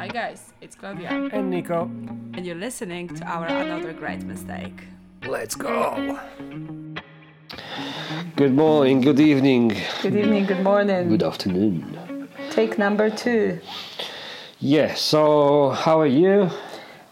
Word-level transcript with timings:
Hi 0.00 0.08
guys, 0.08 0.54
it's 0.62 0.74
Klaudia, 0.76 1.10
And 1.30 1.52
Niko. 1.52 1.82
and 2.34 2.46
you're 2.46 2.54
listening 2.56 3.08
to 3.16 3.24
our 3.26 3.44
Another 3.46 3.92
Great 3.92 4.22
Mistake. 4.22 4.84
Let's 5.26 5.54
go. 5.54 6.18
Good 8.34 8.54
morning, 8.54 9.02
good 9.02 9.20
evening, 9.20 9.76
Good 10.00 10.16
evening, 10.16 10.46
good 10.46 10.62
morning. 10.64 11.10
good 11.10 11.22
afternoon. 11.22 12.28
Take 12.50 12.78
number 12.78 13.10
two. 13.10 13.60
Yeah, 14.58 14.94
so 14.94 15.68
how 15.68 16.00
are 16.00 16.06
you? 16.22 16.48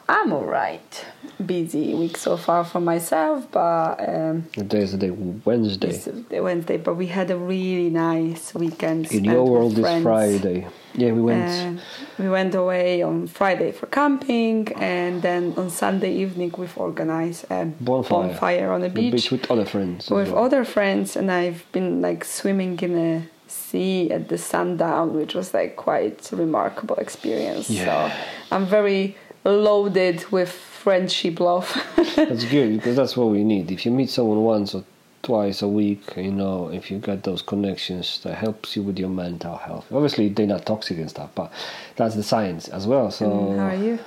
I'm 0.08 0.32
alright. 0.32 1.04
Busy 1.44 1.94
week 1.94 2.16
so 2.16 2.36
far 2.36 2.64
for 2.64 2.80
myself, 2.80 3.46
but 3.52 3.96
um, 4.08 4.42
Today 4.52 4.80
is 4.80 4.90
the 4.92 4.98
day 4.98 5.10
Wednesday. 5.10 5.88
it's 5.90 6.06
the 6.06 6.40
Wednesday. 6.40 6.78
But 6.78 6.94
we 6.94 7.06
had 7.06 7.30
a 7.30 7.36
really 7.36 7.90
nice 7.90 8.52
weekend. 8.54 9.12
In 9.12 9.24
your 9.24 9.44
world, 9.44 9.78
it's. 9.78 10.02
Friday. 10.02 10.66
Yeah, 10.94 11.12
we 11.12 11.22
went. 11.22 11.78
Uh, 11.78 11.82
we 12.18 12.28
went 12.28 12.56
away 12.56 13.02
on 13.02 13.28
Friday 13.28 13.70
for 13.70 13.86
camping, 13.86 14.66
and 14.78 15.22
then 15.22 15.54
on 15.56 15.70
Sunday 15.70 16.12
evening 16.12 16.52
we've 16.58 16.76
organized 16.76 17.44
a 17.50 17.66
Bonfire. 17.66 18.28
bonfire 18.28 18.72
on 18.72 18.80
the 18.80 18.88
the 18.88 19.10
beach, 19.10 19.30
with 19.30 19.48
other 19.48 19.64
friends. 19.64 20.10
with 20.10 20.32
well. 20.32 20.44
other 20.46 20.64
friends, 20.64 21.14
and 21.14 21.30
I've 21.30 21.64
been 21.70 22.02
like 22.02 22.24
swimming 22.24 22.76
in 22.80 22.98
a 22.98 23.28
sea 23.46 24.10
at 24.10 24.28
the 24.28 24.38
sundown, 24.38 25.14
which 25.14 25.34
was 25.36 25.54
like 25.54 25.76
quite 25.76 26.32
a 26.32 26.36
remarkable 26.36 26.96
experience. 26.96 27.70
Yeah. 27.70 27.84
So 28.10 28.16
I'm 28.56 28.66
very 28.66 29.16
loaded 29.44 30.24
with 30.32 30.77
friendship 30.88 31.38
love. 31.38 31.68
That's 32.16 32.44
good 32.46 32.72
because 32.76 32.96
that's 32.96 33.14
what 33.14 33.28
we 33.28 33.44
need. 33.44 33.70
If 33.70 33.84
you 33.84 33.92
meet 33.92 34.08
someone 34.08 34.42
once 34.42 34.74
or 34.74 34.84
twice 35.22 35.60
a 35.60 35.68
week, 35.68 36.16
you 36.16 36.32
know, 36.32 36.70
if 36.72 36.90
you 36.90 36.98
get 36.98 37.24
those 37.24 37.42
connections, 37.42 38.20
that 38.22 38.34
helps 38.36 38.74
you 38.74 38.82
with 38.82 38.98
your 38.98 39.10
mental 39.10 39.56
health. 39.58 39.84
Obviously, 39.92 40.30
they're 40.30 40.46
not 40.46 40.64
toxic 40.64 40.96
and 40.96 41.10
stuff, 41.10 41.28
but 41.34 41.52
that's 41.96 42.14
the 42.14 42.22
science 42.22 42.68
as 42.68 42.86
well. 42.86 43.10
So, 43.10 43.26
And 43.50 43.58
how 43.60 43.66
are 43.66 43.74
you? 43.74 43.98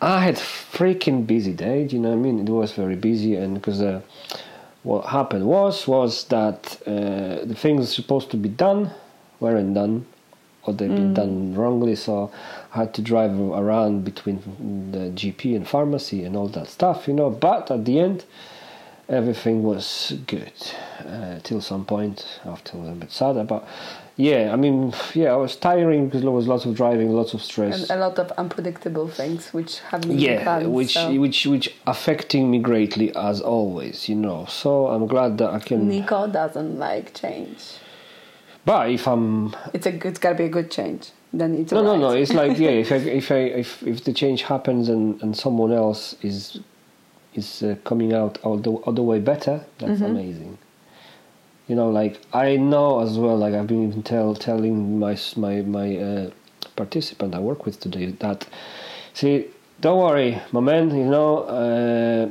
I 0.00 0.24
had 0.24 0.34
freaking 0.34 1.24
busy 1.24 1.52
day. 1.52 1.86
Do 1.86 1.94
you 1.94 2.02
know 2.02 2.10
what 2.10 2.16
I 2.16 2.26
mean? 2.26 2.40
It 2.40 2.50
was 2.50 2.72
very 2.72 2.96
busy, 2.96 3.36
and 3.36 3.54
because 3.54 3.80
uh, 3.80 4.00
what 4.82 5.02
happened 5.06 5.46
was 5.46 5.86
was 5.86 6.24
that 6.24 6.60
uh, 6.84 7.44
the 7.50 7.54
things 7.56 7.94
supposed 7.94 8.32
to 8.32 8.36
be 8.36 8.48
done 8.48 8.90
weren't 9.38 9.74
done, 9.74 10.04
or 10.64 10.74
they've 10.74 10.96
been 11.00 11.14
done 11.14 11.54
wrongly. 11.54 11.94
So 11.94 12.32
had 12.74 12.92
to 12.94 13.02
drive 13.02 13.32
around 13.62 14.04
between 14.04 14.38
the 14.92 15.04
GP 15.20 15.54
and 15.56 15.66
pharmacy 15.66 16.24
and 16.24 16.36
all 16.36 16.48
that 16.48 16.68
stuff, 16.68 17.06
you 17.08 17.14
know. 17.14 17.30
But 17.30 17.70
at 17.70 17.84
the 17.84 17.98
end, 18.00 18.24
everything 19.08 19.62
was 19.62 20.14
good 20.26 20.52
uh, 21.06 21.38
till 21.42 21.60
some 21.60 21.84
point. 21.84 22.16
After 22.44 22.76
a 22.76 22.80
little 22.80 22.96
bit 22.96 23.12
sad, 23.12 23.46
but 23.46 23.66
yeah, 24.16 24.52
I 24.52 24.56
mean, 24.56 24.92
yeah, 25.14 25.32
I 25.32 25.36
was 25.36 25.56
tiring 25.56 26.06
because 26.06 26.22
there 26.22 26.30
was 26.30 26.46
lots 26.46 26.64
of 26.66 26.74
driving, 26.76 27.10
lots 27.10 27.34
of 27.34 27.42
stress 27.42 27.74
And 27.90 27.98
a 27.98 28.00
lot 28.08 28.18
of 28.18 28.30
unpredictable 28.42 29.08
things 29.08 29.52
which 29.52 29.80
haven't 29.90 30.18
yeah 30.18 30.42
planned. 30.44 30.72
which 30.72 30.94
so. 30.94 31.12
which 31.24 31.46
which 31.46 31.74
affecting 31.86 32.50
me 32.50 32.58
greatly 32.70 33.14
as 33.16 33.40
always 33.40 34.08
you 34.08 34.14
know 34.26 34.46
so 34.48 34.86
i'm 34.86 35.06
glad 35.14 35.38
that 35.38 35.50
i 35.50 35.58
can 35.58 35.90
Niko 35.90 36.32
doesn't 36.32 36.78
like 36.78 37.12
change. 37.14 37.60
but 38.64 38.88
if 38.90 39.06
i'm 39.08 39.54
It's 39.72 39.86
a 39.86 39.92
good, 39.92 40.10
it's 40.10 40.20
gotta 40.20 40.36
be 40.36 40.44
a 40.44 40.48
good 40.58 40.70
change. 40.70 41.10
Then 41.38 41.54
it's 41.56 41.72
no 41.72 41.82
no 41.82 41.96
no 41.96 42.10
it's 42.12 42.32
like 42.34 42.58
yeah 42.66 42.70
if 42.70 42.92
I, 42.92 42.96
if 42.96 43.30
I 43.32 43.36
if 43.62 43.82
if 43.84 44.04
the 44.04 44.12
change 44.12 44.42
happens 44.42 44.88
and 44.88 45.20
and 45.22 45.36
someone 45.36 45.72
else 45.72 46.16
is 46.22 46.60
is 47.34 47.62
uh, 47.62 47.76
coming 47.84 48.12
out 48.14 48.38
all 48.44 48.58
the 48.58 48.72
the 48.92 49.02
way 49.02 49.20
better 49.20 49.64
that's 49.78 50.00
Mm-hmm. 50.00 50.04
amazing. 50.16 50.58
You 51.68 51.76
know 51.76 51.90
like 51.90 52.20
i 52.34 52.56
know 52.56 53.00
as 53.00 53.18
well 53.18 53.38
like 53.38 53.54
i've 53.54 53.66
been 53.66 53.88
even 53.88 54.02
tell 54.02 54.34
telling 54.34 54.98
my 54.98 55.16
my 55.36 55.62
my 55.62 55.96
uh, 55.96 56.30
participant 56.76 57.34
i 57.34 57.40
work 57.40 57.64
with 57.66 57.80
today 57.80 58.06
that 58.20 58.46
see 59.14 59.46
don't 59.80 59.98
worry 59.98 60.40
my 60.52 60.60
man 60.60 60.90
you 60.94 61.06
know 61.06 61.38
uh, 61.58 62.30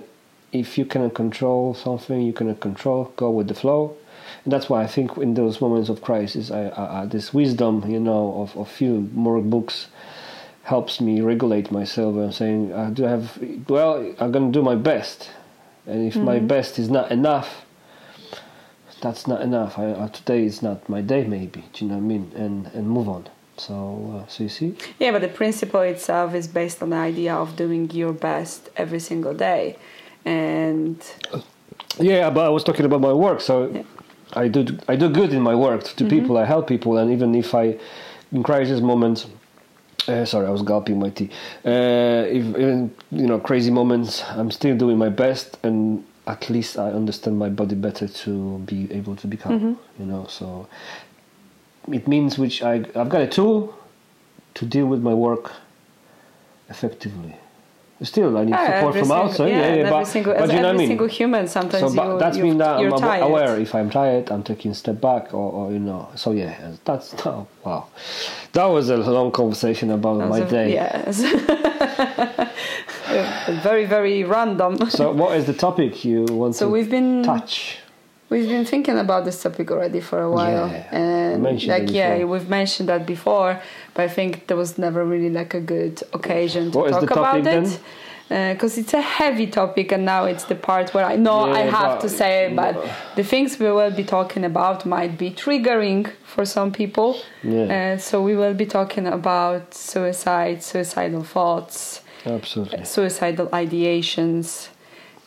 if 0.52 0.78
you 0.78 0.86
cannot 0.86 1.16
control 1.16 1.74
something 1.74 2.22
you 2.22 2.34
cannot 2.34 2.60
control 2.60 3.12
go 3.18 3.32
with 3.32 3.48
the 3.48 3.56
flow 3.56 3.98
and 4.44 4.54
that's 4.54 4.70
why 4.70 4.84
i 4.84 4.88
think 4.88 5.18
in 5.18 5.34
those 5.34 5.62
moments 5.62 5.90
of 5.90 6.02
crisis 6.02 6.52
I, 6.52 6.70
I, 6.70 7.06
this 7.06 7.34
wisdom 7.34 7.84
you 7.88 8.00
know 8.00 8.42
of 8.42 8.56
a 8.56 8.66
few 8.66 9.10
more 9.14 9.42
books 9.42 9.88
helps 10.64 11.02
me 11.02 11.22
regulate 11.22 11.72
myself 11.72 12.16
and 12.16 12.34
saying 12.34 12.74
i 12.74 12.90
do 12.90 13.04
have 13.04 13.38
well 13.68 13.96
i'm 14.20 14.32
going 14.32 14.52
to 14.52 14.60
do 14.60 14.64
my 14.64 14.76
best. 14.76 15.32
And 15.86 16.08
if 16.08 16.16
my 16.16 16.40
best 16.40 16.80
is 16.80 16.90
not 16.90 17.12
enough 17.12 17.66
that's 19.02 19.28
not 19.28 19.42
enough. 19.42 19.78
I, 19.78 19.88
uh, 19.88 20.08
today 20.08 20.46
is 20.46 20.62
not 20.62 20.88
my 20.88 21.02
day 21.02 21.26
maybe 21.26 21.66
do 21.74 21.84
you 21.84 21.92
know 21.92 21.98
what 21.98 22.04
i 22.04 22.08
mean? 22.08 22.32
And 22.36 22.68
and 22.68 22.90
move 22.90 23.10
on. 23.10 23.28
So 23.58 24.24
uh, 24.24 24.28
so 24.30 24.44
you 24.44 24.50
see? 24.50 24.76
Yeah, 24.98 25.12
but 25.12 25.22
the 25.22 25.28
principle 25.28 25.82
itself 25.82 26.34
is 26.34 26.48
based 26.48 26.82
on 26.82 26.90
the 26.92 26.96
idea 26.96 27.36
of 27.36 27.56
doing 27.56 27.92
your 27.92 28.14
best 28.14 28.70
every 28.78 29.00
single 29.00 29.34
day. 29.34 29.78
And 30.26 30.98
Yeah, 32.00 32.30
but 32.30 32.46
I 32.46 32.50
was 32.50 32.64
talking 32.64 32.86
about 32.86 33.02
my 33.02 33.14
work. 33.14 33.42
So 33.42 33.86
I 34.36 34.48
do 34.48 34.66
I 34.88 34.96
do 34.96 35.10
good 35.10 35.34
in 35.34 35.42
my 35.42 35.56
work 35.56 35.84
to 35.84 36.06
people. 36.06 36.38
I 36.38 36.46
help 36.46 36.68
people, 36.68 36.98
and 36.98 37.12
even 37.12 37.36
if 37.36 37.54
I 37.54 37.78
in 38.32 38.44
crisis 38.44 38.82
moments. 38.82 39.28
Uh, 40.06 40.26
sorry, 40.26 40.46
I 40.48 40.50
was 40.50 40.64
gulping 40.64 41.00
my 41.00 41.10
tea. 41.10 41.30
Uh, 41.64 42.26
if 42.28 42.44
even 42.44 42.94
you 43.10 43.26
know 43.26 43.40
crazy 43.40 43.72
moments, 43.72 44.22
I'm 44.32 44.52
still 44.52 44.76
doing 44.76 44.98
my 44.98 45.08
best, 45.08 45.58
and 45.64 46.04
at 46.28 46.50
least 46.50 46.78
I 46.78 46.90
understand 46.92 47.40
my 47.40 47.48
body 47.48 47.76
better 47.76 48.08
to 48.08 48.58
be 48.60 48.92
able 48.92 49.16
to 49.16 49.28
be 49.28 49.38
calm. 49.38 49.80
You 49.98 50.06
know, 50.06 50.26
so 50.28 50.68
it 51.92 52.06
means 52.08 52.38
which 52.38 52.62
I 52.64 52.84
I've 52.96 53.10
got 53.10 53.22
a 53.22 53.28
tool 53.28 53.74
to 54.56 54.66
deal 54.66 54.88
with 54.88 55.02
my 55.02 55.14
work 55.14 55.54
effectively. 56.70 57.38
Still, 58.04 58.38
I 58.38 58.44
need 58.44 58.52
Yeah, 58.52 58.80
support 58.80 58.94
from 58.96 59.06
single- 59.06 59.24
outside. 59.24 59.50
yeah, 59.50 59.74
Yeah, 59.76 59.90
but, 59.90 60.06
single, 60.08 60.34
but 60.34 60.50
you 60.52 60.60
know 60.60 60.68
what 60.68 60.76
I 60.76 60.78
mean. 60.78 60.88
single 60.90 61.08
human, 61.08 61.48
sometimes 61.48 61.94
So, 61.94 62.14
you, 62.14 62.20
that's 62.20 62.38
mean 62.38 62.58
that 62.58 62.78
uh, 62.78 62.82
you're 62.82 62.94
I'm 62.94 63.00
tired. 63.00 63.24
aware 63.24 63.60
if 63.60 63.74
I'm 63.74 63.90
tired, 63.90 64.30
I'm 64.32 64.44
taking 64.44 64.72
a 64.72 64.76
step 64.76 65.00
back, 65.00 65.34
or, 65.34 65.52
or 65.52 65.72
you 65.72 65.80
know. 65.80 66.10
So 66.16 66.32
yeah, 66.32 66.56
that's 66.86 67.16
oh, 67.26 67.48
wow. 67.64 67.88
That 68.52 68.66
was 68.66 68.90
a 68.90 68.98
long 68.98 69.32
conversation 69.32 69.90
about 69.92 70.28
my 70.30 70.40
a- 70.40 70.50
day. 70.50 70.74
Yes. 70.74 71.22
very, 73.64 73.86
very 73.86 74.24
random. 74.24 74.90
So 74.90 75.12
what 75.12 75.36
is 75.38 75.46
the 75.46 75.54
topic 75.54 76.04
you 76.06 76.26
want 76.26 76.56
So 76.56 76.66
to 76.68 76.72
we've 76.72 76.90
been 76.90 77.24
touch? 77.24 77.80
We've 78.34 78.50
been 78.56 78.66
thinking 78.74 78.98
about 79.06 79.26
this 79.26 79.38
topic 79.46 79.68
already 79.74 80.02
for 80.10 80.20
a 80.30 80.32
while, 80.38 80.68
Yeah, 80.68 81.00
and 81.02 81.44
like 81.76 81.92
yeah, 82.00 82.24
we've 82.32 82.50
mentioned 82.60 82.88
that 82.90 83.04
before, 83.16 83.52
but 83.94 84.02
I 84.08 84.10
think 84.18 84.30
there 84.48 84.58
was 84.64 84.72
never 84.86 85.02
really 85.14 85.30
like 85.40 85.54
a 85.54 85.64
good 85.76 85.96
occasion 86.18 86.72
to 86.72 86.78
What 86.80 86.92
talk 86.92 87.12
about 87.12 87.46
it. 87.58 87.80
Because 88.54 88.74
it's 88.82 88.96
a 88.96 89.02
heavy 89.20 89.48
topic, 89.62 89.92
and 89.96 90.04
now 90.06 90.24
it's 90.32 90.46
the 90.46 90.56
part 90.70 90.86
where 90.96 91.06
I 91.06 91.18
know 91.28 91.40
I 91.62 91.64
have 91.78 91.92
but- 91.94 92.02
to 92.06 92.10
say 92.10 92.32
it, 92.46 92.56
but 92.56 92.74
the 93.20 93.24
things 93.24 93.50
we 93.60 93.70
will 93.80 93.92
be 94.04 94.06
talking 94.18 94.44
about 94.52 94.78
might 94.96 95.14
be 95.24 95.30
triggering 95.44 96.04
for 96.34 96.44
some 96.56 96.72
people. 96.72 97.10
Yeah. 97.44 97.94
Uh, 97.94 97.98
so 98.08 98.14
we 98.30 98.36
will 98.42 98.56
be 98.64 98.66
talking 98.78 99.06
about 99.20 99.64
suicide, 99.76 100.64
suicidal 100.64 101.24
thoughts, 101.36 102.02
Absolutely. 102.26 102.84
suicidal 102.86 103.48
ideations, 103.66 104.70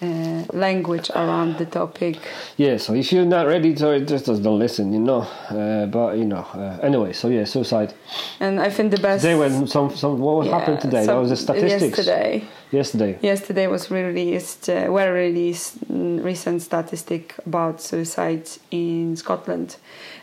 uh, 0.02 0.44
language 0.52 1.10
around 1.10 1.56
the 1.58 1.66
topic. 1.66 2.16
Yeah. 2.56 2.76
So 2.76 2.94
if 2.94 3.12
you're 3.12 3.24
not 3.24 3.46
ready, 3.46 3.74
so 3.76 3.98
just 3.98 4.26
just 4.26 4.42
don't 4.42 4.58
listen. 4.58 4.92
You 4.92 5.00
know. 5.00 5.20
Uh, 5.50 5.86
but 5.86 6.18
you 6.18 6.24
know. 6.24 6.44
Uh, 6.54 6.78
anyway. 6.82 7.12
So 7.12 7.28
yeah, 7.28 7.44
suicide. 7.44 7.94
And 8.40 8.60
I 8.60 8.70
think 8.70 8.90
the 8.90 9.00
best. 9.00 9.22
Today 9.22 9.38
when 9.38 9.66
some 9.66 9.90
some 9.96 10.18
what 10.18 10.46
Yeah, 10.46 10.58
happened 10.58 10.80
today? 10.80 11.04
so 11.04 11.12
that 11.14 11.20
was 11.20 11.30
the 11.30 11.36
statistics. 11.36 11.98
Yesterday, 11.98 12.44
Yesterday. 12.70 13.18
yesterday 13.22 13.66
was 13.68 13.90
released, 13.90 14.68
uh, 14.68 14.86
were 14.88 15.12
released 15.12 15.78
mm, 15.88 16.22
recent 16.24 16.62
statistic 16.62 17.34
about 17.46 17.80
suicides 17.80 18.60
in 18.70 19.16
Scotland. 19.16 19.76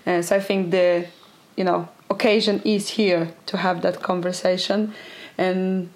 Uh, 0.05 0.21
so 0.21 0.35
I 0.35 0.39
think 0.39 0.71
the, 0.71 1.05
you 1.55 1.63
know, 1.63 1.87
occasion 2.09 2.61
is 2.65 2.89
here 2.89 3.29
to 3.47 3.57
have 3.57 3.81
that 3.81 4.01
conversation, 4.01 4.93
and 5.37 5.89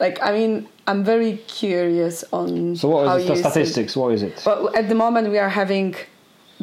like 0.00 0.18
I 0.22 0.32
mean, 0.32 0.66
I'm 0.86 1.04
very 1.04 1.32
curious 1.46 2.24
on 2.32 2.74
So 2.76 2.88
what 2.88 3.06
how 3.06 3.16
is 3.16 3.26
the 3.28 3.36
see- 3.36 3.42
statistics? 3.42 3.96
What 3.96 4.14
is 4.14 4.22
it? 4.22 4.42
Well, 4.46 4.74
at 4.74 4.88
the 4.88 4.94
moment 4.94 5.30
we 5.30 5.38
are 5.38 5.50
having 5.62 5.94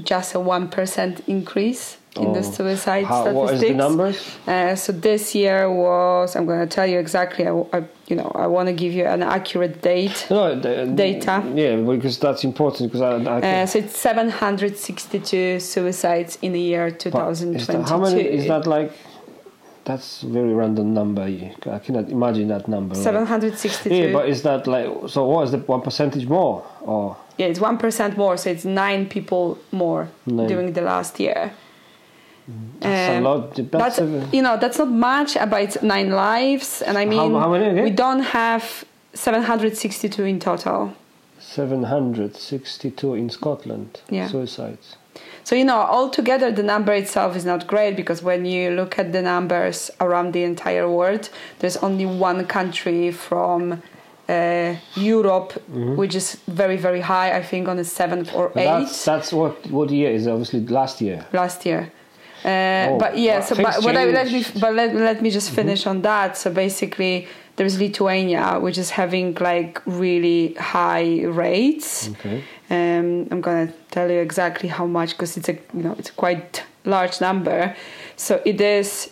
just 0.03 0.35
a 0.35 0.39
one 0.39 0.67
percent 0.67 1.21
increase 1.27 1.97
in 2.17 2.33
the 2.33 2.39
Oh, 2.39 2.51
suicide 2.57 3.05
How, 3.05 3.21
statistics. 3.21 3.35
what 3.35 3.53
is 3.53 3.61
the 3.61 3.73
numbers? 3.85 4.17
Uh, 4.47 4.75
so 4.75 4.91
this 4.91 5.35
year 5.35 5.71
was 5.71 6.35
I'm 6.35 6.45
going 6.47 6.59
to 6.67 6.71
tell 6.77 6.87
you 6.87 6.97
exactly. 6.99 7.47
I, 7.47 7.53
I- 7.77 7.83
you 8.09 8.15
know 8.15 8.31
I 8.43 8.47
want 8.47 8.67
to 8.71 8.73
give 8.83 8.93
you 8.93 9.05
an 9.05 9.21
accurate 9.21 9.81
date. 9.81 10.17
No, 10.29 10.55
the, 10.59 10.85
Data. 10.95 11.43
Yeah, 11.53 11.75
because 11.75 12.17
that's 12.25 12.43
important. 12.45 12.83
Because 12.91 13.01
I, 13.01 13.11
I 13.35 13.61
Uh, 13.61 13.65
so 13.65 13.79
it's 13.79 13.97
762 13.99 15.59
suicides 15.59 16.37
in 16.41 16.53
the 16.53 16.59
year 16.61 16.85
but 16.89 16.93
is 17.31 17.39
2022. 17.39 17.65
that, 17.73 17.89
how 17.89 17.97
many 17.99 18.21
is 18.21 18.47
that? 18.47 18.65
Like, 18.65 18.91
that's 19.87 20.23
a 20.23 20.27
very 20.27 20.53
random 20.53 20.93
number. 20.93 21.21
I 21.23 21.79
cannot 21.85 22.09
imagine 22.09 22.47
that 22.49 22.67
number. 22.67 22.93
like- 22.95 23.03
762. 23.03 23.95
Yeah, 23.95 24.11
but 24.13 24.27
is 24.33 24.41
that 24.43 24.67
like 24.67 24.87
so? 25.07 25.25
What 25.25 25.43
is 25.45 25.51
the 25.51 25.59
one 25.59 25.81
percentage 25.81 26.27
more? 26.27 26.63
Or 26.81 27.15
yeah, 27.39 27.47
it's 27.51 27.59
one 27.69 27.77
percent 27.77 28.17
more. 28.17 28.35
So 28.37 28.49
it's 28.49 28.65
nine 28.65 29.07
people 29.07 29.57
more 29.71 30.09
Nine. 30.25 30.47
during 30.47 30.73
the 30.73 30.81
last 30.81 31.19
year. 31.19 31.51
That's 32.79 33.11
a 33.13 33.17
Um, 33.17 33.23
lot. 33.23 33.55
That's, 33.55 33.69
That's 33.71 33.99
a- 33.99 34.27
you 34.35 34.41
know 34.41 34.55
that's 34.57 34.77
not 34.83 34.89
much, 34.89 35.31
but 35.51 35.59
it's 35.65 35.77
nine 35.81 36.09
lives, 36.11 36.81
and 36.87 36.97
I 36.97 37.05
mean 37.05 37.33
how 37.33 37.49
many 37.51 37.67
again? 37.71 37.83
we 37.83 37.91
don't 37.91 38.23
have 38.41 38.63
762 39.13 40.23
in 40.25 40.39
total. 40.39 40.91
762 41.39 43.13
in 43.15 43.29
Scotland 43.29 43.89
Yeah. 44.09 44.27
suicides. 44.27 44.95
So 45.47 45.55
you 45.55 45.63
know, 45.63 45.79
altogether 45.79 46.51
the 46.51 46.61
number 46.61 46.91
itself 46.91 47.37
is 47.37 47.45
not 47.45 47.67
great 47.67 47.95
because 47.95 48.21
when 48.21 48.43
you 48.43 48.71
look 48.71 48.99
at 48.99 49.13
the 49.13 49.21
numbers 49.21 49.89
around 50.01 50.33
the 50.33 50.43
entire 50.43 50.89
world, 50.89 51.29
there's 51.59 51.77
only 51.77 52.05
one 52.05 52.45
country 52.47 53.11
from 53.11 53.81
uh, 54.27 54.75
Europe 54.95 55.53
which 55.99 56.15
is 56.15 56.27
very 56.61 56.75
very 56.75 56.99
high. 56.99 57.29
I 57.39 57.43
think 57.43 57.69
on 57.69 57.77
the 57.77 57.85
seventh 57.85 58.29
or 58.35 58.49
Mm-hmm. 58.49 58.59
Eighth 58.59 58.89
that's 58.89 59.05
that's 59.05 59.31
what 59.31 59.53
what 59.71 59.89
year 59.89 60.11
is 60.11 60.27
obviously 60.27 60.59
last 60.79 60.99
year. 60.99 61.25
last 61.31 61.65
year. 61.65 61.81
Uh, 62.43 62.49
Oh, 62.89 62.97
but 62.99 63.17
yeah, 63.17 63.39
so 63.39 63.55
but, 63.55 63.83
what 63.85 63.95
I, 63.95 64.03
let 64.19 64.27
me 64.35 64.43
but 64.59 64.71
let, 64.73 64.93
let 64.93 65.21
me 65.21 65.29
just 65.29 65.49
finish 65.51 65.87
on 65.87 66.01
that. 66.01 66.37
So 66.37 66.51
basically, 66.51 67.27
there's 67.55 67.79
Lithuania, 67.79 68.59
which 68.59 68.77
is 68.77 68.89
having 68.91 69.33
like 69.51 69.81
really 69.85 70.53
high 70.55 71.23
rates. 71.45 72.09
Okay. 72.09 72.43
Um, 72.69 73.27
I'm 73.31 73.41
gonna 73.41 73.71
tell 73.91 74.09
you 74.11 74.19
exactly 74.19 74.67
how 74.69 74.85
much 74.85 75.11
because 75.11 75.37
it's 75.37 75.49
a 75.49 75.53
you 75.73 75.83
know 75.83 75.95
it's 75.97 76.09
a 76.09 76.13
quite 76.13 76.63
large 76.85 77.21
number. 77.21 77.75
So 78.17 78.41
it 78.45 78.59
is 78.59 79.09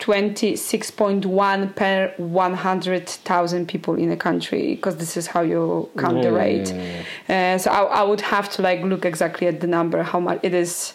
26.1 0.00 1.74
per 1.76 2.12
100,000 2.16 3.68
people 3.68 3.94
in 3.94 4.10
a 4.10 4.16
country 4.16 4.74
because 4.74 4.96
this 4.96 5.16
is 5.16 5.26
how 5.28 5.40
you 5.42 5.88
count 5.98 6.22
the 6.22 6.30
Yeah, 6.30 6.38
rate. 6.38 6.68
yeah, 6.72 7.02
yeah, 7.28 7.54
Uh, 7.54 7.58
so 7.58 7.70
I, 7.70 8.00
I 8.00 8.02
would 8.02 8.20
have 8.20 8.50
to 8.50 8.62
like 8.62 8.82
look 8.82 9.04
exactly 9.04 9.46
at 9.46 9.60
the 9.60 9.66
number 9.66 10.02
how 10.02 10.20
much 10.20 10.40
it 10.42 10.54
is. 10.54 10.94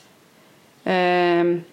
Um, 0.85 1.65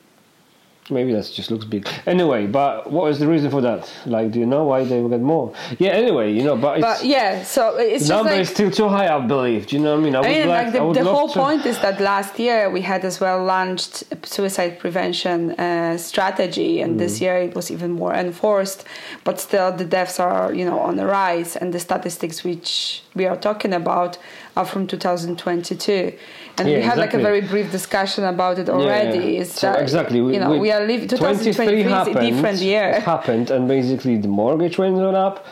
Maybe 0.89 1.13
that 1.15 1.29
just 1.35 1.51
looks 1.51 1.65
big. 1.65 1.89
Anyway, 2.07 2.47
but 2.47 2.91
what 2.93 3.11
is 3.11 3.19
the 3.19 3.27
reason 3.27 3.51
for 3.51 3.61
that? 3.61 3.91
Like, 4.07 4.31
do 4.31 4.39
you 4.39 4.47
know 4.47 4.63
why 4.63 4.85
they 4.85 5.01
will 5.01 5.09
get 5.09 5.21
more? 5.21 5.53
Yeah. 5.81 5.91
Anyway, 5.91 6.33
you 6.33 6.45
know, 6.45 6.57
but, 6.57 6.79
it's, 6.79 6.87
but 6.87 7.05
yeah, 7.05 7.43
so 7.43 7.77
it's 7.77 8.09
number 8.09 8.31
like 8.31 8.43
is 8.43 8.51
still 8.51 8.71
too 8.71 8.89
high, 8.89 9.09
I 9.13 9.19
believe. 9.27 9.67
Do 9.67 9.75
you 9.77 9.83
know 9.83 9.95
what 9.95 10.01
I 10.01 10.05
mean? 10.05 10.15
I, 10.15 10.21
I 10.21 10.23
mean, 10.29 10.49
like, 10.49 10.65
like 10.67 10.73
the, 10.95 11.03
the 11.03 11.11
whole 11.11 11.29
to- 11.29 11.41
point 11.41 11.67
is 11.67 11.77
that 11.81 12.01
last 12.01 12.39
year 12.39 12.71
we 12.71 12.83
had 12.83 13.05
as 13.05 13.19
well 13.21 13.43
launched 13.45 14.05
suicide 14.25 14.79
prevention 14.79 15.51
uh, 15.59 15.97
strategy, 15.99 16.81
and 16.83 16.95
Mm. 16.95 16.99
this 16.99 17.21
year 17.21 17.37
it 17.39 17.55
was 17.57 17.71
even 17.73 17.91
more 17.93 18.15
enforced. 18.15 18.85
But 19.25 19.41
still, 19.41 19.73
the 19.73 19.85
deaths 19.85 20.21
are 20.21 20.55
you 20.55 20.65
know 20.65 20.79
on 20.79 20.95
the 20.97 21.07
rise, 21.07 21.57
and 21.57 21.73
the 21.75 21.81
statistics 21.81 22.45
which 22.45 23.03
we 23.17 23.27
are 23.27 23.37
talking 23.49 23.73
about 23.73 24.19
are 24.57 24.65
from 24.65 24.87
2022. 24.87 26.13
And 26.59 26.69
Yeah, 26.69 26.77
we 26.77 26.83
had 26.83 26.99
like 26.99 27.15
a 27.15 27.19
very 27.19 27.43
brief 27.43 27.71
discussion 27.71 28.25
about 28.25 28.59
it 28.59 28.69
already. 28.69 29.19
yeah. 29.35 29.41
Is 29.43 29.53
So 29.53 29.67
that 29.73 29.81
exactly, 29.83 30.19
you 30.19 30.41
know 30.41 30.57
we, 30.59 30.71
are 30.73 30.81
living 30.87 31.09
2023 31.09 31.83
is 31.83 31.93
a 32.09 32.21
different 32.31 32.59
year. 32.61 32.89
It 32.89 33.03
happened, 33.03 33.51
and 33.51 33.69
basically 33.69 34.17
the 34.17 34.29
mortgage 34.29 34.79
went 34.79 34.97
up. 35.27 35.45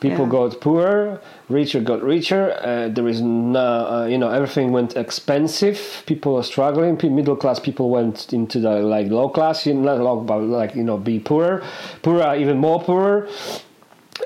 People 0.00 0.24
Yeah. 0.26 0.32
got 0.38 0.60
poorer, 0.60 1.20
richer 1.48 1.80
got 1.80 2.02
richer. 2.02 2.44
Uh, 2.60 2.88
there 2.92 3.06
is 3.06 3.20
no, 3.22 3.60
uh, 3.60 4.06
you 4.10 4.18
know, 4.18 4.28
everything 4.30 4.72
went 4.72 4.96
expensive. 4.96 6.02
People 6.06 6.34
are 6.36 6.42
struggling. 6.42 6.96
Pe- 6.96 7.08
Middle 7.08 7.36
class 7.36 7.60
people 7.60 7.88
went 7.88 8.32
into 8.32 8.58
the 8.58 8.80
like 8.94 9.08
low 9.12 9.28
class, 9.28 9.64
you 9.64 9.74
know, 9.74 9.82
not 9.94 10.00
low, 10.00 10.16
but 10.20 10.38
like 10.42 10.74
you 10.74 10.82
know, 10.82 10.98
be 10.98 11.20
poorer. 11.20 11.62
Poorer 12.02 12.34
even 12.36 12.58
more 12.58 12.80
poorer, 12.82 13.28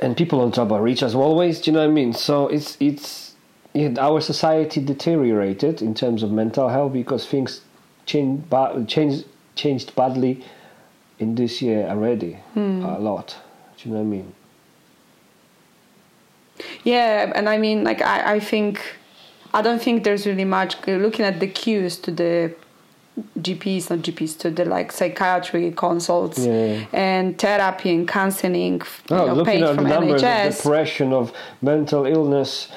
and 0.02 0.16
people 0.16 0.40
on 0.40 0.50
top 0.50 0.72
are 0.72 0.80
rich 0.82 1.02
as 1.02 1.14
always. 1.14 1.60
Do 1.60 1.70
you 1.70 1.74
know 1.76 1.82
what 1.84 1.90
I 1.90 2.00
mean? 2.00 2.12
So 2.14 2.48
it's 2.48 2.76
it's 2.80 3.06
yeah, 3.16 3.25
our 3.98 4.20
society 4.20 4.80
deteriorated 4.82 5.82
in 5.82 5.94
terms 5.94 6.22
of 6.22 6.30
mental 6.30 6.68
health 6.68 6.92
because 6.92 7.26
things 7.26 7.60
changed 8.06 8.44
changed 8.88 9.24
changed 9.54 9.94
badly 9.94 10.44
in 11.18 11.34
this 11.34 11.62
year 11.62 11.86
already 11.88 12.34
hmm. 12.54 12.84
a 12.84 12.98
lot. 12.98 13.36
Do 13.76 13.88
you 13.88 13.94
know 13.94 14.00
what 14.02 14.06
I 14.06 14.10
mean? 14.10 14.32
Yeah, 16.84 17.32
and 17.34 17.48
I 17.48 17.58
mean, 17.58 17.84
like, 17.84 18.00
I, 18.00 18.34
I 18.34 18.40
think, 18.40 18.80
I 19.52 19.62
don't 19.62 19.82
think 19.82 20.04
there's 20.04 20.26
really 20.26 20.44
much 20.44 20.76
looking 20.86 21.24
at 21.24 21.40
the 21.40 21.46
queues 21.46 21.98
to 21.98 22.10
the 22.10 22.54
GPs, 23.38 23.90
not 23.90 24.00
GPs, 24.00 24.38
to 24.38 24.50
the 24.50 24.64
like 24.64 24.92
psychiatry 24.92 25.70
consults 25.72 26.38
Yeah. 26.38 26.84
and 26.92 27.38
therapy 27.38 27.94
and 27.94 28.06
counseling, 28.06 28.82
Oh, 29.10 29.16
know, 29.16 29.34
looking 29.34 29.44
paid 29.44 29.62
at 29.62 29.76
the 29.76 29.82
numbers 29.82 30.22
NHS. 30.22 30.48
of 30.48 30.56
depression, 30.56 31.12
of 31.12 31.32
mental 31.62 32.06
illness, 32.06 32.68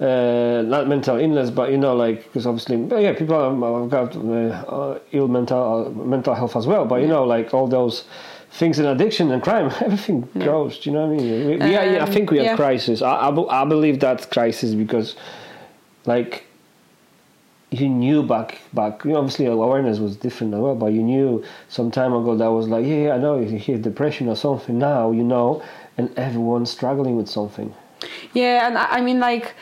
uh, 0.00 0.62
not 0.66 0.88
mental 0.88 1.16
illness, 1.16 1.50
but 1.50 1.70
you 1.70 1.78
know, 1.78 1.94
like 1.96 2.24
because 2.24 2.46
obviously, 2.46 2.76
yeah, 3.02 3.12
people 3.14 3.36
have 3.38 3.90
got 3.90 4.14
uh, 4.16 4.20
uh, 4.20 4.98
ill 5.12 5.28
mental 5.28 5.86
uh, 5.86 5.90
mental 6.04 6.34
health 6.34 6.56
as 6.56 6.66
well. 6.66 6.84
But 6.84 7.00
you 7.02 7.08
know, 7.08 7.24
like 7.24 7.54
all 7.54 7.66
those 7.66 8.04
things 8.50 8.78
in 8.78 8.86
addiction 8.86 9.30
and 9.32 9.42
crime, 9.42 9.66
everything 9.80 10.22
grows. 10.34 10.78
Do 10.78 10.90
you 10.90 10.96
know 10.96 11.06
what 11.06 11.14
I 11.18 11.22
mean? 11.22 11.46
We, 11.48 11.56
we 11.56 11.62
are, 11.76 11.84
yeah, 11.86 11.98
I 12.04 12.06
Um, 12.06 12.12
think 12.12 12.30
we 12.30 12.38
are 12.40 12.44
yeah. 12.44 12.56
crisis. 12.56 13.00
I, 13.02 13.10
I, 13.28 13.62
I 13.62 13.64
believe 13.64 14.00
that 14.00 14.30
crisis 14.30 14.74
because, 14.74 15.16
like. 16.06 16.44
You 17.72 17.88
knew 17.88 18.22
back 18.22 18.60
back. 18.72 19.04
You 19.04 19.10
know, 19.10 19.18
obviously 19.18 19.46
awareness 19.46 19.98
was 19.98 20.16
different 20.16 20.54
as 20.54 20.60
well, 20.60 20.76
but 20.76 20.92
you 20.92 21.02
knew 21.02 21.42
some 21.68 21.90
time 21.90 22.12
ago 22.12 22.36
that 22.36 22.46
was 22.46 22.68
like, 22.68 22.86
yeah, 22.86 23.06
yeah, 23.06 23.14
I 23.14 23.18
know 23.18 23.40
you 23.40 23.58
hear 23.58 23.76
depression 23.76 24.28
or 24.28 24.36
something. 24.36 24.78
Now 24.78 25.10
you 25.10 25.24
know, 25.24 25.62
and 25.98 26.16
everyone's 26.16 26.70
struggling 26.70 27.16
with 27.16 27.28
something. 27.28 27.74
yeah, 28.32 28.68
and 28.68 28.78
I, 28.78 28.84
I 28.98 29.00
mean, 29.00 29.18
like, 29.18 29.54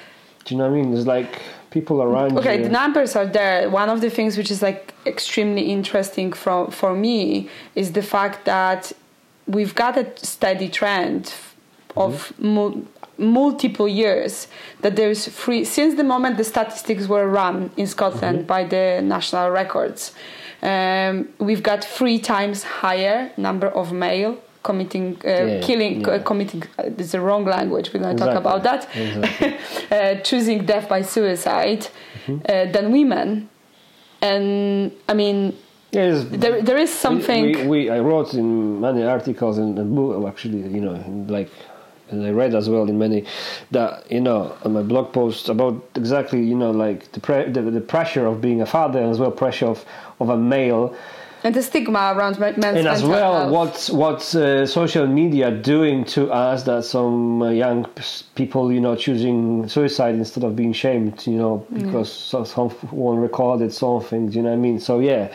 Do 0.44 0.54
you 0.54 0.58
know 0.58 0.68
what 0.68 0.78
I 0.78 0.82
mean? 0.82 0.92
There's 0.92 1.06
like 1.06 1.40
people 1.70 2.02
around 2.02 2.38
okay, 2.38 2.58
you. 2.58 2.64
the 2.64 2.68
numbers 2.68 3.16
are 3.16 3.26
there. 3.26 3.70
One 3.70 3.88
of 3.88 4.00
the 4.00 4.10
things 4.10 4.36
which 4.36 4.50
is 4.50 4.62
like 4.62 4.94
extremely 5.06 5.72
interesting 5.72 6.32
from 6.32 6.70
for 6.70 6.94
me 6.94 7.48
is 7.74 7.92
the 7.92 8.02
fact 8.02 8.44
that 8.44 8.92
we've 9.46 9.74
got 9.74 9.96
a 9.96 10.06
steady 10.16 10.68
trend 10.68 11.34
of 11.96 12.32
mul- 12.38 12.84
multiple 13.18 13.88
years 13.88 14.48
that 14.80 14.96
there's 14.96 15.28
free 15.28 15.64
since 15.64 15.94
the 15.94 16.04
moment 16.04 16.36
the 16.36 16.44
statistics 16.44 17.06
were 17.06 17.28
run 17.28 17.70
in 17.76 17.86
Scotland 17.86 18.46
by 18.46 18.64
the 18.64 19.00
national 19.02 19.50
records. 19.50 20.12
Um, 20.62 21.28
we've 21.38 21.62
got 21.62 21.84
three 21.84 22.18
times 22.18 22.62
higher 22.62 23.30
number 23.36 23.68
of 23.68 23.92
male 23.92 24.38
committing 24.68 25.06
uh, 25.24 25.28
Yeah, 25.28 25.60
killing 25.68 25.94
yeah. 26.00 26.08
uh, 26.14 26.22
committing 26.30 26.62
uh, 26.78 27.02
is 27.04 27.14
a 27.14 27.20
wrong 27.26 27.44
language 27.56 27.86
we're 27.92 28.02
going 28.06 28.16
to 28.16 28.24
talk 28.24 28.36
about 28.44 28.60
that 28.68 28.80
exactly. 28.96 29.54
uh, 29.96 30.14
choosing 30.28 30.58
death 30.72 30.86
by 30.94 31.00
suicide 31.02 31.82
Mm-hmm. 32.26 32.38
uh, 32.48 32.72
than 32.74 32.84
women 32.98 33.28
and 34.22 34.90
i 35.08 35.14
mean 35.22 35.38
it's- 35.92 36.24
there, 36.42 36.56
there 36.68 36.78
is 36.86 36.90
something 37.06 37.42
We, 37.44 37.66
we, 37.72 37.90
I 37.90 38.00
wrote 38.00 38.30
in 38.34 38.80
many 38.80 39.02
articles 39.04 39.58
and, 39.58 39.78
and 39.78 39.94
book, 39.94 40.26
actually, 40.26 40.58
you 40.76 40.80
know, 40.86 40.96
like, 41.36 41.50
and 42.10 42.18
I 42.26 42.30
read 42.30 42.52
as 42.60 42.66
well 42.68 42.84
in 42.92 42.98
many 42.98 43.20
that 43.70 43.92
you 44.10 44.20
know 44.20 44.40
on 44.64 44.72
my 44.72 44.82
blog 44.82 45.06
posts 45.12 45.48
about 45.48 45.74
exactly 46.02 46.40
you 46.50 46.56
know 46.62 46.70
like 46.84 46.98
the 47.12 47.20
pre- 47.26 47.48
the, 47.56 47.62
the 47.78 47.80
pressure 47.94 48.26
of 48.30 48.34
being 48.40 48.60
a 48.60 48.66
father 48.66 48.98
and 49.02 49.08
as 49.14 49.18
well 49.22 49.30
pressure 49.44 49.66
of 49.74 49.78
of 50.22 50.28
a 50.30 50.36
male 50.36 50.84
and 51.44 51.54
the 51.54 51.62
stigma 51.62 52.12
around 52.16 52.38
men- 52.38 52.58
men's 52.58 52.78
and 52.78 52.88
as 52.88 53.02
well 53.04 53.34
health. 53.40 53.52
what's 53.52 53.90
what's 53.90 54.34
uh, 54.34 54.66
social 54.66 55.06
media 55.06 55.50
doing 55.50 56.04
to 56.04 56.30
us 56.32 56.64
that 56.64 56.82
some 56.84 57.42
uh, 57.42 57.50
young 57.50 57.86
people 58.34 58.72
you 58.72 58.80
know 58.80 58.96
choosing 58.96 59.68
suicide 59.68 60.14
instead 60.14 60.42
of 60.42 60.56
being 60.56 60.72
shamed 60.72 61.26
you 61.26 61.36
know 61.36 61.66
because 61.72 62.10
so 62.10 62.44
someone 62.44 63.18
recorded 63.18 63.72
something 63.72 64.32
you 64.32 64.42
know 64.42 64.48
what 64.48 64.54
i 64.54 64.58
mean? 64.58 64.80
So 64.80 65.00
yeah. 65.00 65.28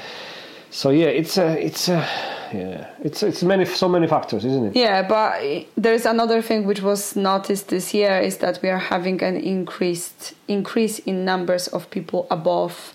So 0.72 0.90
yeah 0.92 1.08
it's 1.08 1.38
a 1.38 1.66
it's 1.66 1.88
a 1.90 2.08
yeah. 2.54 2.90
It's 3.04 3.24
it's 3.24 3.44
many 3.44 3.66
so 3.66 3.88
many 3.88 4.08
factors 4.08 4.46
isn't 4.46 4.66
it? 4.68 4.76
Yeah, 4.76 5.08
but 5.08 5.42
there's 5.76 6.06
another 6.06 6.42
thing 6.42 6.66
which 6.66 6.82
was 6.82 7.16
noticed 7.16 7.70
this 7.70 7.94
year 7.94 8.20
is 8.20 8.38
that 8.38 8.60
we 8.62 8.70
are 8.70 8.78
having 8.80 9.22
an 9.24 9.38
increased 9.38 10.34
increase 10.48 11.00
in 11.00 11.26
numbers 11.26 11.68
of 11.68 11.90
people 11.90 12.28
above 12.32 12.94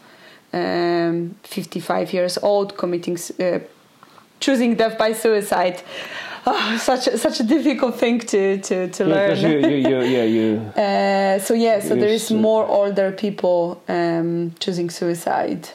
um, 0.54 1.34
55 1.42 2.12
years 2.12 2.38
old 2.42 2.76
committing 2.76 3.18
uh, 3.40 3.58
choosing 4.40 4.76
death 4.76 4.96
by 4.98 5.12
suicide. 5.14 5.82
Oh, 6.46 6.76
such 6.78 7.06
a, 7.08 7.16
such 7.16 7.40
a 7.40 7.42
difficult 7.44 7.94
thing 7.98 8.20
to 8.32 8.58
to, 8.68 8.88
to 8.88 9.04
yeah, 9.04 9.14
learn. 9.14 9.36
you, 9.40 9.58
you, 9.70 9.76
you 9.88 9.98
yeah 10.16 10.24
you 10.38 10.48
Uh, 10.76 11.38
so 11.46 11.54
yeah, 11.54 11.80
so 11.80 11.94
there 11.96 12.12
is 12.14 12.30
more 12.30 12.64
older 12.66 13.10
people 13.12 13.80
um, 13.88 14.52
choosing 14.60 14.90
suicide, 14.90 15.68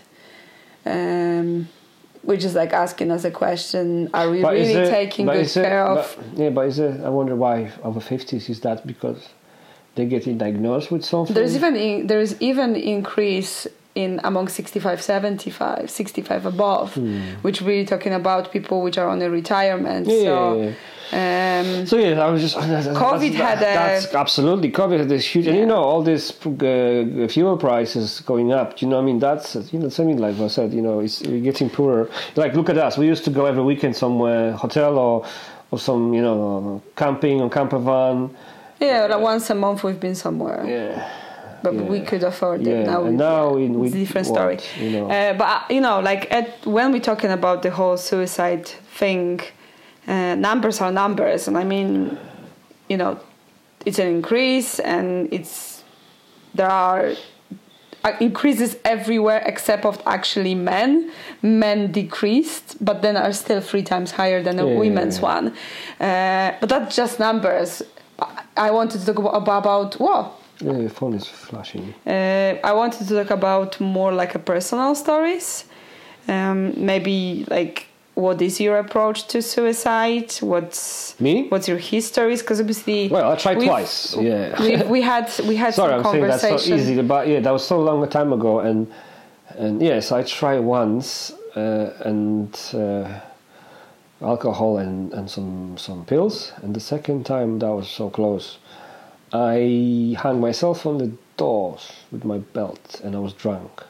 um, 0.86 1.68
which 2.22 2.44
is 2.44 2.54
like 2.56 2.72
asking 2.74 3.12
us 3.12 3.24
a 3.26 3.32
question: 3.32 4.10
Are 4.14 4.30
we 4.30 4.42
but 4.42 4.54
really 4.54 4.74
it- 4.74 4.90
taking 4.90 5.26
good 5.26 5.46
it- 5.48 5.54
care 5.54 5.84
of? 5.86 6.18
yeah 6.36 6.50
but 6.52 6.68
is 6.68 6.78
it, 6.80 7.02
i 7.04 7.10
wonder 7.10 7.36
why 7.36 7.72
over 7.84 8.00
50s 8.00 8.50
is 8.50 8.60
that 8.62 8.86
because 8.86 9.30
they're 9.96 10.06
getting 10.18 10.38
diagnosed 10.38 10.92
with 10.92 11.04
something 11.04 11.34
There's 11.34 11.56
even 11.56 11.76
in, 11.76 12.08
there 12.08 12.22
is 12.22 12.36
even 12.40 12.76
increase 12.76 13.68
in 13.96 14.20
among 14.24 14.48
65 14.48 15.02
75 15.02 15.90
65 15.90 16.46
above 16.46 16.94
Hmm. 16.94 17.20
which 17.42 17.62
really 17.62 17.86
talking 17.86 18.14
about 18.14 18.52
people 18.52 18.82
which 18.82 18.98
are 18.98 19.10
on 19.10 19.22
a 19.22 19.30
retirement 19.30 20.08
Yeah, 20.08 20.24
so 20.24 20.62
yeah, 20.62 20.72
Um, 21.12 21.86
So 21.88 21.98
yeah, 21.98 22.22
I 22.26 22.30
was 22.30 22.42
just. 22.42 22.56
COVID 23.08 23.34
had 23.34 23.58
a- 23.58 23.62
That's 23.62 24.14
absolutely 24.14 24.72
COVID 24.72 25.00
had 25.00 25.10
this 25.10 25.26
huge, 25.26 25.48
and 25.48 25.58
you 25.58 25.66
know 25.66 25.82
all 25.90 26.04
these 26.04 26.26
uh, 26.46 27.28
fuel 27.28 27.58
prices 27.58 28.20
going 28.32 28.52
up. 28.54 28.80
You 28.82 28.88
know, 28.90 29.00
I 29.00 29.02
mean 29.10 29.18
that's 29.20 29.56
you 29.74 29.80
know 29.80 29.90
something 29.90 30.20
like 30.20 30.40
I 30.40 30.48
said. 30.50 30.72
You 30.72 30.84
know, 30.84 31.00
it's 31.00 31.22
we're 31.24 31.42
getting 31.50 31.70
poorer. 31.70 32.08
Like 32.36 32.54
look 32.54 32.70
at 32.70 32.78
us. 32.78 32.96
We 33.02 33.08
used 33.08 33.24
to 33.26 33.32
go 33.32 33.46
every 33.48 33.64
weekend 33.64 33.96
somewhere, 33.96 34.52
hotel 34.66 34.94
or 35.00 35.26
or 35.72 35.80
some 35.80 36.14
you 36.14 36.22
know 36.22 36.82
camping 36.96 37.42
on 37.42 37.50
camper 37.50 37.80
van. 37.80 38.30
yeah 38.80 39.08
like 39.12 39.20
once 39.34 39.50
a 39.50 39.56
month 39.56 39.84
we've 39.84 40.00
been 40.00 40.16
somewhere 40.16 40.62
Yeah. 40.76 40.94
But 41.64 41.74
we 41.74 42.00
could 42.02 42.24
afford 42.24 42.62
it 42.68 42.86
now. 42.86 43.04
and 43.06 43.18
now 43.18 43.54
we- 43.56 43.68
we- 43.68 43.88
it's 43.88 43.96
a 43.96 44.00
different 44.00 44.28
story. 44.28 44.58
you 44.80 44.90
know. 44.92 45.06
Uh, 45.12 45.34
but 45.34 45.48
uh, 45.48 45.62
you 45.76 45.82
know, 45.82 46.00
like 46.00 46.32
at, 46.32 46.66
when 46.66 46.92
we're 46.92 47.00
talking 47.12 47.32
about 47.32 47.62
the 47.62 47.72
whole 47.72 47.98
suicide 47.98 48.66
thing, 49.00 49.40
uh, 50.08 50.36
numbers 50.36 50.82
are 50.82 50.92
numbers, 50.92 51.48
and 51.48 51.58
I 51.58 51.64
mean, 51.64 52.18
you 52.88 52.98
know, 52.98 53.20
it's 53.86 54.00
an 54.00 54.08
increase, 54.08 54.80
and 54.80 55.32
it's 55.32 55.84
there 56.56 56.70
are 56.70 57.14
uh, 58.04 58.12
increases 58.20 58.78
everywhere 58.86 59.42
except 59.46 59.86
of 59.86 60.02
actually 60.06 60.56
men. 60.56 61.12
Men 61.42 61.92
decreased, 61.92 62.78
but 62.84 63.02
then 63.02 63.16
are 63.18 63.34
still 63.34 63.62
three 63.62 63.84
times 63.84 64.12
higher 64.12 64.42
than 64.42 64.58
a 64.60 64.66
Yeah, 64.66 64.72
yeah, 64.74 64.80
women's 64.80 65.22
one. 65.22 65.48
Uh, 66.00 66.52
but 66.60 66.70
that's 66.70 66.96
just 66.96 67.20
numbers. 67.20 67.82
I- 68.20 68.44
I 68.68 68.72
wanted 68.72 69.00
to 69.02 69.06
talk 69.06 69.20
about, 69.20 69.36
about 69.36 70.00
what 70.00 70.32
Yeah, 70.62 70.78
your 70.78 70.90
phone 70.90 71.14
is 71.14 71.28
flashing. 71.28 71.94
uh, 72.06 72.56
I 72.64 72.74
wanted 72.74 73.08
to 73.08 73.14
talk 73.14 73.32
about 73.32 73.80
more 73.80 74.12
like 74.12 74.36
a 74.36 74.40
personal 74.40 74.96
stories. 74.96 75.66
Um, 76.28 76.74
maybe 76.86 77.46
like 77.50 77.88
what 78.16 78.42
is 78.42 78.60
your 78.60 78.78
approach 78.80 79.28
to 79.28 79.42
suicide? 79.42 80.32
What's 80.42 81.20
Me? 81.20 81.48
What's 81.48 81.68
your 81.68 81.78
histories? 81.78 82.42
Because 82.42 82.60
obviously, 82.60 83.08
Well, 83.08 83.32
I 83.32 83.36
tried 83.36 83.62
twice. 83.62 84.16
Yeah. 84.18 84.62
we, 84.62 84.84
we 84.84 85.02
had 85.02 85.32
we 85.48 85.56
had 85.56 85.74
Sorry, 85.82 85.92
some 86.04 86.06
I'm 86.06 86.12
saying 86.12 86.28
that's 86.28 86.66
so 86.66 86.76
easy, 86.76 87.02
but 87.02 87.28
yeah, 87.28 87.40
that 87.40 87.52
was 87.52 87.66
so 87.66 87.80
long 87.82 88.04
a 88.04 88.08
time 88.08 88.34
ago, 88.34 88.60
and 88.60 88.92
and 89.58 89.82
yes, 89.82 90.12
I 90.12 90.24
tried 90.24 90.60
once, 90.60 91.32
uh, 91.56 91.94
and 92.06 92.54
uh, 92.74 93.20
alcohol 94.22 94.78
and, 94.80 95.14
and 95.14 95.30
some 95.30 95.78
some 95.78 96.06
pills, 96.06 96.52
and 96.62 96.76
the 96.76 96.80
second 96.82 97.26
time 97.26 97.60
that 97.60 97.72
was 97.72 97.88
so 97.88 98.10
close, 98.10 98.58
I 99.32 100.16
hung 100.18 100.42
myself 100.42 100.86
on 100.86 100.98
the 100.98 101.12
doors 101.38 101.92
with 102.12 102.26
my 102.26 102.40
belt, 102.40 103.02
and 103.04 103.16
I 103.16 103.20
was 103.20 103.34
drunk, 103.34 103.84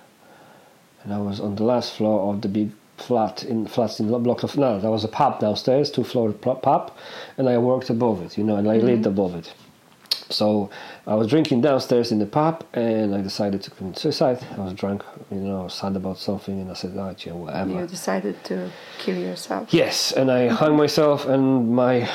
and 1.03 1.13
I 1.13 1.19
was 1.19 1.39
on 1.39 1.55
the 1.55 1.63
last 1.63 1.93
floor 1.93 2.33
of 2.33 2.41
the 2.41 2.49
big 2.49 2.71
flat 2.97 3.43
in 3.43 3.65
flats 3.65 3.99
in 3.99 4.07
the 4.07 4.19
block 4.19 4.43
of 4.43 4.57
no, 4.57 4.79
there 4.79 4.91
was 4.91 5.03
a 5.03 5.07
pub 5.07 5.39
downstairs, 5.39 5.89
two 5.89 6.03
floor 6.03 6.31
pub, 6.33 6.91
and 7.37 7.47
I 7.47 7.57
worked 7.57 7.89
above 7.89 8.21
it, 8.21 8.37
you 8.37 8.43
know, 8.43 8.57
and 8.57 8.69
I 8.69 8.77
mm-hmm. 8.77 8.87
lived 8.87 9.05
above 9.05 9.35
it. 9.35 9.53
So 10.29 10.69
I 11.07 11.15
was 11.15 11.27
drinking 11.27 11.61
downstairs 11.61 12.11
in 12.11 12.19
the 12.19 12.25
pub, 12.25 12.63
and 12.73 13.15
I 13.15 13.21
decided 13.21 13.63
to 13.63 13.71
commit 13.71 13.97
suicide. 13.97 14.39
I 14.57 14.61
was 14.61 14.73
drunk, 14.73 15.03
you 15.31 15.37
know, 15.37 15.67
sad 15.67 15.95
about 15.95 16.17
something, 16.19 16.59
and 16.61 16.69
I 16.69 16.73
said, 16.75 16.93
"Ah, 16.97 17.13
yeah, 17.25 17.33
whatever." 17.33 17.71
you 17.71 17.87
decided 17.87 18.43
to 18.45 18.71
kill 18.99 19.17
yourself. 19.17 19.73
Yes, 19.73 20.11
and 20.11 20.31
I 20.31 20.47
hung 20.47 20.77
myself, 20.77 21.25
and 21.25 21.71
my 21.71 22.07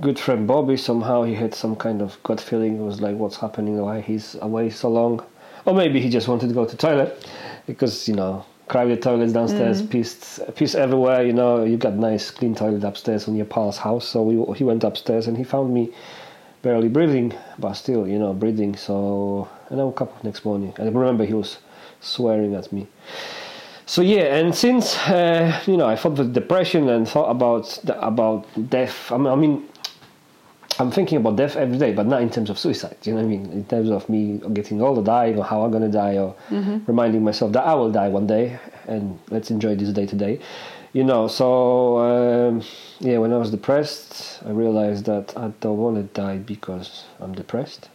good 0.00 0.18
friend 0.18 0.46
Bobby 0.46 0.76
somehow 0.76 1.24
he 1.24 1.34
had 1.34 1.54
some 1.54 1.76
kind 1.76 2.00
of 2.00 2.22
gut 2.22 2.40
feeling. 2.40 2.78
It 2.78 2.84
was 2.84 3.00
like, 3.00 3.16
"What's 3.16 3.36
happening? 3.36 3.78
Why 3.78 4.00
he's 4.00 4.36
away 4.40 4.70
so 4.70 4.88
long?" 4.88 5.22
Or 5.66 5.74
maybe 5.74 6.00
he 6.00 6.08
just 6.08 6.28
wanted 6.28 6.48
to 6.48 6.54
go 6.54 6.64
to 6.64 6.76
toilet 6.76 7.28
because 7.66 8.08
you 8.08 8.14
know 8.14 8.44
crowded 8.68 9.02
toilets 9.02 9.32
downstairs, 9.32 9.82
piss 9.82 10.40
piss 10.54 10.74
everywhere. 10.74 11.22
You 11.22 11.32
know, 11.32 11.64
you 11.64 11.76
got 11.76 11.94
nice 11.94 12.30
clean 12.30 12.54
toilet 12.54 12.84
upstairs 12.84 13.28
on 13.28 13.36
your 13.36 13.46
pal's 13.46 13.78
house. 13.78 14.06
So 14.06 14.22
we, 14.22 14.56
he 14.56 14.64
went 14.64 14.84
upstairs 14.84 15.26
and 15.26 15.36
he 15.36 15.44
found 15.44 15.74
me 15.74 15.92
barely 16.62 16.88
breathing, 16.88 17.34
but 17.58 17.74
still, 17.74 18.06
you 18.06 18.18
know, 18.18 18.32
breathing. 18.32 18.76
So 18.76 19.48
and 19.70 19.80
I 19.80 19.84
woke 19.84 20.00
up 20.00 20.24
next 20.24 20.44
morning. 20.44 20.72
I 20.78 20.84
remember 20.84 21.24
he 21.24 21.34
was 21.34 21.58
swearing 22.00 22.54
at 22.54 22.72
me. 22.72 22.86
So 23.86 24.02
yeah, 24.02 24.36
and 24.36 24.54
since 24.54 24.96
uh, 25.08 25.60
you 25.66 25.76
know, 25.76 25.86
I 25.86 25.96
thought 25.96 26.18
with 26.18 26.34
depression 26.34 26.88
and 26.88 27.08
thought 27.08 27.30
about 27.30 27.80
the, 27.84 27.98
about 28.06 28.46
death. 28.68 29.10
I 29.10 29.16
mean, 29.16 29.26
I 29.26 29.34
mean, 29.34 29.68
I'm 30.78 30.90
thinking 30.90 31.18
about 31.18 31.36
death 31.36 31.56
every 31.56 31.78
day, 31.78 31.92
but 31.92 32.06
not 32.06 32.22
in 32.22 32.30
terms 32.30 32.50
of 32.50 32.58
suicide. 32.58 32.96
You 33.02 33.14
know 33.14 33.20
what 33.20 33.26
I 33.26 33.28
mean? 33.28 33.50
In 33.52 33.64
terms 33.64 33.90
of 33.90 34.08
me 34.08 34.40
getting 34.52 34.82
older, 34.82 35.02
dying, 35.02 35.38
or 35.38 35.44
how 35.44 35.62
I'm 35.62 35.70
gonna 35.70 35.88
die, 35.88 36.18
or 36.18 36.34
reminding 36.86 37.24
myself 37.24 37.52
that 37.52 37.64
I 37.64 37.74
will 37.74 37.90
die 37.90 38.08
one 38.08 38.26
day, 38.26 38.58
and 38.86 39.18
let's 39.30 39.50
enjoy 39.50 39.74
this 39.74 39.90
day 39.90 40.06
today. 40.06 40.38
You 40.98 41.04
know, 41.04 41.28
so 41.28 41.98
um, 41.98 42.62
yeah, 42.98 43.18
when 43.18 43.32
I 43.32 43.36
was 43.36 43.52
depressed, 43.52 44.42
I 44.44 44.50
realized 44.50 45.04
that 45.04 45.32
I 45.36 45.52
don't 45.60 45.78
want 45.78 45.94
to 45.94 46.02
die 46.20 46.38
because 46.38 47.04
I'm 47.20 47.36
depressed. 47.36 47.88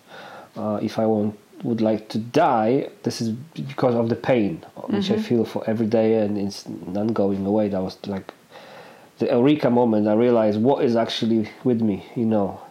Uh, 0.56 0.80
if 0.82 0.98
I 0.98 1.06
want 1.06 1.38
would 1.64 1.82
like 1.82 2.08
to 2.16 2.18
die, 2.18 2.88
this 3.04 3.20
is 3.20 3.32
because 3.72 3.96
of 3.96 4.08
the 4.08 4.16
pain 4.16 4.66
which 4.88 5.12
I 5.12 5.18
feel 5.18 5.44
for 5.44 5.70
every 5.70 5.86
day, 5.86 6.16
and 6.24 6.38
it's 6.38 6.66
not 6.70 7.14
going 7.14 7.46
away. 7.46 7.68
That 7.68 7.82
was 7.82 7.98
like 8.08 8.34
the 9.20 9.26
eureka 9.26 9.70
moment. 9.70 10.08
I 10.08 10.14
realized 10.14 10.62
what 10.62 10.86
is 10.86 10.96
actually 10.96 11.50
with 11.66 11.82
me, 11.82 12.06
you 12.16 12.26
know. 12.26 12.62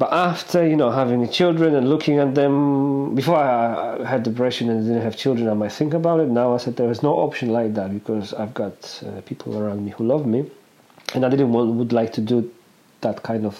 But 0.00 0.14
after 0.14 0.66
you 0.66 0.76
know 0.76 0.90
having 0.90 1.28
children 1.28 1.74
and 1.74 1.90
looking 1.90 2.18
at 2.20 2.34
them, 2.34 3.14
before 3.14 3.36
I, 3.36 4.02
had 4.12 4.22
depression 4.22 4.70
and 4.70 4.82
didn't 4.86 5.02
have 5.02 5.14
children, 5.14 5.46
I 5.46 5.52
might 5.52 5.72
think 5.72 5.92
about 5.92 6.20
it. 6.20 6.28
Now 6.28 6.54
I 6.54 6.56
said 6.56 6.76
there 6.76 6.90
is 6.90 7.02
no 7.02 7.12
option 7.26 7.50
like 7.50 7.74
that 7.74 7.92
because 7.92 8.32
I've 8.32 8.54
got 8.54 8.78
uh, 9.06 9.20
people 9.20 9.58
around 9.60 9.84
me 9.84 9.90
who 9.90 10.04
love 10.04 10.24
me, 10.24 10.50
and 11.12 11.26
I 11.26 11.28
didn't 11.28 11.52
want 11.52 11.74
would 11.74 11.92
like 11.92 12.14
to 12.14 12.22
do 12.22 12.50
that 13.02 13.22
kind 13.22 13.44
of 13.44 13.54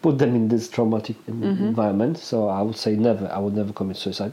put 0.00 0.16
them 0.16 0.34
in 0.34 0.48
this 0.48 0.70
traumatic 0.70 1.16
en- 1.28 1.42
environment. 1.42 2.16
So 2.16 2.48
I 2.48 2.62
would 2.62 2.78
say 2.78 2.96
never. 2.96 3.30
I 3.30 3.38
would 3.38 3.54
never 3.54 3.74
commit 3.74 3.98
suicide. 3.98 4.32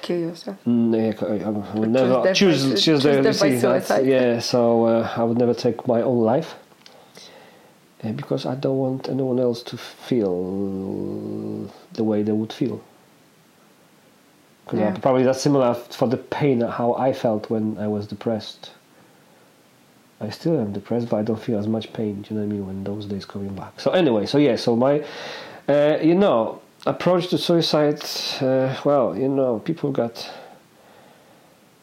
Kill 0.00 0.18
yourself. 0.18 0.56
Mm, 0.66 0.96
yeah, 0.96 1.46
I, 1.46 1.50
would 1.50 1.92
Choose 1.92 2.00
never 2.00 2.32
choose 2.32 2.62
choose, 2.62 2.84
choose 2.84 3.02
the 3.02 3.20
death 3.20 3.40
by 3.40 3.58
suicide. 3.58 4.06
Yeah, 4.06 4.38
so 4.38 4.86
uh, 4.86 5.12
I 5.14 5.24
would 5.24 5.36
never 5.36 5.52
take 5.52 5.86
my 5.86 6.00
own 6.00 6.20
life 6.20 6.54
because 8.12 8.46
I 8.46 8.54
don't 8.54 8.78
want 8.78 9.08
anyone 9.08 9.38
else 9.40 9.62
to 9.64 9.76
feel 9.76 11.70
the 11.92 12.04
way 12.04 12.22
they 12.22 12.32
would 12.32 12.52
feel. 12.52 12.80
Because 14.64 14.80
Yeah. 14.80 14.96
probably 14.98 15.22
that's 15.22 15.40
similar 15.40 15.74
for 15.74 16.08
the 16.08 16.16
pain 16.16 16.60
how 16.60 16.94
I 16.94 17.12
felt 17.12 17.50
when 17.50 17.78
I 17.78 17.86
was 17.86 18.06
depressed. 18.06 18.70
I 20.20 20.30
still 20.30 20.58
am 20.58 20.72
depressed, 20.72 21.08
but 21.08 21.18
I 21.18 21.22
don't 21.22 21.38
feel 21.40 21.58
as 21.58 21.68
much 21.68 21.92
pain. 21.92 22.22
Do 22.22 22.34
you 22.34 22.40
know 22.40 22.46
what 22.46 22.52
I 22.52 22.56
mean? 22.56 22.66
When 22.66 22.84
those 22.84 23.06
days 23.06 23.24
coming 23.24 23.54
back. 23.54 23.78
So 23.78 23.90
anyway, 23.90 24.26
so 24.26 24.38
yeah, 24.38 24.56
so 24.56 24.74
my, 24.74 25.04
uh, 25.68 25.98
you 26.02 26.14
know, 26.14 26.60
approach 26.86 27.28
to 27.28 27.38
suicide. 27.38 28.02
Uh, 28.40 28.74
well, 28.84 29.16
you 29.16 29.28
know, 29.28 29.58
people 29.60 29.92
got. 29.92 30.28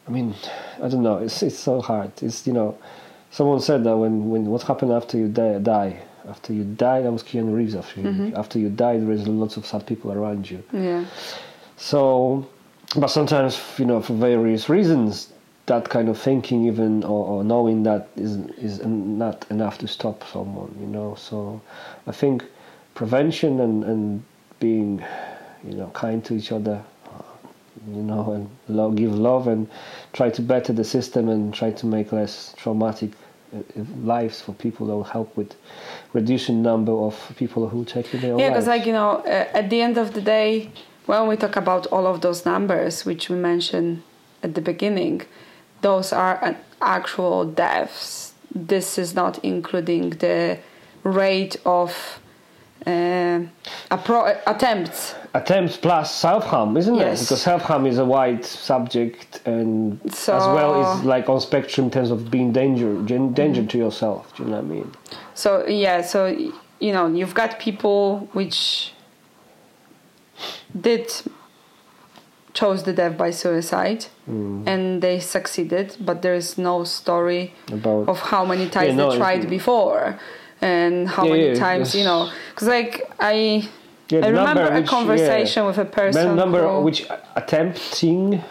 I 0.06 0.10
mean, 0.10 0.34
I 0.82 0.88
don't 0.88 1.02
know. 1.02 1.18
It's 1.18 1.42
it's 1.42 1.58
so 1.58 1.80
hard. 1.80 2.10
It's 2.22 2.46
you 2.46 2.52
know, 2.52 2.76
someone 3.30 3.60
said 3.60 3.84
that 3.84 3.96
when 3.96 4.28
when 4.30 4.46
what 4.46 4.62
happened 4.62 4.92
after 4.92 5.16
you 5.16 5.28
die, 5.28 5.58
die 5.58 6.02
after 6.28 6.52
you 6.52 6.64
die, 6.64 7.02
that 7.02 7.12
was 7.12 7.22
Keanu 7.22 7.54
Reeves. 7.54 7.74
After 7.74 8.00
you, 8.00 8.32
after 8.36 8.58
you 8.58 8.68
die, 8.70 8.98
there 8.98 9.12
is 9.12 9.26
lots 9.28 9.56
of 9.56 9.66
sad 9.66 9.86
people 9.86 10.12
around 10.12 10.50
you. 10.50 10.62
Yeah. 10.72 11.04
So, 11.76 12.46
but 12.96 13.08
sometimes, 13.08 13.60
you 13.78 13.84
know, 13.84 14.00
for 14.00 14.14
various 14.14 14.68
reasons, 14.68 15.32
that 15.66 15.88
kind 15.88 16.08
of 16.08 16.18
thinking, 16.18 16.66
even 16.66 17.04
or, 17.04 17.26
or 17.26 17.44
knowing 17.44 17.82
that, 17.84 18.08
is 18.16 18.36
is 18.58 18.84
not 18.84 19.46
enough 19.50 19.78
to 19.78 19.88
stop 19.88 20.24
someone. 20.32 20.74
You 20.80 20.86
know, 20.86 21.14
so 21.14 21.60
I 22.06 22.12
think 22.12 22.44
prevention 22.94 23.60
and 23.60 23.84
and 23.84 24.22
being, 24.60 25.04
you 25.64 25.74
know, 25.74 25.90
kind 25.94 26.24
to 26.24 26.34
each 26.34 26.52
other, 26.52 26.82
you 27.88 28.02
know, 28.02 28.32
and 28.32 28.48
lo- 28.68 28.90
give 28.90 29.12
love 29.14 29.48
and 29.48 29.68
try 30.12 30.30
to 30.30 30.42
better 30.42 30.72
the 30.72 30.84
system 30.84 31.28
and 31.28 31.52
try 31.52 31.70
to 31.72 31.86
make 31.86 32.12
less 32.12 32.54
traumatic 32.56 33.10
uh, 33.12 33.16
lives 34.02 34.40
for 34.40 34.52
people 34.54 34.86
that 34.86 34.94
will 34.94 35.04
help 35.04 35.36
with 35.36 35.54
reducing 36.12 36.62
number 36.62 36.92
of 36.92 37.32
people 37.36 37.68
who 37.68 37.84
take 37.84 38.10
their 38.10 38.32
own 38.32 38.38
Yeah, 38.38 38.48
because 38.48 38.66
like 38.66 38.86
you 38.86 38.92
know, 38.92 39.22
uh, 39.26 39.48
at 39.60 39.70
the 39.70 39.80
end 39.80 39.98
of 39.98 40.14
the 40.14 40.20
day, 40.20 40.70
when 41.06 41.26
we 41.26 41.36
talk 41.36 41.56
about 41.56 41.86
all 41.86 42.06
of 42.06 42.20
those 42.20 42.44
numbers 42.44 43.04
which 43.04 43.28
we 43.28 43.36
mentioned 43.36 44.02
at 44.42 44.54
the 44.54 44.60
beginning, 44.60 45.22
those 45.80 46.12
are 46.12 46.56
actual 46.80 47.44
deaths. 47.44 48.32
This 48.54 48.98
is 48.98 49.14
not 49.14 49.38
including 49.44 50.10
the 50.10 50.58
rate 51.02 51.56
of 51.64 52.20
uh, 52.86 53.40
appro- 53.90 54.40
attempts. 54.46 55.14
Attempts 55.34 55.76
plus 55.76 56.14
self 56.14 56.44
harm, 56.44 56.76
isn't 56.76 56.94
Yes. 56.94 57.20
it? 57.20 57.24
Because 57.24 57.42
self 57.42 57.62
harm 57.62 57.86
is 57.86 57.98
a 57.98 58.04
wide 58.04 58.44
subject 58.44 59.40
and 59.46 59.98
So- 60.12 60.36
as 60.36 60.46
well 60.46 60.72
is 60.82 61.04
like 61.04 61.28
on 61.28 61.40
spectrum 61.40 61.86
in 61.86 61.90
terms 61.90 62.10
of 62.10 62.30
being 62.30 62.52
danger 62.52 62.90
danger 63.02 63.62
Mm-hmm. 63.62 63.66
to 63.68 63.78
yourself. 63.78 64.32
Do 64.36 64.44
you 64.44 64.48
know 64.50 64.56
what 64.56 64.64
I 64.64 64.68
mean? 64.68 64.92
So 65.34 65.66
yeah, 65.66 66.02
so 66.02 66.26
you 66.80 66.92
know, 66.92 67.06
you've 67.06 67.34
got 67.34 67.58
people 67.58 68.28
which 68.32 68.92
did 70.88 71.06
chose 72.52 72.82
the 72.84 72.92
death 72.92 73.16
by 73.16 73.30
suicide, 73.30 74.06
Mm. 74.30 74.62
and 74.72 75.02
they 75.02 75.18
succeeded. 75.20 75.96
But 76.00 76.22
there 76.22 76.34
is 76.34 76.56
no 76.56 76.84
story 76.84 77.52
About 77.72 78.08
of 78.08 78.18
how 78.32 78.44
many 78.44 78.68
times 78.68 78.88
Yeah, 78.90 78.96
no, 79.04 79.10
they 79.10 79.16
tried 79.18 79.50
before, 79.50 80.18
and 80.60 81.08
how 81.08 81.24
Yeah, 81.24 81.30
many 81.32 81.46
yeah, 81.48 81.54
times 81.54 81.94
you 81.94 82.04
know. 82.04 82.28
Because 82.50 82.68
like 82.68 82.94
I, 83.20 83.68
Yeah, 84.10 84.26
I 84.26 84.28
remember 84.28 84.66
a 84.66 84.80
which- 84.80 84.86
conversation 84.88 85.66
with 85.66 85.78
a 85.78 85.84
person 85.84 86.36
number 86.36 86.60
who, 86.68 86.80
which 86.82 87.06
attempting 87.36 88.42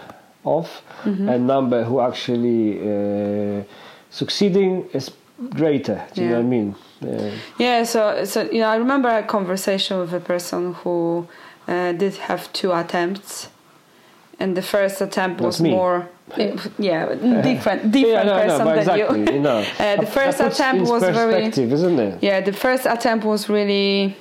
of 0.45 0.67
Mm-hmm. 1.03 1.27
and 1.29 1.45
number 1.48 1.83
who 1.83 2.00
actually 2.00 2.79
uh, 2.79 3.63
succeeding 4.10 4.88
is 4.93 5.12
greater. 5.50 6.01
Do 6.13 6.22
you 6.22 6.29
know 6.29 6.36
what 6.36 6.45
I 6.45 6.55
mean? 6.55 6.75
Uh, 7.03 7.31
Yeah, 7.60 7.83
so 7.83 8.24
so 8.24 8.38
you 8.53 8.60
know, 8.62 8.69
I 8.69 8.77
remember 8.77 9.10
a 9.10 9.24
conversation 9.24 10.00
with 10.00 10.13
a 10.13 10.19
person 10.22 10.74
who 10.81 11.27
uh, 11.67 11.91
did 11.91 12.15
have 12.29 12.41
two 12.53 12.72
attempts, 12.72 13.50
and 14.39 14.55
the 14.55 14.62
first 14.62 15.01
attempt 15.01 15.41
was 15.41 15.60
me. 15.60 15.72
more, 15.72 16.07
yeah, 16.79 17.05
different, 17.50 17.91
different 17.91 18.07
yeah, 18.07 18.24
no, 18.24 18.36
person 18.43 18.60
no, 18.65 18.69
than 18.69 18.77
exactly. 18.79 19.19
you. 19.19 19.33
You 19.33 19.39
know, 19.48 19.60
Uh, 19.79 19.95
the 20.03 20.07
first 20.19 20.39
attempt 20.39 20.89
was 20.89 21.03
very, 21.03 21.45
isn't 21.48 22.00
it? 22.00 22.24
yeah, 22.24 22.39
the 22.41 22.53
first 22.53 22.86
attempt 22.86 23.25
was 23.25 23.50
really 23.50 24.15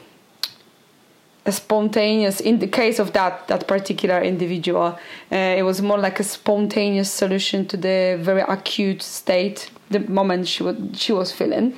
spontaneous. 1.50 2.40
In 2.40 2.58
the 2.58 2.66
case 2.68 2.98
of 2.98 3.12
that 3.12 3.48
that 3.48 3.66
particular 3.66 4.20
individual, 4.22 4.98
uh, 5.32 5.36
it 5.58 5.64
was 5.64 5.82
more 5.82 5.98
like 5.98 6.20
a 6.20 6.24
spontaneous 6.24 7.10
solution 7.10 7.66
to 7.68 7.76
the 7.76 8.18
very 8.20 8.42
acute 8.42 9.02
state, 9.02 9.70
the 9.90 10.00
moment 10.00 10.46
she 10.48 10.62
was 10.62 10.76
she 10.94 11.12
was 11.12 11.32
feeling, 11.32 11.76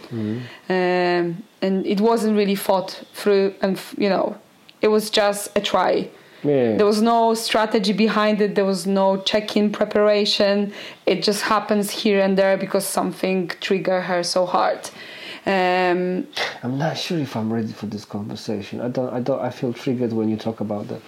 um, 0.68 1.42
and 1.62 1.86
it 1.86 2.00
wasn't 2.00 2.36
really 2.36 2.56
thought 2.56 3.02
through, 3.14 3.54
and 3.62 3.76
f- 3.76 3.94
you 3.98 4.08
know, 4.08 4.36
it 4.82 4.88
was 4.88 5.10
just 5.10 5.50
a 5.56 5.60
try. 5.60 6.08
Yeah. 6.42 6.76
There 6.76 6.84
was 6.84 7.00
no 7.00 7.32
strategy 7.32 7.94
behind 7.94 8.38
it. 8.42 8.54
There 8.54 8.66
was 8.66 8.86
no 8.86 9.16
check-in 9.22 9.72
preparation. 9.72 10.74
It 11.06 11.22
just 11.22 11.40
happens 11.42 11.90
here 11.90 12.20
and 12.20 12.36
there 12.36 12.58
because 12.58 12.84
something 12.84 13.48
triggered 13.62 14.02
her 14.04 14.22
so 14.22 14.44
hard. 14.44 14.90
Um, 15.46 16.26
I'm 16.62 16.78
not 16.78 16.96
sure 16.96 17.18
if 17.18 17.36
I'm 17.36 17.52
ready 17.52 17.72
for 17.72 17.86
this 17.86 18.04
conversation. 18.04 18.80
I 18.80 18.88
don't. 18.88 19.12
I 19.12 19.20
don't. 19.20 19.40
I 19.40 19.50
feel 19.50 19.72
triggered 19.72 20.12
when 20.12 20.28
you 20.28 20.36
talk 20.36 20.60
about 20.60 20.88
that. 20.88 21.02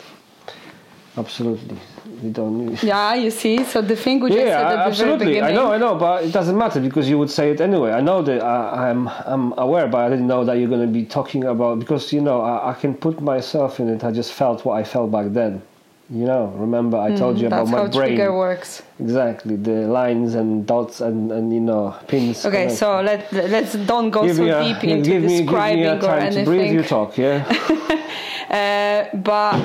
Absolutely. 1.17 1.79
We 2.23 2.29
don't. 2.31 2.67
Need... 2.67 2.83
yeah, 2.83 3.15
you 3.15 3.31
see. 3.31 3.65
So 3.65 3.81
the 3.81 3.97
thing 3.97 4.21
we 4.21 4.29
just 4.29 4.41
yeah, 4.41 4.59
said 4.59 4.67
at 4.67 4.71
the 4.71 4.77
very 4.77 4.89
absolutely. 4.91 5.27
beginning. 5.27 5.51
I 5.51 5.53
know, 5.53 5.73
I 5.73 5.79
know, 5.79 5.95
but 5.95 6.25
it 6.25 6.33
doesn't 6.33 6.59
matter 6.59 6.81
because 6.81 7.09
you 7.09 7.19
would 7.19 7.31
say 7.31 7.51
it 7.51 7.61
anyway. 7.63 7.93
I 7.93 8.03
know 8.03 8.21
that 8.23 8.43
I, 8.43 8.91
I'm, 8.91 9.09
I'm 9.09 9.55
aware, 9.59 9.89
but 9.89 9.99
I 9.99 10.11
didn't 10.11 10.27
know 10.27 10.45
that 10.45 10.59
you're 10.59 10.69
going 10.69 10.87
to 10.87 10.93
be 10.93 11.07
talking 11.07 11.45
about 11.45 11.79
because 11.79 12.13
you 12.13 12.21
know 12.21 12.43
I, 12.43 12.73
I 12.73 12.75
can 12.75 12.95
put 12.95 13.23
myself 13.23 13.81
in 13.81 13.89
it. 13.89 14.05
I 14.05 14.11
just 14.13 14.33
felt 14.35 14.67
what 14.67 14.75
I 14.75 14.85
felt 14.85 15.11
back 15.11 15.29
then. 15.33 15.63
You 16.09 16.25
know, 16.25 16.47
remember 16.57 16.99
I 16.99 17.17
told 17.17 17.39
you 17.41 17.49
about 17.49 17.67
Mm, 17.67 17.71
That's 17.71 17.71
my 17.73 17.79
how 17.79 17.89
brain. 17.89 18.09
trigger 18.17 18.37
works. 18.37 18.83
Exactly, 19.01 19.57
the 19.57 19.89
lines 19.89 20.37
and 20.37 20.65
dots 20.65 21.01
and, 21.01 21.33
and 21.33 21.53
you 21.53 21.59
know 21.61 21.97
pins. 22.07 22.47
Okay, 22.47 22.63
connect. 22.71 22.79
so 22.79 23.01
let 23.01 23.33
let's 23.33 23.73
don't 23.75 24.11
go 24.11 24.23
give 24.25 24.37
so 24.37 24.43
me 24.45 24.51
a, 24.51 24.63
deep 24.63 24.81
give 24.83 24.91
into 24.91 25.11
me, 25.11 25.15
give 25.15 25.23
me 25.25 25.39
describing 25.43 25.85
a 25.87 25.97
or 25.97 26.01
time 26.01 26.33
to 26.33 26.45
breathe. 26.45 26.73
You 26.73 26.83
talk, 26.83 27.19
yeah. 27.19 27.45
Uh, 28.49 29.05
but 29.17 29.61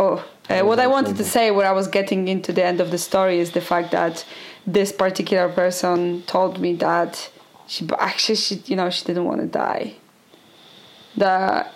oh, 0.00 0.24
uh, 0.50 0.60
what 0.62 0.80
I 0.80 0.88
wanted 0.88 1.16
to 1.16 1.24
say, 1.24 1.52
where 1.52 1.68
I 1.68 1.70
was 1.72 1.86
getting 1.86 2.26
into 2.26 2.52
the 2.52 2.64
end 2.64 2.80
of 2.80 2.90
the 2.90 2.98
story, 2.98 3.38
is 3.38 3.52
the 3.52 3.60
fact 3.60 3.92
that 3.92 4.24
this 4.66 4.90
particular 4.90 5.48
person 5.48 6.22
told 6.26 6.58
me 6.58 6.74
that 6.74 7.30
she 7.68 7.88
actually 8.00 8.34
she 8.34 8.56
you 8.66 8.74
know 8.74 8.90
she 8.90 9.04
didn't 9.04 9.24
want 9.24 9.40
to 9.40 9.46
die. 9.46 9.94
That 11.16 11.72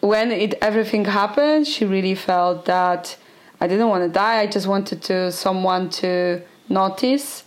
when 0.00 0.32
it 0.32 0.54
everything 0.62 1.04
happened, 1.04 1.66
she 1.66 1.84
really 1.84 2.14
felt 2.14 2.64
that 2.64 3.16
I 3.60 3.66
didn't 3.66 3.88
want 3.88 4.04
to 4.04 4.08
die. 4.08 4.40
I 4.40 4.46
just 4.46 4.66
wanted 4.66 5.02
to 5.04 5.32
someone 5.32 5.88
to 6.02 6.42
notice, 6.68 7.44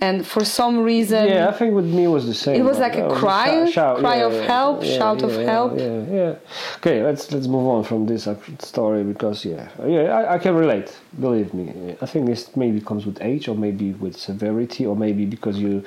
and 0.00 0.26
for 0.26 0.44
some 0.44 0.82
reason, 0.82 1.28
yeah, 1.28 1.48
I 1.48 1.52
think 1.52 1.74
with 1.74 1.84
me 1.84 2.06
was 2.08 2.26
the 2.26 2.34
same. 2.34 2.60
It 2.60 2.64
was 2.64 2.78
like 2.78 2.96
a 2.96 3.08
cry, 3.10 3.70
shout- 3.70 3.98
cry 3.98 4.16
yeah, 4.18 4.26
of 4.26 4.32
yeah, 4.32 4.42
help, 4.42 4.82
yeah, 4.82 4.98
shout 4.98 5.22
of 5.22 5.32
help. 5.36 5.78
Yeah, 5.78 6.04
yeah. 6.10 6.34
Okay, 6.76 7.02
let's 7.02 7.30
let's 7.32 7.46
move 7.46 7.66
on 7.66 7.84
from 7.84 8.06
this 8.06 8.26
story 8.58 9.02
because 9.04 9.44
yeah, 9.44 9.68
yeah, 9.86 10.16
I, 10.18 10.34
I 10.34 10.38
can 10.38 10.54
relate. 10.54 10.96
Believe 11.20 11.52
me, 11.52 11.96
I 12.00 12.06
think 12.06 12.26
this 12.26 12.56
maybe 12.56 12.80
comes 12.80 13.04
with 13.04 13.20
age, 13.20 13.48
or 13.48 13.54
maybe 13.54 13.92
with 13.92 14.16
severity, 14.16 14.86
or 14.86 14.96
maybe 14.96 15.26
because 15.26 15.58
you 15.58 15.84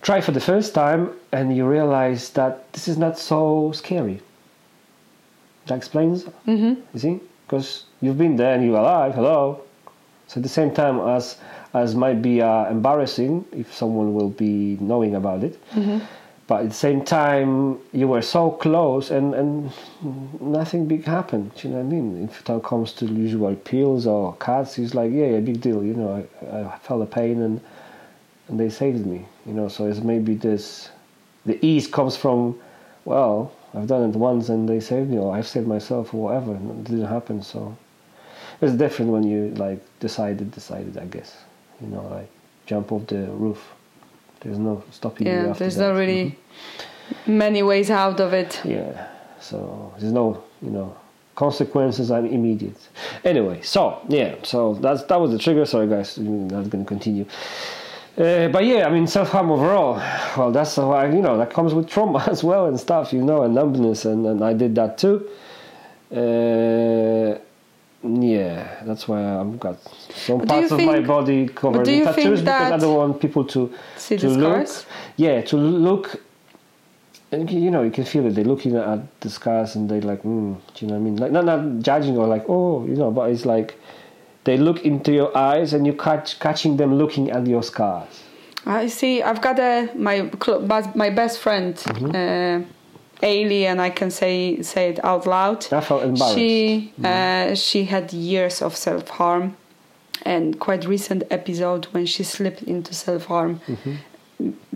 try 0.00 0.20
for 0.22 0.32
the 0.32 0.40
first 0.40 0.74
time 0.74 1.10
and 1.32 1.54
you 1.54 1.66
realize 1.66 2.30
that 2.30 2.72
this 2.72 2.88
is 2.88 2.96
not 2.96 3.18
so 3.18 3.72
scary. 3.72 4.22
That 5.66 5.76
explains. 5.76 6.24
Mm-hmm. 6.46 6.80
You 6.94 6.98
see, 6.98 7.20
because 7.48 7.84
you've 8.02 8.18
been 8.18 8.36
there 8.36 8.54
and 8.54 8.64
you're 8.64 8.76
alive. 8.76 9.14
Hello. 9.14 9.62
So 10.26 10.38
at 10.38 10.42
the 10.42 10.48
same 10.50 10.72
time 10.74 11.00
as 11.00 11.38
as 11.74 11.94
might 11.94 12.20
be 12.20 12.42
uh, 12.42 12.66
embarrassing 12.70 13.44
if 13.52 13.72
someone 13.72 14.14
will 14.14 14.30
be 14.30 14.76
knowing 14.80 15.14
about 15.14 15.42
it, 15.44 15.58
but 16.46 16.62
at 16.62 16.68
the 16.68 16.74
same 16.74 17.04
time 17.04 17.78
you 17.92 18.06
were 18.08 18.20
so 18.20 18.50
close 18.50 19.10
and 19.10 19.34
and 19.34 19.70
nothing 20.40 20.86
big 20.86 21.04
happened. 21.04 21.54
Do 21.54 21.68
you 21.68 21.74
know 21.74 21.80
what 21.80 21.86
I 21.86 21.96
mean? 21.96 22.24
If 22.24 22.48
it 22.48 22.62
comes 22.62 22.92
to 22.94 23.06
usual 23.06 23.54
pills 23.54 24.06
or 24.06 24.34
cuts, 24.34 24.78
it's 24.78 24.94
like 24.94 25.10
yeah, 25.10 25.28
yeah, 25.32 25.40
big 25.40 25.62
deal. 25.62 25.82
You 25.82 25.94
know, 25.94 26.28
I, 26.52 26.74
I 26.74 26.78
felt 26.78 27.00
the 27.00 27.06
pain 27.06 27.40
and 27.40 27.60
and 28.48 28.60
they 28.60 28.68
saved 28.68 29.06
me. 29.06 29.26
You 29.46 29.54
know, 29.54 29.68
so 29.68 29.86
it's 29.86 30.00
maybe 30.00 30.34
this 30.34 30.90
the 31.46 31.58
ease 31.64 31.86
comes 31.86 32.16
from 32.16 32.58
well, 33.06 33.52
I've 33.74 33.86
done 33.86 34.08
it 34.10 34.16
once 34.16 34.48
and 34.48 34.68
they 34.68 34.80
saved 34.80 35.10
me, 35.10 35.18
or 35.18 35.34
I've 35.36 35.46
saved 35.46 35.66
myself, 35.66 36.14
or 36.14 36.24
whatever. 36.24 36.52
and 36.52 36.86
It 36.86 36.90
didn't 36.90 37.06
happen, 37.06 37.42
so 37.42 37.76
it's 38.60 38.72
different 38.74 39.10
when 39.12 39.22
you 39.24 39.50
like 39.56 39.80
decided, 40.00 40.50
decided. 40.50 40.96
I 40.98 41.04
guess 41.06 41.36
you 41.80 41.88
know, 41.88 42.02
like 42.10 42.30
jump 42.66 42.92
off 42.92 43.06
the 43.06 43.26
roof. 43.26 43.60
There's 44.40 44.58
no 44.58 44.82
stopping 44.90 45.26
you 45.26 45.32
Yeah, 45.32 45.46
after 45.48 45.58
there's 45.64 45.76
that. 45.76 45.82
Mm-hmm. 45.84 45.92
not 45.94 45.98
really 46.00 46.38
many 47.26 47.62
ways 47.62 47.90
out 47.90 48.20
of 48.20 48.32
it. 48.32 48.60
Yeah, 48.64 49.08
so 49.40 49.92
there's 49.98 50.12
no, 50.12 50.42
you 50.62 50.70
know, 50.70 50.96
consequences 51.34 52.10
are 52.10 52.20
immediate. 52.20 52.78
Anyway, 53.24 53.60
so 53.62 54.00
yeah, 54.08 54.34
so 54.42 54.74
that's 54.74 55.02
that 55.04 55.20
was 55.20 55.30
the 55.32 55.38
trigger. 55.38 55.64
Sorry, 55.66 55.86
guys, 55.88 56.16
I'm 56.18 56.48
not 56.48 56.70
going 56.70 56.84
to 56.84 56.88
continue. 56.88 57.26
Uh, 58.18 58.48
but 58.48 58.64
yeah, 58.64 58.84
I 58.84 58.90
mean, 58.90 59.06
self 59.06 59.30
harm 59.30 59.50
overall. 59.50 59.94
Well, 60.36 60.50
that's 60.50 60.76
why 60.76 61.06
you 61.06 61.22
know 61.22 61.38
that 61.38 61.50
comes 61.52 61.72
with 61.72 61.88
trauma 61.88 62.24
as 62.30 62.42
well 62.42 62.66
and 62.66 62.78
stuff, 62.78 63.12
you 63.12 63.22
know, 63.22 63.42
and 63.42 63.54
numbness, 63.54 64.04
and, 64.04 64.26
and 64.26 64.42
I 64.42 64.54
did 64.54 64.74
that 64.74 64.98
too. 64.98 65.28
Uh, 66.10 67.38
yeah, 68.02 68.82
that's 68.84 69.06
why 69.06 69.22
I've 69.40 69.60
got 69.60 69.78
some 70.10 70.38
But 70.38 70.48
parts 70.48 70.72
of 70.72 70.80
my 70.82 71.00
body 71.00 71.48
covered 71.48 71.86
in 71.86 72.04
tattoos 72.04 72.40
because 72.40 72.72
I 72.72 72.76
don't 72.76 72.96
want 72.96 73.20
people 73.20 73.44
to 73.44 73.72
See 73.96 74.16
to 74.16 74.28
look. 74.28 74.66
scars? 74.66 74.86
Yeah, 75.16 75.40
to 75.42 75.56
look 75.56 76.20
and 77.30 77.50
you 77.50 77.70
know 77.70 77.82
you 77.82 77.90
can 77.90 78.04
feel 78.04 78.24
it 78.26 78.34
they're 78.34 78.44
looking 78.44 78.76
at 78.76 79.20
the 79.20 79.28
scars 79.28 79.76
and 79.76 79.88
they're 79.88 80.00
like 80.00 80.22
mm, 80.22 80.56
do 80.74 80.86
you 80.86 80.90
know 80.90 80.94
what 80.94 81.00
i 81.00 81.02
mean 81.02 81.16
like 81.16 81.32
not 81.32 81.44
not 81.44 81.80
judging 81.80 82.16
or 82.16 82.26
like 82.26 82.44
oh 82.48 82.86
you 82.86 82.96
know 82.96 83.10
but 83.10 83.30
it's 83.30 83.44
like 83.44 83.78
they 84.48 84.56
look 84.66 84.78
into 84.90 85.10
your 85.20 85.30
eyes 85.50 85.68
and 85.74 85.82
you 85.88 85.94
catch 86.06 86.28
catching 86.46 86.72
them 86.80 86.90
looking 87.02 87.26
at 87.36 87.42
your 87.54 87.62
scars 87.72 88.14
I 88.66 88.88
see. 88.88 89.14
I've 89.28 89.40
got 89.48 89.58
a 89.58 89.72
my 90.08 90.16
my 91.04 91.10
best 91.20 91.36
friend, 91.44 91.72
Mm-hmm. 91.76 92.10
uh, 92.22 93.26
Ailey, 93.30 93.62
and 93.70 93.78
I 93.88 93.90
can 93.98 94.10
say 94.10 94.62
say 94.62 94.84
it 94.92 94.98
out 95.10 95.24
loud. 95.26 95.60
i 95.72 95.80
felt 95.80 96.02
embarrassed 96.02 96.34
She 96.38 96.52
Mm-hmm. 97.00 97.06
uh, 97.12 97.54
she 97.66 97.80
had 97.94 98.04
years 98.30 98.56
of 98.66 98.72
self 98.76 99.06
harm, 99.18 99.44
and 100.32 100.44
quite 100.66 100.82
recent 100.94 101.22
episode 101.30 101.82
when 101.94 102.04
she 102.06 102.22
slipped 102.24 102.62
into 102.72 102.92
self 102.94 103.22
harm 103.32 103.52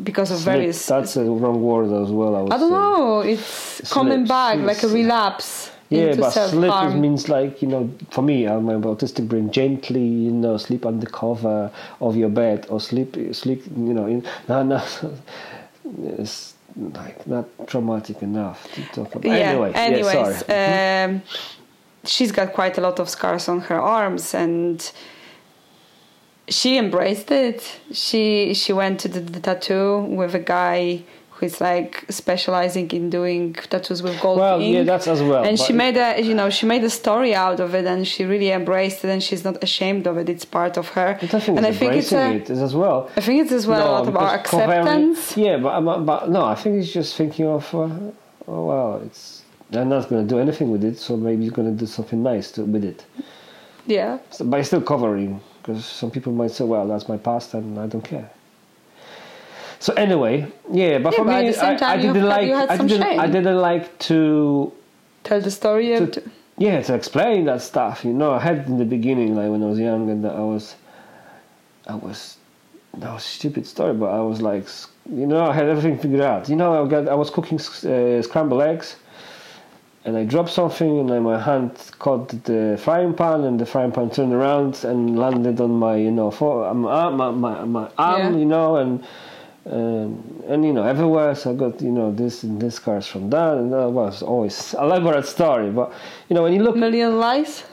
because 0.03 0.31
of 0.35 0.39
Slip, 0.39 0.55
various. 0.55 0.79
Mm-hmm. 0.87 0.95
that's 1.01 1.17
a 1.17 1.25
wrong 1.25 1.59
word 1.63 1.91
as 2.03 2.11
well 2.11 2.35
i 2.37 2.41
I 2.55 2.59
don't 2.59 2.71
say. 2.71 2.77
know. 2.81 3.21
It's 3.21 3.93
coming 3.93 4.25
back 4.27 4.59
like 4.71 4.83
a 4.83 4.89
relapse 4.89 5.71
yeah 5.93 6.15
but 6.15 6.31
slip 6.31 6.95
means 6.95 7.29
like 7.29 7.63
you 7.63 7.69
know 7.69 7.91
for 8.11 8.23
me 8.23 8.47
i'm 8.47 8.65
my 8.65 8.75
autistic 8.75 9.29
brain 9.29 9.51
gently 9.51 10.07
you 10.27 10.31
know 10.31 10.57
sleep 10.57 10.85
under 10.87 11.07
cover 11.07 11.71
of 12.01 12.17
your 12.17 12.29
bed 12.29 12.67
or 12.69 12.81
sleep 12.81 13.17
sleep 13.33 13.63
you 13.67 13.95
know 13.95 14.07
in 14.07 14.25
no 14.49 14.63
no 14.63 14.83
it's 16.19 16.55
like 16.77 17.27
not 17.27 17.47
traumatic 17.67 18.23
enough 18.23 18.71
to 18.73 18.83
talk 18.87 19.15
about 19.15 19.25
yeah. 19.25 19.51
anyway 19.51 19.71
yeah, 19.71 19.81
Anyways, 19.81 20.47
sorry. 20.47 21.05
um, 21.05 21.23
she's 22.05 22.33
got 22.33 22.53
quite 22.53 22.79
a 22.79 22.81
lot 22.81 22.99
of 22.99 23.09
scars 23.09 23.49
on 23.49 23.61
her 23.63 23.81
arms, 23.81 24.35
and 24.35 24.91
she 26.49 26.79
embraced 26.79 27.31
it. 27.31 27.81
She 27.93 28.55
she 28.55 28.73
went 28.73 29.01
to 29.01 29.09
the, 29.09 29.21
the 29.21 29.41
tattoo 29.41 30.01
with 30.01 30.35
a 30.35 30.41
guy 30.41 31.05
who's 31.43 31.61
like 31.61 32.05
specializing 32.09 32.89
in 32.93 33.11
doing 33.11 33.53
tattoos 33.55 34.01
with 34.03 34.17
gold 34.21 34.39
Well, 34.39 34.61
ink. 34.61 34.75
yeah, 34.75 34.85
that's 34.85 35.09
as 35.09 35.21
well. 35.21 35.43
and 35.45 35.59
she 35.59 35.73
made 35.73 35.97
a 35.97 36.23
you 36.29 36.35
know 36.35 36.49
she 36.51 36.65
made 36.67 36.85
a 36.85 36.91
story 37.03 37.35
out 37.35 37.59
of 37.61 37.75
it 37.75 37.85
and 37.85 38.07
she 38.07 38.25
really 38.25 38.51
embraced 38.61 39.05
it 39.05 39.11
and 39.11 39.21
she's 39.23 39.43
not 39.49 39.57
ashamed 39.63 40.07
of 40.07 40.15
it 40.23 40.29
it's 40.35 40.45
part 40.45 40.75
of 40.79 40.87
her 40.97 41.19
I 41.21 41.27
think 41.27 41.49
and 41.59 41.67
it's 41.67 41.77
i 41.77 41.79
think 41.81 41.93
it's 41.95 42.13
a, 42.13 42.25
it 42.37 42.51
as 42.69 42.75
well. 42.83 43.11
I 43.17 43.21
think 43.27 43.37
it's 43.43 43.53
as 43.61 43.67
well 43.67 43.85
a 43.89 43.93
lot 43.99 44.09
about 44.09 44.29
acceptance 44.41 45.37
Yeah, 45.37 45.57
but, 45.65 45.81
but 45.89 45.99
but 46.11 46.31
no, 46.37 46.45
I 46.45 46.55
think 46.55 46.77
he's 46.77 46.93
just 47.01 47.11
thinking 47.17 47.47
of 47.47 47.65
uh, 47.75 47.89
oh 48.49 48.63
well, 48.71 49.03
it's 49.07 49.43
they're 49.71 49.85
not 49.97 50.09
going 50.11 50.23
to 50.27 50.29
do 50.35 50.39
anything 50.39 50.69
with 50.71 50.85
it, 50.85 50.97
so 50.99 51.17
maybe 51.17 51.41
he's 51.45 51.53
going 51.59 51.71
to 51.75 51.79
do 51.85 51.87
something 51.87 52.23
nice 52.23 52.47
to, 52.53 52.61
with 52.75 52.85
it. 52.85 53.01
Yeah. 53.87 54.19
So, 54.31 54.45
but 54.45 54.61
it's 54.61 54.69
still 54.69 54.83
covering 54.83 55.41
because 55.59 55.85
some 56.01 56.11
people 56.11 56.33
might 56.41 56.51
say, 56.57 56.65
"Well, 56.73 56.87
that's 56.87 57.09
my 57.09 57.17
past, 57.17 57.55
and 57.55 57.79
I 57.81 57.87
don't 57.93 58.05
care." 58.15 58.29
So 59.83 59.93
anyway, 59.95 60.47
yeah, 60.71 60.99
but 60.99 61.13
Yeah, 61.13 61.19
for 61.19 61.25
but 61.25 61.43
me, 61.43 61.55
I, 61.57 61.93
I 61.95 61.97
didn't 61.97 62.25
like. 62.35 62.51
I 62.71 62.77
didn't. 62.77 63.03
I 63.03 63.27
didn't 63.27 63.61
like 63.71 63.99
to 64.11 64.73
Tell 65.25 65.41
the 65.41 65.51
story. 65.51 65.89
to, 65.89 66.03
of 66.05 66.33
yeah 66.59 66.81
to 66.83 66.95
explain 66.95 67.47
that 67.47 67.63
stuff 67.63 68.05
you 68.05 68.13
know 68.13 68.31
i 68.33 68.39
had 68.39 68.59
in 68.67 68.77
the 68.79 68.85
beginning 68.85 69.35
like 69.35 69.49
when 69.51 69.63
i 69.63 69.67
was 69.67 69.79
young 69.79 70.11
and 70.11 70.27
i 70.27 70.45
was 70.53 70.77
i 71.89 71.95
was 71.95 72.37
that 72.99 73.11
was 73.13 73.23
a 73.25 73.33
stupid 73.39 73.67
story 73.67 73.95
but 73.95 74.11
i 74.11 74.21
was 74.21 74.43
like 74.43 74.67
you 75.21 75.27
know 75.27 75.43
i 75.47 75.53
had 75.53 75.67
everything 75.67 75.97
figured 75.99 76.21
out 76.21 76.49
you 76.51 76.57
know 76.57 76.85
i 76.85 76.89
got 76.89 77.09
i 77.09 77.15
was 77.15 77.31
cooking 77.31 77.59
uh, 77.59 78.21
scrambled 78.23 78.61
eggs 78.63 78.97
and 80.05 80.17
i 80.17 80.25
dropped 80.25 80.51
something 80.51 81.11
and 81.11 81.25
my 81.25 81.39
hand 81.41 81.71
caught 81.99 82.29
the 82.45 82.79
frying 82.85 83.15
pan 83.15 83.45
and 83.45 83.59
the 83.59 83.67
frying 83.67 83.91
pan 83.91 84.11
turned 84.11 84.35
around 84.35 84.85
and 84.85 85.19
landed 85.19 85.59
on 85.61 85.71
my 85.71 85.97
you 85.97 86.11
know 86.11 86.31
for, 86.31 86.67
um, 86.67 86.85
arm, 86.85 87.17
my, 87.17 87.31
my, 87.31 87.65
my 87.65 87.89
arm 87.97 88.21
Yeah. 88.35 88.39
you 88.41 88.45
know 88.45 88.77
and 88.77 89.03
um, 89.67 90.43
and 90.49 90.65
you 90.65 90.73
know 90.73 90.83
everywhere 90.83 91.35
so 91.35 91.53
i 91.53 91.55
got 91.55 91.81
you 91.81 91.91
know 91.93 92.13
this 92.13 92.43
and 92.43 92.61
this 92.61 92.75
scars 92.77 93.07
from 93.07 93.31
that 93.31 93.57
and 93.59 93.73
that 93.73 93.89
was 93.89 94.23
always 94.23 94.75
elaborate 94.75 95.25
story 95.27 95.71
but 95.71 95.93
you 96.29 96.35
know 96.35 96.43
when 96.43 96.53
you 96.53 96.63
look 96.63 96.75
Million 96.77 97.19
lies. 97.21 97.65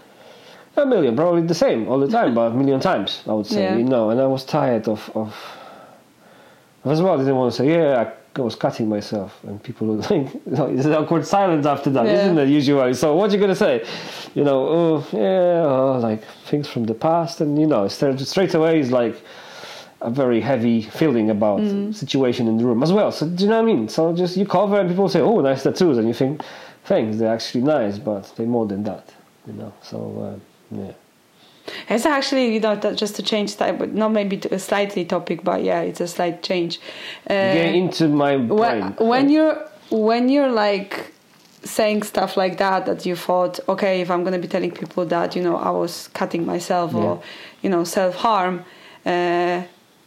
a 0.78 0.86
million 0.86 1.16
probably 1.16 1.42
the 1.42 1.54
same 1.56 1.88
all 1.88 2.00
the 2.00 2.08
time 2.08 2.34
but 2.36 2.52
a 2.52 2.56
million 2.56 2.80
times 2.80 3.24
i 3.28 3.34
would 3.34 3.48
say 3.48 3.64
Yeah. 3.64 3.78
you 3.78 3.84
know 3.84 4.12
and 4.12 4.22
i 4.22 4.28
was 4.28 4.46
tired 4.46 4.88
of 4.88 5.10
of 5.16 5.36
as 6.86 7.02
well 7.02 7.16
I 7.16 7.18
didn't 7.18 7.36
want 7.36 7.52
to 7.54 7.58
say 7.58 7.68
yeah 7.74 8.12
I 8.38 8.42
was 8.42 8.56
cutting 8.56 8.88
myself 8.88 9.38
and 9.44 9.62
people 9.62 9.88
would 9.88 10.06
think 10.12 10.34
you 10.46 10.52
know, 10.56 10.66
it's 10.68 10.86
an 10.86 10.94
awkward 10.94 11.26
silence 11.26 11.66
after 11.66 11.90
that 11.90 12.06
Yeah. 12.06 12.32
not 12.32 12.44
it 12.44 12.50
usually 12.50 12.94
so 12.94 13.16
what 13.16 13.32
you 13.32 13.40
gonna 13.40 13.56
say 13.56 13.84
you 14.36 14.44
know 14.44 14.60
oh 14.78 15.08
yeah 15.12 15.66
oh, 15.66 16.00
like 16.02 16.24
things 16.46 16.68
from 16.70 16.86
the 16.86 16.94
past 16.94 17.42
and 17.42 17.60
you 17.60 17.68
know 17.68 17.88
straight, 17.88 18.20
straight 18.20 18.54
away 18.54 18.80
is 18.80 18.92
like 18.92 19.16
a 20.02 20.10
very 20.10 20.42
heavy 20.42 20.82
feeling 20.82 21.30
about 21.30 21.60
Mm. 21.62 21.94
situation 21.94 22.48
in 22.48 22.58
the 22.58 22.64
room 22.66 22.82
as 22.84 22.92
well. 22.94 23.12
So 23.12 23.26
do 23.28 23.44
you 23.44 23.50
know 23.50 23.62
what 23.62 23.70
I 23.70 23.74
mean? 23.74 23.90
So 23.90 24.14
just 24.14 24.38
you 24.38 24.46
cover 24.46 24.80
and 24.80 24.90
people 24.90 25.10
say, 25.10 25.20
"Oh, 25.22 25.42
nice 25.42 25.64
tattoos," 25.64 25.98
and 25.98 26.08
you 26.08 26.14
think, 26.14 26.42
"Thanks, 26.86 27.18
they're 27.18 27.34
actually 27.34 27.64
nice, 27.64 27.98
but 28.00 28.24
they're 28.36 28.48
more 28.58 28.66
than 28.66 28.84
that." 28.84 29.06
You 29.48 29.54
know. 29.54 29.74
So 29.82 29.98
uh, 30.26 30.76
yeah. 30.82 30.94
It's 31.88 32.06
actually, 32.06 32.54
you 32.56 32.60
know, 32.62 32.76
just 32.96 33.16
to 33.18 33.22
change 33.24 33.56
type, 33.58 33.78
but 33.78 33.94
not 33.94 34.12
maybe 34.12 34.38
to 34.38 34.54
a 34.56 34.58
slightly 34.60 35.06
topic, 35.06 35.44
but 35.44 35.64
yeah, 35.64 35.82
it's 35.82 36.02
a 36.02 36.08
slight 36.08 36.42
change. 36.42 36.80
Uh, 37.30 37.54
Get 37.54 37.76
into 37.76 38.08
my 38.08 38.38
brain. 38.38 38.96
when, 38.98 39.08
when 39.08 39.30
you're 39.30 39.58
when 39.92 40.30
you're 40.30 40.52
like 40.52 41.12
saying 41.64 42.02
stuff 42.04 42.38
like 42.38 42.58
that 42.58 42.86
that 42.86 43.06
you 43.06 43.16
thought 43.18 43.60
okay 43.68 44.00
if 44.00 44.10
i'm 44.10 44.24
going 44.24 44.32
to 44.34 44.40
be 44.40 44.48
telling 44.48 44.72
people 44.72 45.04
that 45.06 45.36
you 45.36 45.42
know 45.44 45.58
i 45.58 45.70
was 45.70 46.08
cutting 46.14 46.46
myself 46.46 46.96
or 46.96 47.22
you 47.64 47.70
know 47.70 47.84
self-harm 47.84 48.64
uh, 49.06 49.62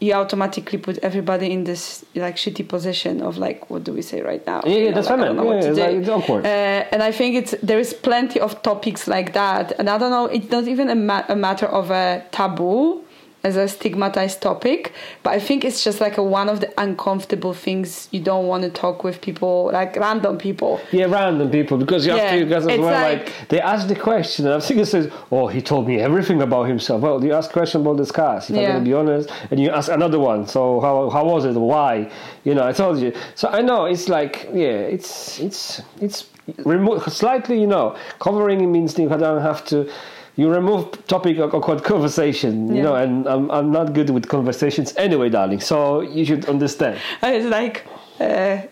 you 0.06 0.12
automatically 0.14 0.78
put 0.86 0.96
everybody 1.08 1.46
in 1.56 1.60
this 1.70 2.04
like 2.24 2.36
shitty 2.36 2.64
position 2.74 3.22
of 3.28 3.32
like 3.46 3.58
what 3.70 3.84
do 3.84 3.92
we 3.98 4.02
say 4.02 4.18
right 4.30 4.44
now 4.52 4.60
Yeah, 4.64 4.72
yeah, 4.76 4.88
know, 4.90 4.94
that's 4.96 5.08
like, 5.10 5.18
what 5.18 5.28
I 5.28 5.30
I 5.30 5.34
don't 5.34 5.46
meant. 5.46 5.48
know 5.48 5.68
Yeah, 5.68 5.74
do. 5.74 5.80
like- 5.82 6.00
it's 6.00 6.08
awkward. 6.16 6.42
Uh, 6.44 6.92
and 6.92 7.00
I 7.02 7.12
think 7.18 7.30
it's 7.40 7.52
there 7.68 7.78
is 7.86 7.90
plenty 7.94 8.38
of 8.46 8.50
topics 8.62 9.02
like 9.16 9.28
that, 9.40 9.66
and 9.78 9.86
I 9.88 9.96
don't 10.00 10.10
know. 10.16 10.26
It's 10.36 10.50
not 10.56 10.64
even 10.74 10.86
a, 10.90 10.94
ma- 11.10 11.26
a 11.28 11.36
matter 11.36 11.66
of 11.66 11.90
a 11.90 12.04
taboo 12.38 13.04
as 13.44 13.56
a 13.56 13.66
stigmatized 13.66 14.40
topic, 14.40 14.92
but 15.24 15.30
I 15.30 15.40
think 15.40 15.64
it's 15.64 15.82
just 15.82 16.00
like 16.00 16.16
a, 16.16 16.22
one 16.22 16.48
of 16.48 16.60
the 16.60 16.72
uncomfortable 16.80 17.52
things 17.52 18.08
you 18.12 18.20
don't 18.20 18.46
want 18.46 18.62
to 18.62 18.70
talk 18.70 19.02
with 19.02 19.20
people, 19.20 19.70
like 19.72 19.96
random 19.96 20.38
people. 20.38 20.80
Yeah, 20.92 21.06
random 21.06 21.50
people 21.50 21.76
because 21.76 22.06
you 22.06 22.12
have 22.12 22.20
Yeah, 22.20 22.38
to 22.40 22.44
guys 22.46 22.66
as 22.66 22.78
well. 22.78 22.92
like- 22.92 23.02
Like, 23.26 23.48
they 23.48 23.60
ask 23.60 23.88
the 23.88 23.96
question, 23.96 24.46
and 24.46 24.54
I 24.54 24.60
think 24.60 24.80
it 24.80 24.86
says, 24.86 25.10
"Oh, 25.30 25.46
he 25.48 25.60
told 25.60 25.88
me 25.88 25.98
everything 26.00 26.40
about 26.42 26.64
himself." 26.68 27.02
Well, 27.02 27.22
you 27.24 27.32
ask 27.34 27.50
question 27.50 27.80
about 27.82 27.96
the 27.96 28.06
scars. 28.06 28.48
If 28.48 28.56
I'm 28.56 28.62
gonna 28.64 28.84
be 28.84 28.94
honest, 28.94 29.28
and 29.50 29.58
you 29.60 29.70
ask 29.70 29.90
another 29.90 30.20
one. 30.20 30.46
So 30.46 30.80
how 30.80 31.10
how 31.10 31.24
was 31.24 31.44
it? 31.44 31.54
Why? 31.54 32.08
You 32.44 32.54
know, 32.54 32.64
I 32.70 32.72
told 32.72 32.98
you. 33.04 33.12
So 33.34 33.48
I 33.48 33.60
know 33.60 33.80
it's 33.86 34.08
like 34.08 34.34
yeah, 34.54 34.94
it's 34.96 35.40
it's 35.40 35.82
it's 36.00 36.18
remove 36.64 37.02
slightly. 37.12 37.60
You 37.60 37.66
know, 37.66 37.86
covering 38.20 38.60
it 38.60 38.66
means 38.76 38.96
you 38.98 39.08
don't 39.08 39.42
have 39.42 39.64
to. 39.66 39.88
You 40.36 40.50
remove 40.50 41.06
topic 41.06 41.36
of 41.38 41.54
awkward 41.54 41.82
conversation, 41.84 42.68
you 42.68 42.76
Yeah. 42.76 42.82
know, 42.84 42.94
and 42.94 43.26
I'm, 43.28 43.50
I'm 43.50 43.70
not 43.70 43.92
good 43.92 44.08
with 44.10 44.28
conversations 44.28 44.94
anyway, 44.96 45.28
darling. 45.28 45.60
So 45.60 46.00
you 46.00 46.24
should 46.24 46.46
understand. 46.46 46.98
And 47.20 47.34
it's 47.36 47.46
like, 47.46 47.86
uh, 48.18 48.62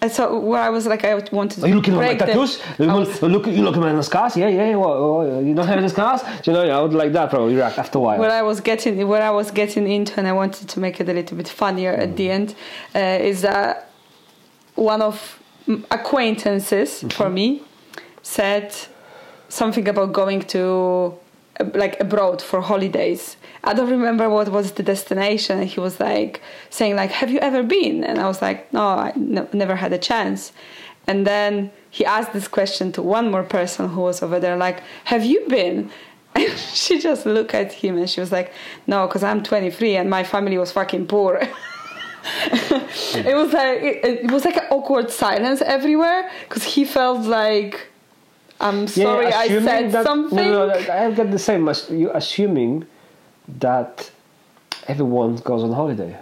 and 0.00 0.12
so 0.12 0.38
where 0.38 0.62
I 0.62 0.68
was 0.68 0.86
like, 0.86 1.04
I 1.04 1.14
wanted 1.32 1.58
to 1.58 1.64
Are 1.64 1.68
you 1.68 1.74
looking 1.74 1.94
at 1.94 1.96
my 1.96 2.06
break 2.14 2.18
tattoos? 2.20 2.60
You 2.78 2.84
I 2.88 2.94
look, 2.94 3.08
was- 3.08 3.22
look, 3.22 3.46
you 3.48 3.62
looking 3.64 3.82
at 3.82 3.92
my 3.96 4.00
scars? 4.02 4.36
Yeah, 4.36 4.46
yeah. 4.48 4.76
What, 4.76 4.94
what, 5.00 5.42
you 5.44 5.54
don't 5.56 5.66
have 5.66 5.78
any 5.78 5.88
scars? 5.88 6.20
You 6.46 6.52
know? 6.52 6.62
I 6.62 6.80
would 6.80 6.94
like 6.94 7.12
that 7.14 7.30
probably 7.30 7.56
react 7.56 7.78
after 7.78 7.98
a 7.98 8.00
while. 8.02 8.18
where 8.20 8.30
I 8.30 8.42
was 8.42 8.60
getting 8.60 9.08
where 9.08 9.22
I 9.22 9.30
was 9.30 9.50
getting 9.50 9.90
into, 9.90 10.12
and 10.20 10.28
I 10.28 10.32
wanted 10.32 10.68
to 10.68 10.78
make 10.78 11.00
it 11.00 11.08
a 11.08 11.12
little 11.12 11.36
bit 11.36 11.48
funnier 11.48 11.92
at 11.94 12.10
Mm. 12.10 12.16
the 12.16 12.30
end, 12.30 12.54
uh, 12.94 12.98
is 13.30 13.42
that 13.42 13.90
one 14.76 15.02
of 15.02 15.40
acquaintances 15.90 16.90
Mm-hmm. 17.00 17.08
for 17.08 17.28
me 17.28 17.62
said 18.22 18.72
something 19.48 19.88
about 19.88 20.12
going 20.12 20.42
to 20.42 21.14
like 21.74 21.98
abroad 22.00 22.40
for 22.40 22.60
holidays. 22.60 23.36
I 23.64 23.74
don't 23.74 23.90
remember 23.90 24.28
what 24.30 24.48
was 24.50 24.72
the 24.72 24.82
destination. 24.82 25.62
He 25.62 25.80
was 25.80 25.98
like 25.98 26.40
saying 26.70 26.96
like, 26.96 27.10
"Have 27.10 27.30
you 27.30 27.40
ever 27.40 27.62
been?" 27.62 28.04
And 28.04 28.18
I 28.20 28.26
was 28.26 28.40
like, 28.40 28.72
"No, 28.72 28.80
I 28.80 29.10
n- 29.16 29.48
never 29.52 29.76
had 29.76 29.92
a 29.92 29.98
chance." 29.98 30.52
And 31.06 31.26
then 31.26 31.70
he 31.90 32.04
asked 32.04 32.32
this 32.32 32.48
question 32.48 32.92
to 32.92 33.02
one 33.02 33.30
more 33.30 33.42
person 33.42 33.88
who 33.88 34.02
was 34.02 34.22
over 34.22 34.38
there, 34.38 34.56
like, 34.56 34.82
"Have 35.04 35.24
you 35.24 35.44
been?" 35.48 35.90
And 36.34 36.56
she 36.58 37.00
just 37.00 37.26
looked 37.26 37.54
at 37.54 37.72
him 37.72 37.98
and 37.98 38.08
she 38.08 38.20
was 38.20 38.30
like, 38.30 38.52
"No, 38.86 39.06
because 39.06 39.24
I'm 39.24 39.42
23 39.42 39.96
and 39.96 40.08
my 40.10 40.22
family 40.22 40.58
was 40.58 40.70
fucking 40.72 41.06
poor." 41.06 41.42
Hmm. 42.30 43.26
it 43.26 43.36
was 43.36 43.52
like 43.54 43.78
it, 43.80 44.24
it 44.24 44.30
was 44.30 44.44
like 44.44 44.56
an 44.56 44.66
awkward 44.70 45.10
silence 45.10 45.62
everywhere 45.62 46.28
because 46.46 46.62
he 46.62 46.84
felt 46.84 47.22
like, 47.26 47.86
"I'm 48.60 48.86
sorry, 48.86 49.32
I 49.32 49.44
assuming 49.44 49.64
said 49.64 49.92
that, 49.92 50.04
something." 50.04 50.36
No, 50.36 50.66
no, 50.68 50.74
I've 50.74 51.16
got 51.16 51.30
the 51.30 51.38
same. 51.38 51.70
You 51.90 52.10
assuming 52.14 52.86
that 53.60 54.10
everyone 54.86 55.36
goes 55.36 55.62
on 55.62 55.72
holiday. 55.72 56.16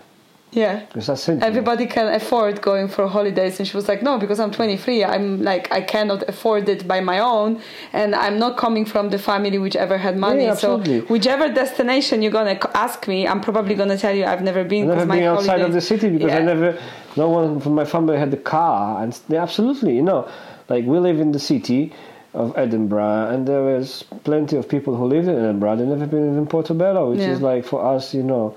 Yeah. 0.53 0.87
Because 0.87 1.09
that's 1.09 1.23
simple. 1.23 1.47
Everybody 1.47 1.87
can 1.87 2.07
afford 2.15 2.63
going 2.63 2.89
for 2.89 3.07
holidays, 3.09 3.59
and 3.59 3.69
she 3.69 3.77
was 3.77 3.89
like, 3.89 4.01
"No, 4.03 4.17
because 4.17 4.41
I'm 4.41 4.51
23. 4.51 5.05
I'm 5.05 5.43
like 5.43 5.71
I 5.71 5.83
cannot 5.83 6.27
afford 6.29 6.69
it 6.69 6.89
by 6.89 7.01
my 7.01 7.19
own, 7.19 7.61
and 7.93 8.15
I'm 8.15 8.39
not 8.39 8.57
coming 8.57 8.87
from 8.87 9.11
the 9.11 9.19
family 9.19 9.59
which 9.59 9.77
ever 9.77 9.99
had 9.99 10.17
money. 10.17 10.45
Yeah, 10.45 10.55
so 10.55 10.79
whichever 11.15 11.53
destination 11.53 12.23
you're 12.23 12.33
gonna 12.33 12.59
ask 12.75 13.07
me, 13.07 13.29
I'm 13.29 13.43
probably 13.43 13.75
gonna 13.75 13.99
tell 13.99 14.15
you 14.15 14.25
I've 14.25 14.43
never 14.43 14.65
been. 14.65 14.91
I've 14.91 14.99
never 14.99 15.13
been 15.13 15.25
outside 15.25 15.61
of 15.61 15.73
the 15.75 15.81
city 15.81 16.09
because 16.09 16.33
I 16.33 16.41
never, 16.41 16.79
no 17.17 17.29
one 17.29 17.61
from 17.61 17.75
my 17.75 17.85
family 17.85 18.17
had 18.17 18.33
a 18.33 18.39
car, 18.39 19.03
and 19.03 19.19
absolutely, 19.35 19.95
you 19.97 20.03
know, 20.03 20.27
like 20.71 20.87
we 20.87 20.99
live 20.99 21.19
in 21.21 21.33
the 21.33 21.41
city 21.53 21.93
of 22.37 22.57
Edinburgh, 22.57 23.31
and 23.33 23.49
there 23.49 23.63
was 23.63 24.05
plenty 24.25 24.57
of 24.57 24.69
people 24.69 24.95
who 24.95 25.07
lived 25.07 25.27
in 25.29 25.37
Edinburgh. 25.37 25.77
They 25.77 25.87
never 25.87 26.07
been 26.07 26.37
in 26.39 26.47
Portobello, 26.47 27.11
which 27.11 27.21
Yeah. 27.21 27.33
is 27.35 27.41
like 27.41 27.65
for 27.65 27.85
us, 27.95 28.15
you 28.15 28.23
know, 28.23 28.55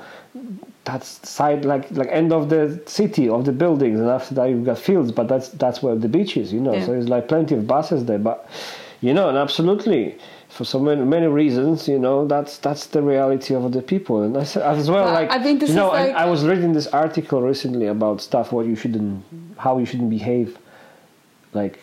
that's 0.85 1.09
side 1.27 1.65
like 1.65 1.89
like 1.91 2.09
end 2.11 2.31
of 2.33 2.49
the 2.49 2.79
city 2.85 3.29
of 3.29 3.45
the 3.45 3.51
buildings, 3.51 3.99
and 3.99 4.09
after 4.09 4.35
that 4.35 4.45
you've 4.49 4.65
got 4.65 4.77
fields, 4.77 5.11
but 5.11 5.27
that's 5.27 5.49
that's 5.63 5.81
where 5.83 5.95
the 5.95 6.09
beach 6.09 6.35
is, 6.37 6.51
you 6.53 6.59
know. 6.59 6.73
Yeah. 6.73 6.85
So 6.85 6.93
it's 6.93 7.09
like 7.09 7.27
plenty 7.27 7.55
of 7.55 7.65
buses 7.67 8.05
there, 8.05 8.19
but 8.19 8.47
you 9.01 9.13
know, 9.13 9.29
and 9.29 9.37
absolutely. 9.37 10.15
For 10.57 10.65
so 10.65 10.79
many, 10.79 11.03
many 11.05 11.27
reasons, 11.27 11.87
you 11.87 11.99
know, 11.99 12.25
that's 12.27 12.57
that's 12.57 12.87
the 12.87 13.03
reality 13.03 13.53
of 13.55 13.71
the 13.71 13.83
people, 13.83 14.23
and 14.23 14.35
I 14.35 14.43
said 14.43 14.63
as 14.63 14.89
well, 14.89 15.05
Well, 15.05 15.13
like 15.13 15.31
I 15.31 15.39
think 15.43 15.59
this 15.61 15.69
you 15.69 15.75
know, 15.75 15.89
like- 15.89 16.15
I 16.15 16.25
was 16.25 16.43
reading 16.43 16.73
this 16.73 16.87
article 16.87 17.39
recently 17.43 17.85
about 17.85 18.19
stuff 18.19 18.51
what 18.51 18.65
you 18.65 18.75
shouldn't, 18.75 19.23
how 19.57 19.77
you 19.77 19.85
shouldn't 19.85 20.09
behave, 20.09 20.57
like 21.53 21.75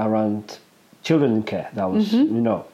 around 0.00 0.58
children 1.04 1.32
in 1.36 1.42
care. 1.44 1.68
That 1.74 1.88
was 1.90 2.04
Mm-hmm. 2.12 2.34
you 2.34 2.40
know, 2.40 2.64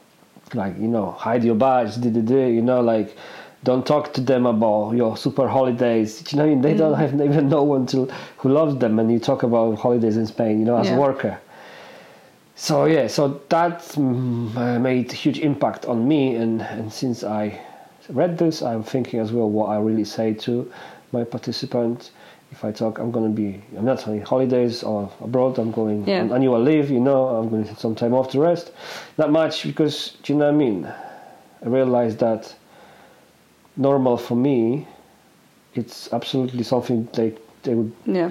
like 0.55 0.75
you 0.79 0.87
know, 0.87 1.11
hide 1.11 1.43
your 1.43 1.55
badge, 1.55 1.95
da, 2.01 2.09
da, 2.09 2.21
da, 2.21 2.47
you 2.47 2.61
know, 2.63 2.81
like 2.81 3.15
don't 3.63 3.85
talk 3.85 4.11
to 4.13 4.21
them 4.21 4.47
about 4.47 4.93
your 4.93 5.15
super 5.15 5.47
holidays. 5.47 6.23
You 6.31 6.37
know, 6.39 6.45
I 6.45 6.47
mean? 6.49 6.61
they 6.61 6.73
Mm. 6.73 6.77
don't 6.79 6.97
have 6.97 7.13
even 7.21 7.49
no 7.57 7.61
one 7.63 7.85
to 7.87 8.05
who 8.37 8.49
loves 8.49 8.75
them, 8.77 8.97
and 8.99 9.11
you 9.11 9.19
talk 9.19 9.43
about 9.43 9.77
holidays 9.77 10.17
in 10.17 10.25
Spain, 10.25 10.59
you 10.59 10.65
know, 10.65 10.77
as 10.77 10.87
Yeah. 10.87 10.97
a 10.97 10.99
worker. 10.99 11.37
So 12.55 12.85
yeah, 12.85 13.07
so 13.07 13.41
that 13.49 13.79
mm, 13.95 14.55
uh, 14.55 14.79
made 14.79 15.11
a 15.11 15.15
huge 15.15 15.39
impact 15.39 15.85
on 15.85 16.07
me, 16.07 16.35
and, 16.35 16.61
and 16.61 16.91
since 16.91 17.23
I 17.23 17.59
read 18.09 18.37
this, 18.37 18.61
I'm 18.61 18.83
thinking 18.83 19.19
as 19.19 19.31
well 19.31 19.49
what 19.49 19.67
I 19.69 19.77
really 19.79 20.03
say 20.05 20.33
to 20.45 20.71
my 21.11 21.23
participants. 21.23 22.11
If 22.51 22.65
I 22.65 22.71
talk, 22.71 22.99
I'm 22.99 23.11
going 23.11 23.25
to 23.33 23.35
be, 23.35 23.61
I'm 23.77 23.85
not 23.85 24.05
on 24.07 24.19
holidays 24.21 24.83
or 24.83 25.09
abroad, 25.21 25.57
I'm 25.57 25.71
going 25.71 26.05
Yeah. 26.05 26.21
on 26.21 26.33
annual 26.33 26.61
leave, 26.61 26.91
you 26.91 26.99
know, 26.99 27.27
I'm 27.27 27.49
going 27.49 27.63
to 27.63 27.69
take 27.69 27.79
some 27.79 27.95
time 27.95 28.13
off 28.13 28.29
to 28.31 28.39
rest. 28.41 28.71
Not 29.17 29.31
much 29.31 29.63
because, 29.63 30.17
do 30.23 30.33
you 30.33 30.39
know 30.39 30.45
what 30.45 30.53
I 30.55 30.57
mean? 30.57 30.85
I 30.85 31.67
realized 31.67 32.19
that 32.19 32.53
normal 33.77 34.17
for 34.17 34.35
me, 34.35 34.87
it's 35.75 36.11
absolutely 36.11 36.63
something 36.63 37.07
like 37.17 37.39
they 37.63 37.75
would 37.75 37.91
yeah 38.05 38.27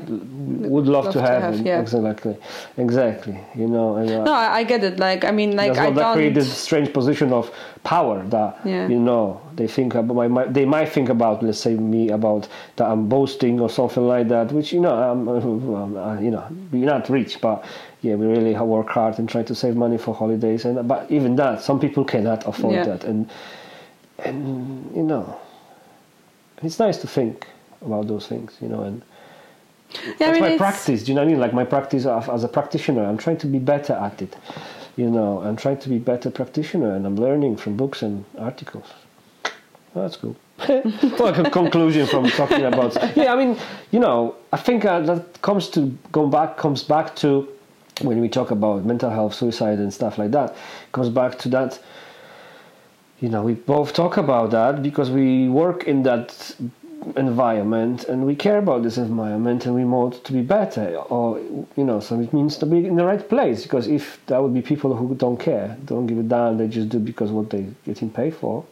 would 0.75 0.87
love, 0.87 1.05
Love 1.05 1.15
to 1.15 1.21
to 1.21 1.27
have, 1.27 1.43
have, 1.43 1.67
yeah. 1.67 1.81
exactly 1.81 2.37
exactly 2.79 3.39
you 3.55 3.67
know 3.67 3.97
and 3.97 4.11
uh, 4.11 4.25
no 4.25 4.33
I, 4.33 4.65
get 4.65 4.83
it 4.83 4.99
like 4.99 5.25
i 5.25 5.31
mean 5.31 5.55
like 5.57 5.75
that's 5.75 5.87
i 5.87 5.89
what 5.89 5.95
don't 6.03 6.17
created 6.17 6.37
this 6.37 6.53
strange 6.53 6.93
position 6.93 7.33
of 7.33 7.51
power 7.85 8.23
that 8.27 8.59
Yeah. 8.65 8.89
you 8.89 8.99
know 8.99 9.41
they 9.55 9.67
think 9.69 9.95
about 9.95 10.15
my, 10.17 10.29
my, 10.29 10.45
they 10.45 10.65
might 10.65 10.89
think 10.89 11.09
about 11.09 11.43
let's 11.43 11.59
say 11.61 11.75
me 11.75 12.11
about 12.11 12.49
that 12.77 12.87
I'm 12.87 13.09
boasting 13.09 13.61
or 13.61 13.71
something 13.71 14.07
like 14.07 14.29
that 14.29 14.53
which 14.53 14.73
you 14.73 14.81
know 14.81 14.95
I'm, 14.95 15.29
uh, 15.97 16.21
you 16.21 16.31
know 16.31 16.45
we're 16.73 16.87
not 16.87 17.09
rich 17.09 17.41
but 17.41 17.65
yeah 18.03 18.15
we 18.17 18.27
really 18.27 18.55
work 18.55 18.89
hard 18.89 19.19
and 19.19 19.29
try 19.29 19.43
to 19.43 19.55
save 19.55 19.77
money 19.77 19.99
for 19.99 20.15
holidays 20.15 20.65
and 20.65 20.87
but 20.89 21.11
even 21.11 21.37
that 21.37 21.63
some 21.63 21.79
people 21.79 22.05
cannot 22.05 22.47
afford 22.47 22.75
Yeah. 22.75 22.85
that 22.85 23.05
and 23.05 23.29
and 24.19 24.91
you 24.95 25.03
know 25.03 25.39
it's 26.63 26.79
nice 26.79 26.99
to 26.99 27.07
think 27.07 27.47
about 27.83 28.07
those 28.09 28.27
things 28.27 28.53
you 28.61 28.69
know 28.69 28.83
and 28.83 29.03
yeah, 29.93 30.11
I 30.11 30.15
that's 30.19 30.41
mean, 30.41 30.51
my 30.51 30.57
practice. 30.57 31.03
Do 31.05 31.13
you 31.13 31.15
know 31.15 31.23
what 31.23 31.29
I 31.29 31.31
mean? 31.33 31.41
Like 31.41 31.53
my 31.55 31.65
practice 31.65 32.07
of, 32.07 32.29
as 32.29 32.45
a 32.45 32.49
practitioner, 32.49 33.05
I'm 33.05 33.19
trying 33.19 33.39
to 33.39 33.47
be 33.47 33.59
better 33.59 33.95
at 33.95 34.23
it. 34.23 34.37
You 34.97 35.11
know, 35.11 35.41
I'm 35.41 35.57
trying 35.57 35.79
to 35.79 35.89
be 35.89 35.99
better 35.99 36.31
practitioner, 36.31 36.95
and 36.95 37.07
I'm 37.07 37.17
learning 37.17 37.57
from 37.57 37.77
books 37.77 38.03
and 38.03 38.25
articles. 38.39 38.87
That's 39.95 40.17
cool. 40.17 40.37
like 40.69 41.39
a 41.39 41.51
conclusion 41.51 42.07
from 42.07 42.29
talking 42.29 42.65
about. 42.65 42.97
Yeah, 43.17 43.33
I 43.33 43.37
mean, 43.37 43.57
you 43.91 43.99
know, 43.99 44.37
I 44.53 44.57
think 44.57 44.85
uh, 44.85 45.01
that 45.01 45.41
comes 45.43 45.69
to 45.71 45.97
go 46.13 46.27
back 46.27 46.57
comes 46.57 46.83
back 46.83 47.17
to 47.17 47.49
when 48.03 48.21
we 48.21 48.29
talk 48.29 48.51
about 48.51 48.85
mental 48.85 49.11
health, 49.11 49.35
suicide, 49.35 49.79
and 49.79 49.93
stuff 49.93 50.19
like 50.19 50.31
that. 50.33 50.57
Comes 50.93 51.09
back 51.09 51.39
to 51.41 51.49
that. 51.51 51.79
You 53.21 53.29
know, 53.29 53.43
we 53.43 53.55
both 53.55 53.93
talk 53.93 54.17
about 54.17 54.51
that 54.53 54.83
because 54.83 55.11
we 55.11 55.49
work 55.49 55.85
in 55.85 56.03
that 56.05 56.55
environment 57.17 58.05
and 58.05 58.27
we 58.27 58.35
care 58.35 58.59
about 58.59 58.83
this 58.83 58.99
environment 58.99 59.67
and 59.67 59.75
we 59.75 59.85
want 59.85 60.23
to 60.25 60.33
be 60.33 60.43
better 60.43 60.97
or 60.97 61.39
you 61.77 61.85
know 61.85 61.99
so 61.99 62.21
it 62.21 62.33
means 62.33 62.57
to 62.59 62.67
be 62.67 62.85
in 62.87 62.95
the 62.97 63.05
right 63.05 63.29
place 63.29 63.63
because 63.63 63.89
if 63.89 64.21
there 64.27 64.41
would 64.43 64.53
be 64.53 64.63
people 64.63 64.95
who 64.95 65.15
don't 65.15 65.39
care 65.39 65.77
don't 65.87 66.07
give 66.07 66.19
a 66.19 66.23
damn 66.23 66.59
they 66.59 66.69
just 66.69 66.89
do 66.91 66.99
because 66.99 67.31
what 67.31 67.49
they're 67.51 67.67
getting 67.85 68.11
paid 68.11 68.35
for 68.35 68.65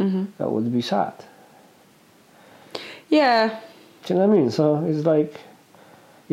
Mm-hmm. 0.00 0.24
that 0.38 0.50
would 0.50 0.72
be 0.72 0.80
sad. 0.80 1.12
Yeah. 3.10 3.60
Do 4.04 4.14
you 4.14 4.20
know 4.20 4.26
what 4.26 4.34
I 4.34 4.40
mean? 4.40 4.50
So 4.50 4.82
it's 4.86 5.04
like 5.04 5.34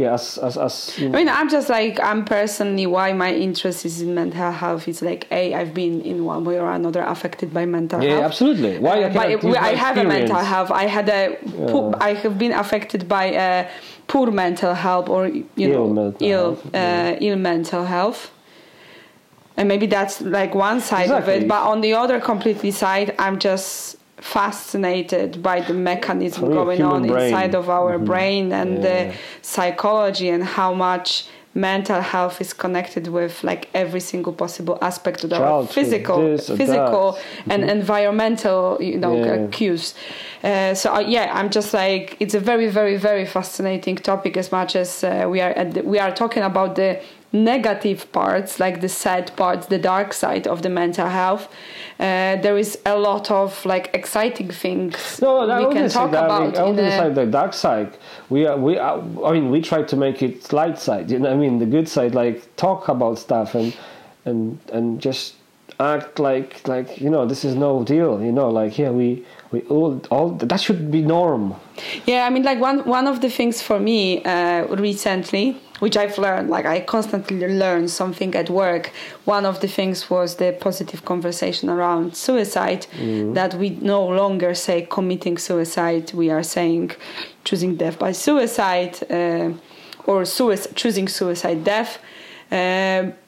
yeah 0.01 0.13
as 0.13 0.25
as, 0.47 0.55
as 0.67 0.73
you 0.99 1.09
know, 1.09 1.15
I 1.15 1.17
mean, 1.19 1.29
I'm 1.37 1.49
just 1.57 1.67
like 1.77 1.95
I'm 2.09 2.21
personally 2.37 2.85
why 2.95 3.07
my 3.23 3.31
interest 3.47 3.79
is 3.89 3.95
in 4.05 4.09
mental 4.21 4.51
health. 4.63 4.87
It's 4.91 5.01
like 5.11 5.23
a 5.39 5.43
I've 5.59 5.73
been 5.81 5.95
in 6.11 6.17
one 6.33 6.41
way 6.49 6.57
or 6.63 6.69
another 6.79 7.01
affected 7.15 7.49
by 7.57 7.63
mental 7.77 7.99
health. 7.99 8.09
yeah 8.09 8.19
health. 8.19 8.31
absolutely 8.31 8.73
why 8.85 8.95
Uh, 9.03 9.07
I 9.07 9.09
but 9.17 9.27
I 9.69 9.71
my 9.71 9.83
have 9.85 9.95
a 9.97 10.03
mental 10.15 10.41
health. 10.53 10.69
I 10.83 10.85
had 10.97 11.07
a 11.09 11.21
poor, 11.71 11.83
I 12.09 12.13
have 12.23 12.35
been 12.43 12.53
affected 12.63 13.01
by 13.17 13.25
a 13.49 13.67
poor 14.11 14.27
mental 14.31 14.73
health 14.85 15.07
or 15.09 15.21
you 15.27 15.45
Ill 15.57 15.73
know 15.75 15.87
mental 16.01 16.27
ill 16.31 16.49
health, 16.55 16.65
uh, 16.67 16.69
yeah. 16.77 17.27
ill 17.27 17.37
mental 17.51 17.83
health. 17.95 18.21
And 19.59 19.67
maybe 19.67 19.87
that's 19.87 20.21
like 20.21 20.53
one 20.53 20.79
side 20.81 21.09
of 21.09 21.27
it, 21.27 21.47
but 21.47 21.61
on 21.71 21.81
the 21.81 21.93
other 21.95 22.19
completely 22.19 22.69
side, 22.69 23.15
I'm 23.17 23.39
just 23.39 23.96
fascinated 24.19 25.41
by 25.41 25.61
the 25.61 25.73
mechanism 25.73 26.47
me, 26.49 26.53
going 26.53 26.81
on 26.81 27.07
brain. 27.07 27.25
inside 27.27 27.53
of 27.55 27.69
our 27.69 27.97
Mhm. 27.97 28.05
brain 28.05 28.51
and 28.51 28.71
Yeah. 28.83 28.87
the 28.87 29.13
psychology 29.41 30.29
and 30.35 30.43
how 30.43 30.73
much 30.73 31.25
mental 31.71 32.01
health 32.01 32.39
is 32.39 32.53
connected 32.53 33.07
with 33.07 33.43
like 33.43 33.67
every 33.73 33.99
single 33.99 34.31
possible 34.43 34.77
aspect 34.89 35.23
of 35.23 35.33
our 35.33 35.39
Childhood, 35.39 35.73
physical 35.73 36.17
this 36.21 36.49
and 36.49 36.57
physical 36.59 37.05
that. 37.13 37.53
and 37.53 37.61
environmental 37.79 38.61
you 38.79 38.97
know 39.03 39.15
Yeah. 39.15 39.47
cues 39.57 39.85
uh, 40.43 40.73
so 40.81 40.87
uh, 40.93 40.99
yeah 41.15 41.25
i'm 41.37 41.49
just 41.49 41.73
like 41.73 42.15
it's 42.23 42.35
a 42.35 42.43
very 42.51 42.67
very 42.79 42.95
very 43.09 43.25
fascinating 43.25 43.95
topic 44.11 44.37
as 44.37 44.51
much 44.51 44.71
as 44.75 45.03
uh, 45.03 45.09
we 45.33 45.41
are 45.45 45.53
at 45.61 45.67
the, 45.73 45.81
we 45.93 45.97
are 46.05 46.11
talking 46.21 46.43
about 46.51 46.75
the 46.75 46.89
negative 47.33 48.09
parts 48.11 48.59
like 48.59 48.79
the 48.81 48.89
sad 48.89 49.35
parts 49.35 49.67
the 49.67 49.77
dark 49.77 50.13
side 50.13 50.47
of 50.47 50.61
the 50.61 50.69
mental 50.69 51.07
health 51.07 51.47
uh, 51.99 52.35
there 52.41 52.57
is 52.57 52.77
a 52.85 52.95
lot 52.97 53.29
of 53.31 53.65
like 53.65 53.89
exciting 53.93 54.49
things 54.49 55.19
No, 55.21 55.49
I 55.49 55.67
we 55.67 55.73
can 55.73 55.89
talk 55.89 56.11
that. 56.11 56.25
about 56.25 56.57
I 56.57 56.63
wouldn't 56.63 56.93
say 56.93 57.09
the 57.11 57.25
dark 57.25 57.53
side. 57.53 57.97
We 58.29 58.45
are, 58.45 58.57
we 58.57 58.77
are, 58.77 58.99
I 59.25 59.31
mean, 59.31 59.49
we 59.49 59.61
try 59.61 59.81
to 59.83 59.95
make 59.95 60.21
it 60.21 60.53
light 60.53 60.77
side. 60.77 61.09
You 61.09 61.19
know, 61.19 61.31
I 61.31 61.35
mean, 61.35 61.57
the 61.59 61.65
good 61.65 61.89
side, 61.89 62.13
like 62.13 62.55
talk 62.55 62.87
about 62.87 63.17
stuff 63.17 63.55
and 63.55 63.75
and 64.25 64.59
and 64.71 65.01
just 65.01 65.35
act 65.79 66.19
like 66.19 66.67
like 66.67 66.99
you 66.99 67.09
know 67.09 67.25
this 67.25 67.43
is 67.43 67.55
no 67.55 67.83
deal. 67.83 68.21
You 68.21 68.31
know, 68.31 68.49
like 68.49 68.77
yeah, 68.77 68.91
we 68.91 69.25
we 69.51 69.61
all 69.61 70.01
all 70.11 70.29
that 70.31 70.59
should 70.59 70.91
be 70.91 71.01
norm. 71.01 71.55
Yeah, 72.05 72.25
I 72.27 72.29
mean, 72.29 72.43
like 72.43 72.59
one 72.59 72.79
one 72.85 73.07
of 73.07 73.21
the 73.21 73.29
things 73.29 73.61
for 73.61 73.79
me 73.79 74.23
uh, 74.23 74.67
recently, 74.75 75.57
which 75.79 75.95
I've 75.97 76.17
learned, 76.17 76.49
like 76.49 76.65
I 76.65 76.79
constantly 76.81 77.47
learn 77.47 77.87
something 77.87 78.33
at 78.35 78.49
work. 78.49 78.91
One 79.25 79.45
of 79.45 79.59
the 79.59 79.67
things 79.67 80.09
was 80.09 80.35
the 80.35 80.51
positive 80.59 81.05
conversation 81.05 81.69
around 81.69 82.15
suicide. 82.15 82.87
That 83.33 83.53
we 83.55 83.69
no 83.81 84.05
longer 84.07 84.53
say 84.53 84.87
committing 84.89 85.37
suicide; 85.37 86.11
we 86.13 86.29
are 86.29 86.43
saying 86.43 86.91
choosing 87.43 87.75
death 87.77 87.97
by 87.99 88.11
suicide 88.13 88.95
uh, 89.11 89.49
or 90.05 90.25
suicide, 90.25 90.75
choosing 90.75 91.07
suicide 91.07 91.63
death. 91.63 91.99
Um, 92.49 92.57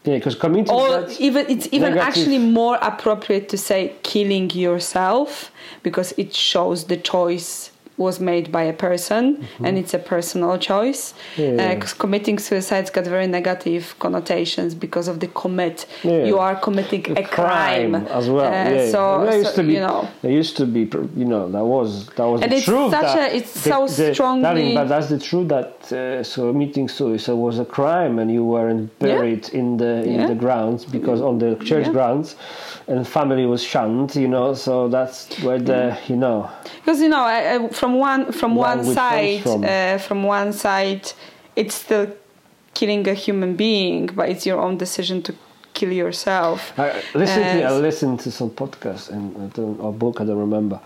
Yeah, 0.06 0.16
because 0.18 0.36
committing 0.36 0.74
or 0.74 1.06
even 1.20 1.46
it's 1.50 1.68
even 1.72 1.94
negative- 1.94 2.08
actually 2.08 2.38
more 2.38 2.78
appropriate 2.82 3.50
to 3.50 3.58
say 3.58 3.94
killing 4.02 4.50
yourself 4.52 5.52
because 5.84 6.14
it 6.18 6.34
shows 6.34 6.86
the 6.86 6.96
choice 6.96 7.72
was 8.00 8.20
made 8.32 8.46
by 8.58 8.64
a 8.64 8.74
person 8.88 9.24
and 9.66 9.78
it's 9.82 9.94
a 9.94 10.00
personal 10.14 10.58
choice 10.70 11.14
Mm-hmm. 11.36 11.60
Yeah. 11.60 11.74
because 11.76 11.94
committing 12.04 12.38
suicide's 12.40 12.90
got 12.90 13.06
very 13.18 13.28
negative 13.40 13.84
connotations 14.06 14.72
because 14.86 15.08
of 15.12 15.16
the 15.24 15.28
commit 15.42 15.78
Yeah. 16.04 16.24
you 16.30 16.38
are 16.40 16.56
committing 16.68 17.04
a, 17.18 17.24
crime, 17.38 17.94
as 18.20 18.26
well. 18.30 18.48
Uh, 18.48 18.70
yeah, 18.70 18.92
so, 18.96 19.02
there 19.26 19.38
used 19.44 19.56
so, 19.56 19.62
to 19.62 19.68
be, 19.68 19.74
you 19.78 19.84
know 19.88 20.00
there 20.24 20.32
used 20.44 20.56
to 20.62 20.66
be, 20.66 20.82
you 21.22 21.28
know, 21.34 21.44
that 21.56 21.66
was 21.76 21.90
that 22.18 22.28
was 22.34 22.40
And 22.44 22.52
the 22.52 22.58
it's 22.58 22.66
truth. 22.72 22.92
such 23.00 23.14
a- 23.24 23.32
it's 23.38 23.54
the- 23.54 23.70
so 23.72 23.78
the- 23.88 24.14
strongly- 24.16 24.44
darling, 24.48 24.74
but 24.80 24.88
that's 24.94 25.10
the 25.16 25.20
truth 25.30 25.48
that 25.56 25.72
uh, 25.92 26.24
so 26.34 26.40
meeting 26.64 26.88
suicide 26.98 27.38
was 27.48 27.56
a 27.60 27.68
crime, 27.78 28.14
and 28.22 28.28
you 28.38 28.44
weren't 28.54 28.88
buried 29.08 29.44
in 29.60 29.68
the 29.84 29.94
in 30.14 30.22
the 30.32 30.38
grounds 30.46 30.82
because 30.96 31.20
on 31.30 31.36
the 31.44 31.52
church 31.70 31.88
grounds, 31.98 32.28
and 32.90 33.08
family 33.08 33.46
was 33.46 33.62
shunned. 33.64 34.16
You 34.16 34.28
know, 34.28 34.54
so 34.56 34.88
that's 34.90 35.18
where 35.44 35.60
the 35.60 35.98
you 36.08 36.18
know. 36.24 36.50
because 36.80 37.00
you 37.02 37.10
know 37.10 37.24
uh, 37.26 37.70
from 37.80 37.92
one 38.10 38.32
from 38.40 38.56
one 38.56 38.84
side 38.84 39.42
from. 39.44 39.64
Uh, 39.64 39.98
from 40.08 40.24
one 40.24 40.52
side 40.54 41.04
it's 41.56 41.76
still 41.76 42.08
killing 42.74 43.08
a 43.08 43.14
human 43.14 43.56
being 43.56 44.06
but 44.18 44.30
it's 44.30 44.46
your 44.46 44.60
own 44.66 44.78
decision 44.78 45.22
to 45.22 45.34
kill 45.74 45.92
yourself 45.92 46.72
I 46.78 46.88
recently 47.24 47.64
I 47.64 47.72
Uh, 47.76 47.80
listened 47.88 48.20
to 48.26 48.30
some 48.32 48.52
podcast 48.52 49.10
and 49.16 49.26
I 49.44 49.48
don't, 49.58 49.78
or 49.80 49.92
book 49.92 50.16
I 50.22 50.26
don't 50.26 50.40
remember, 50.50 50.80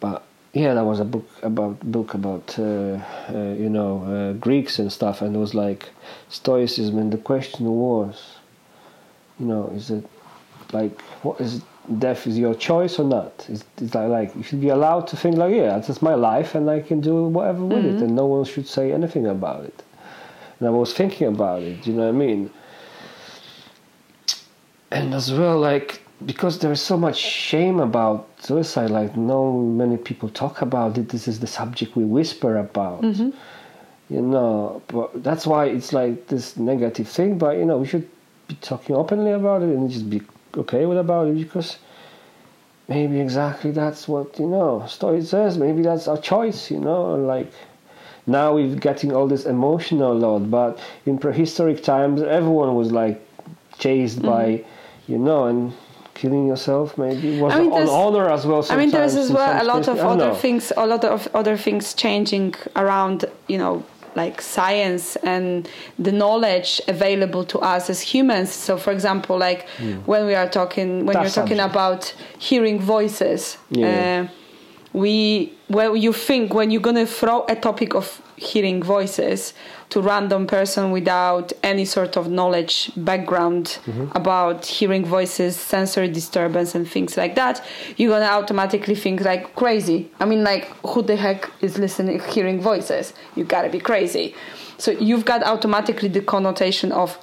but 0.00 0.18
yeah, 0.52 0.72
there 0.74 0.84
was 0.84 1.00
a 1.00 1.04
book 1.04 1.28
about 1.42 1.74
book 1.96 2.14
about 2.14 2.46
uh, 2.58 2.64
uh, 2.64 3.54
you 3.64 3.70
know 3.76 3.92
uh, 4.14 4.32
Greeks 4.46 4.78
and 4.78 4.90
stuff, 4.98 5.20
and 5.22 5.34
it 5.36 5.38
was 5.38 5.52
like 5.54 5.82
Stoicism, 6.28 6.98
and 6.98 7.12
the 7.12 7.18
question 7.18 7.66
was, 7.66 8.14
you 9.40 9.46
know, 9.46 9.72
is 9.76 9.90
it 9.90 10.04
like 10.74 11.00
what 11.22 11.40
is 11.40 11.62
death 11.98 12.26
is 12.26 12.38
your 12.38 12.54
choice 12.54 12.98
or 12.98 13.04
not? 13.04 13.46
Is 13.48 13.64
it's 13.78 13.94
like, 13.94 14.08
like 14.08 14.36
you 14.36 14.42
should 14.42 14.60
be 14.60 14.70
allowed 14.70 15.06
to 15.08 15.16
think 15.16 15.36
like 15.36 15.54
yeah, 15.54 15.76
it's 15.78 16.02
my 16.02 16.14
life 16.14 16.54
and 16.54 16.68
I 16.68 16.80
can 16.80 17.00
do 17.00 17.24
whatever 17.24 17.64
with 17.64 17.84
it, 17.84 17.94
mm-hmm. 17.94 18.04
and 18.04 18.16
no 18.16 18.26
one 18.26 18.44
should 18.44 18.66
say 18.66 18.92
anything 18.92 19.26
about 19.26 19.64
it. 19.64 19.82
And 20.58 20.68
I 20.68 20.70
was 20.70 20.92
thinking 20.92 21.28
about 21.28 21.62
it, 21.62 21.86
you 21.86 21.94
know 21.94 22.02
what 22.02 22.08
I 22.08 22.26
mean? 22.26 22.50
and 24.94 25.12
as 25.12 25.32
well 25.32 25.58
like 25.58 26.00
because 26.24 26.60
there 26.60 26.72
is 26.72 26.80
so 26.80 26.96
much 26.96 27.18
shame 27.18 27.80
about 27.80 28.28
suicide 28.40 28.90
like 28.90 29.16
no 29.16 29.52
many 29.52 29.96
people 29.96 30.28
talk 30.28 30.62
about 30.62 30.96
it 30.96 31.08
this 31.08 31.26
is 31.28 31.40
the 31.40 31.46
subject 31.46 31.96
we 31.96 32.04
whisper 32.04 32.56
about 32.58 33.02
mm-hmm. 33.02 33.30
you 34.08 34.22
know 34.22 34.80
but 34.88 35.22
that's 35.22 35.46
why 35.46 35.66
it's 35.66 35.92
like 35.92 36.26
this 36.28 36.56
negative 36.56 37.08
thing 37.08 37.36
but 37.36 37.56
you 37.56 37.64
know 37.64 37.76
we 37.78 37.86
should 37.86 38.08
be 38.48 38.54
talking 38.56 38.94
openly 38.94 39.32
about 39.32 39.62
it 39.62 39.68
and 39.68 39.90
just 39.90 40.08
be 40.08 40.22
okay 40.56 40.86
with 40.86 40.98
about 40.98 41.28
it 41.28 41.36
because 41.36 41.78
maybe 42.88 43.20
exactly 43.20 43.70
that's 43.70 44.06
what 44.06 44.38
you 44.38 44.46
know 44.46 44.84
story 44.86 45.22
says 45.22 45.56
maybe 45.58 45.82
that's 45.82 46.06
our 46.06 46.18
choice 46.18 46.70
you 46.70 46.78
know 46.78 47.14
like 47.14 47.50
now 48.26 48.54
we're 48.54 48.74
getting 48.76 49.12
all 49.12 49.26
this 49.26 49.44
emotional 49.46 50.14
load 50.14 50.50
but 50.50 50.78
in 51.06 51.18
prehistoric 51.18 51.82
times 51.82 52.22
everyone 52.22 52.74
was 52.74 52.92
like 52.92 53.26
chased 53.78 54.22
by 54.22 54.62
you 55.06 55.18
know 55.18 55.46
and 55.46 55.72
killing 56.14 56.46
yourself 56.46 56.96
maybe 56.96 57.40
was 57.40 57.52
Mm-hmm. 57.52 57.60
I 57.60 57.62
mean, 57.62 57.72
on 57.72 57.88
honor 57.88 58.30
as 58.30 58.46
well 58.46 58.64
I 58.70 58.76
mean, 58.76 58.90
there's 58.90 59.16
as 59.16 59.30
well 59.30 59.62
a 59.62 59.66
lot 59.66 59.88
of 59.88 59.98
other 59.98 60.28
know. 60.28 60.34
things, 60.34 60.72
a 60.76 60.86
lot 60.86 61.04
of 61.04 61.28
other 61.34 61.56
things 61.56 61.92
changing 61.94 62.54
around, 62.76 63.24
you 63.48 63.58
know, 63.58 63.84
like 64.16 64.40
science 64.40 65.16
and 65.16 65.68
the 65.98 66.12
knowledge 66.12 66.80
available 66.88 67.44
to 67.44 67.58
us 67.58 67.90
as 67.90 68.00
humans. 68.00 68.52
So, 68.52 68.76
for 68.76 68.92
example, 68.92 69.36
like 69.38 69.68
when 70.06 70.26
we 70.26 70.34
are 70.34 70.48
talking, 70.48 71.06
when 71.06 71.14
Tough 71.14 71.24
you're 71.24 71.30
talking 71.32 71.56
subject. 71.58 71.70
about 71.74 72.14
hearing 72.38 72.80
voices. 72.80 73.58
Yeah. 73.70 74.26
Uh, 74.28 74.32
we 74.92 75.52
well 75.68 75.96
you 75.96 76.12
think 76.12 76.52
when 76.52 76.70
you're 76.70 76.82
gonna 76.82 77.06
throw 77.06 77.44
a 77.48 77.56
topic 77.56 77.94
of 77.94 78.20
hearing 78.36 78.82
voices 78.82 79.54
to 79.88 80.00
random 80.00 80.46
person 80.46 80.90
without 80.90 81.52
any 81.62 81.84
sort 81.84 82.16
of 82.16 82.28
knowledge 82.28 82.90
background 82.96 83.78
mm-hmm. 83.86 84.06
about 84.16 84.66
hearing 84.66 85.04
voices 85.04 85.56
sensory 85.56 86.08
disturbance 86.08 86.74
and 86.74 86.88
things 86.88 87.16
like 87.16 87.34
that 87.34 87.64
you're 87.96 88.10
gonna 88.10 88.24
automatically 88.24 88.94
think 88.94 89.20
like 89.20 89.54
crazy. 89.54 90.10
I 90.20 90.24
mean 90.24 90.42
like 90.44 90.66
who 90.86 91.02
the 91.02 91.16
heck 91.16 91.50
is 91.60 91.78
listening 91.78 92.20
hearing 92.20 92.60
voices? 92.60 93.12
You 93.36 93.44
gotta 93.44 93.68
be 93.68 93.80
crazy. 93.80 94.34
So 94.78 94.90
you've 94.90 95.24
got 95.24 95.42
automatically 95.42 96.08
the 96.08 96.20
connotation 96.20 96.92
of 96.92 97.18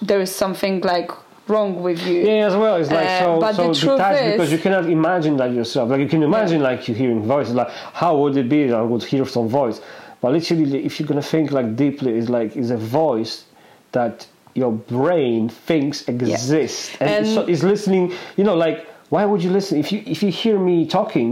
there 0.00 0.20
is 0.20 0.34
something 0.34 0.80
like 0.80 1.10
wrong 1.52 1.70
with 1.86 1.98
you 2.06 2.18
Yeah, 2.30 2.46
as 2.50 2.56
well. 2.62 2.74
It's 2.80 2.90
like 2.98 3.06
Uh, 3.08 3.20
so, 3.24 3.40
but 3.44 3.54
so 3.54 3.72
detached 3.96 4.22
is- 4.22 4.32
because 4.32 4.50
you 4.54 4.58
cannot 4.66 4.84
imagine 4.98 5.34
that 5.40 5.50
yourself. 5.58 5.84
Like 5.92 6.00
you 6.04 6.10
can 6.14 6.22
imagine 6.30 6.60
like 6.70 6.80
you 6.88 6.94
hearing 7.02 7.22
voices. 7.34 7.54
Like 7.60 7.70
how 8.02 8.12
would 8.20 8.36
it 8.42 8.48
be 8.56 8.60
that 8.68 8.78
I 8.84 8.86
would 8.92 9.04
hear 9.12 9.24
some 9.36 9.48
voice? 9.60 9.78
But 10.20 10.28
literally, 10.36 10.84
if 10.88 10.92
you're 10.98 11.08
gonna 11.12 11.30
think 11.34 11.46
like 11.58 11.68
deeply, 11.84 12.10
it's 12.18 12.30
like 12.38 12.50
it's 12.60 12.70
a 12.70 12.82
voice 13.02 13.34
that 13.96 14.26
your 14.54 14.72
brain 14.72 15.48
thinks 15.68 15.96
exists 16.14 16.82
and, 17.00 17.10
And- 17.10 17.26
so 17.34 17.40
is 17.54 17.60
listening. 17.72 18.04
You 18.38 18.44
know, 18.48 18.54
like 18.66 18.78
why 19.14 19.22
would 19.30 19.42
you 19.46 19.50
listen 19.58 19.74
if 19.84 19.88
you 19.92 19.98
if 20.14 20.18
you 20.24 20.30
hear 20.42 20.58
me 20.70 20.76
talking? 20.98 21.30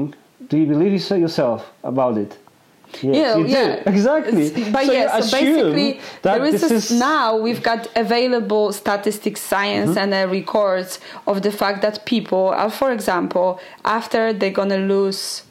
Do 0.51 0.55
you 0.63 0.67
believe 0.75 0.93
yourself 1.25 1.61
about 1.93 2.15
it? 2.25 2.33
Yeah, 3.03 3.37
you 3.37 3.47
do. 3.47 3.51
yeah. 3.53 3.83
exactly. 3.87 4.51
But 4.73 4.87
so 4.87 4.93
yeah, 4.93 5.17
you 5.17 5.23
so 5.23 5.39
basically, 5.39 6.01
that 6.23 6.39
there 6.39 6.45
is, 6.45 6.61
this 6.61 6.69
this 6.71 6.91
is 6.91 6.99
now 6.99 7.37
we've 7.37 7.63
got 7.63 7.89
available 7.97 8.73
statistics, 8.73 9.41
science, 9.41 9.91
Mm-hmm. 9.91 9.99
and 10.13 10.15
uh, 10.15 10.29
records 10.31 10.99
of 11.27 11.43
the 11.43 11.53
fact 11.53 11.83
that 11.83 12.05
people, 12.05 12.49
are, 12.49 12.71
for 12.71 12.91
example, 12.93 13.61
after 13.85 14.33
they're 14.33 14.51
gonna 14.63 14.79
lose 14.79 15.43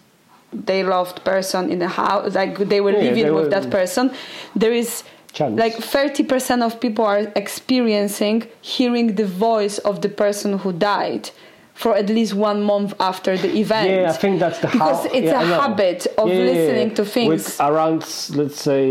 their 0.52 0.84
loved 0.86 1.24
person 1.24 1.70
in 1.72 1.80
the 1.80 1.88
house, 1.88 2.36
like 2.36 2.58
they 2.58 2.82
were 2.82 2.92
Yeah, 2.92 3.00
living 3.10 3.26
they 3.26 3.32
with 3.32 3.46
were- 3.46 3.50
that 3.62 3.70
person, 3.72 4.12
there 4.56 4.74
is. 4.74 5.04
Chance. 5.32 5.60
Like 5.60 5.76
30% 5.76 6.64
of 6.64 6.80
people 6.80 7.06
are 7.06 7.32
experiencing 7.36 8.48
hearing 8.62 9.14
the 9.14 9.28
voice 9.28 9.78
of 9.90 10.02
the 10.02 10.10
person 10.10 10.58
who 10.58 10.74
died 10.74 11.30
for 11.80 11.96
at 11.96 12.08
least 12.10 12.34
one 12.34 12.62
month 12.62 12.94
after 13.00 13.38
the 13.38 13.52
event. 13.58 13.90
Yeah, 13.90 14.10
I 14.10 14.18
think 14.24 14.40
that's 14.44 14.60
the 14.60 14.68
Because 14.68 15.02
how, 15.08 15.14
it's 15.18 15.32
yeah, 15.32 15.42
a 15.42 15.46
habit 15.62 16.08
of 16.18 16.28
Yeah, 16.28 16.34
yeah, 16.34 16.44
yeah. 16.44 16.52
listening 16.52 16.94
to 16.96 17.06
things. 17.06 17.30
with 17.30 17.48
around, 17.62 18.02
let's 18.40 18.62
say, 18.62 18.84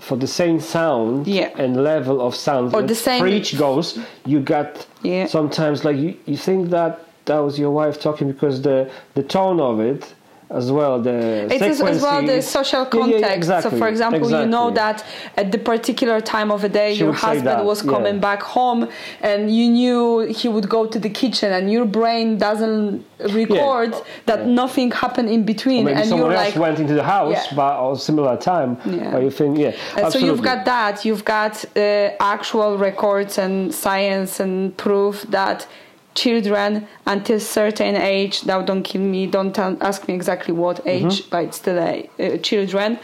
for 0.00 0.16
the 0.16 0.26
same 0.26 0.58
sound 0.58 1.28
and 1.28 1.70
level 1.92 2.20
of 2.26 2.34
sound. 2.34 2.74
Or 2.74 2.82
the 2.82 2.94
same- 3.08 3.20
preach 3.22 3.56
goes. 3.56 3.86
You 4.26 4.40
got 4.40 4.70
Yeah. 5.02 5.26
sometimes 5.26 5.84
like 5.84 5.96
you, 6.04 6.10
you 6.26 6.36
think 6.36 6.70
that 6.70 6.92
that 7.26 7.38
was 7.38 7.56
your 7.56 7.70
wife 7.80 7.96
talking 8.06 8.26
because 8.34 8.56
the 8.62 8.78
the 9.18 9.22
tone 9.22 9.60
of 9.70 9.78
it. 9.92 10.02
As 10.50 10.70
well, 10.70 11.00
the 11.00 11.46
It 11.52 11.62
is 11.62 11.80
as 11.80 12.02
well 12.02 12.22
the 12.22 12.40
social 12.42 12.80
Yeah, 12.80 12.86
yeah, 12.92 13.00
context. 13.00 13.36
exactly, 13.36 13.70
so, 13.70 13.76
for 13.78 13.88
example, 13.88 14.30
you 14.30 14.46
know 14.46 14.70
that 14.70 15.04
at 15.36 15.50
the 15.50 15.58
particular 15.58 16.20
time 16.20 16.50
of 16.52 16.60
the 16.62 16.68
day, 16.68 16.94
She 16.94 17.00
your 17.00 17.12
husband 17.14 17.46
that, 17.46 17.64
was 17.64 17.80
coming 17.82 18.14
yeah. 18.16 18.28
back 18.28 18.42
home, 18.42 18.88
and 19.22 19.40
you 19.56 19.68
knew 19.70 20.20
he 20.40 20.48
would 20.48 20.68
go 20.68 20.86
to 20.86 20.98
the 20.98 21.08
kitchen, 21.08 21.50
and 21.52 21.72
your 21.72 21.86
brain 21.86 22.36
doesn't 22.38 23.04
record 23.32 23.94
that 24.26 24.40
Yeah. 24.40 24.60
nothing 24.62 24.90
happened 24.90 25.28
in 25.30 25.44
between, 25.44 25.88
and 25.88 26.06
someone 26.06 26.30
you're 26.30 26.38
else 26.38 26.54
like. 26.54 26.62
went 26.66 26.78
into 26.78 26.94
the 26.94 27.02
house, 27.16 27.32
Yeah. 27.46 27.56
but 27.56 27.72
at 27.82 27.92
a 27.92 27.98
similar 27.98 28.36
time. 28.36 28.76
Yeah. 28.84 29.10
But 29.12 29.22
you 29.22 29.30
think, 29.30 29.58
yeah, 29.58 29.72
Uh, 29.96 30.10
so 30.10 30.18
you've 30.18 30.42
got 30.42 30.64
that. 30.66 31.04
You've 31.06 31.24
got 31.24 31.64
uh, 31.76 32.10
actual 32.36 32.76
records 32.78 33.38
and 33.38 33.74
science 33.74 34.40
and 34.40 34.76
proof 34.76 35.14
that 35.30 35.66
children 36.14 36.86
until 37.06 37.38
certain 37.40 37.96
age. 37.96 38.44
Now, 38.46 38.62
don't 38.62 38.82
kill 38.82 39.00
me. 39.02 39.26
Don't 39.26 39.54
tell, 39.54 39.76
ask 39.80 40.06
me 40.08 40.14
exactly 40.14 40.54
what 40.54 40.76
Mm-hmm. 40.84 41.06
age, 41.08 41.30
but 41.30 41.44
it's 41.44 41.56
still 41.58 41.78
a, 41.78 42.08
uh, 42.18 42.36
children 42.38 42.98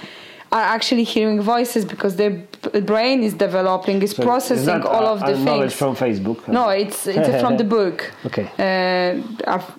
are 0.53 0.63
actually 0.63 1.05
hearing 1.05 1.41
voices 1.41 1.85
because 1.85 2.17
their 2.17 2.31
b- 2.31 2.81
brain 2.81 3.23
is 3.23 3.35
developing, 3.35 4.03
is 4.03 4.11
So 4.11 4.25
processing 4.25 4.83
all 4.83 5.07
uh, 5.07 5.13
of 5.15 5.21
the 5.21 5.37
things. 5.45 5.75
from 5.75 5.95
Facebook. 5.95 6.49
no, 6.49 6.71
it's 6.71 7.07
it's 7.07 7.41
from 7.45 7.57
the 7.57 7.63
book. 7.65 8.11
Okay. 8.27 8.47
Uh, 8.59 9.23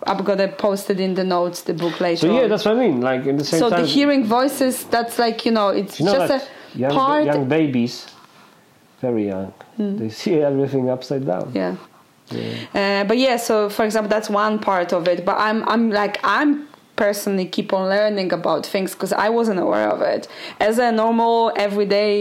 I've, 0.07 0.23
gonna 0.23 0.47
post 0.47 0.89
it 0.89 0.99
in 1.01 1.13
the 1.13 1.25
notes. 1.25 1.63
The 1.63 1.73
book 1.73 1.99
later. 1.99 2.27
So 2.27 2.33
yeah, 2.33 2.43
on. 2.43 2.49
that's 2.49 2.63
what 2.65 2.77
I 2.77 2.79
mean. 2.87 3.01
Like 3.01 3.25
in 3.25 3.35
the 3.37 3.43
same 3.43 3.59
so 3.59 3.69
time, 3.69 3.81
the 3.81 3.87
hearing 3.87 4.23
voices. 4.23 4.85
That's 4.85 5.19
like 5.19 5.45
you 5.45 5.51
know, 5.51 5.69
it's 5.69 5.99
you 5.99 6.05
know 6.05 6.13
just 6.15 6.31
a 6.37 6.79
young, 6.79 6.91
part. 6.91 7.25
young 7.25 7.49
babies, 7.49 8.07
very 9.01 9.27
young, 9.27 9.53
they 9.77 10.09
see 10.09 10.35
everything 10.39 10.89
upside 10.89 11.25
down. 11.25 11.47
Hmm. 11.51 11.75
Yeah. 12.31 13.01
Uh, 13.01 13.03
but 13.03 13.17
yeah, 13.17 13.37
so 13.37 13.69
for 13.69 13.85
example, 13.85 14.09
that's 14.09 14.29
one 14.29 14.59
part 14.59 14.93
of 14.93 15.07
it. 15.07 15.25
But 15.25 15.37
I'm, 15.37 15.67
I'm 15.67 15.91
like, 15.91 16.19
I'm 16.23 16.67
personally 17.01 17.47
keep 17.57 17.73
on 17.73 17.89
learning 17.89 18.31
about 18.31 18.63
things 18.73 18.89
because 18.93 19.11
I 19.11 19.29
wasn't 19.37 19.59
aware 19.59 19.89
of 19.95 20.01
it. 20.15 20.27
As 20.59 20.77
a 20.77 20.91
normal, 20.91 21.51
everyday 21.55 22.13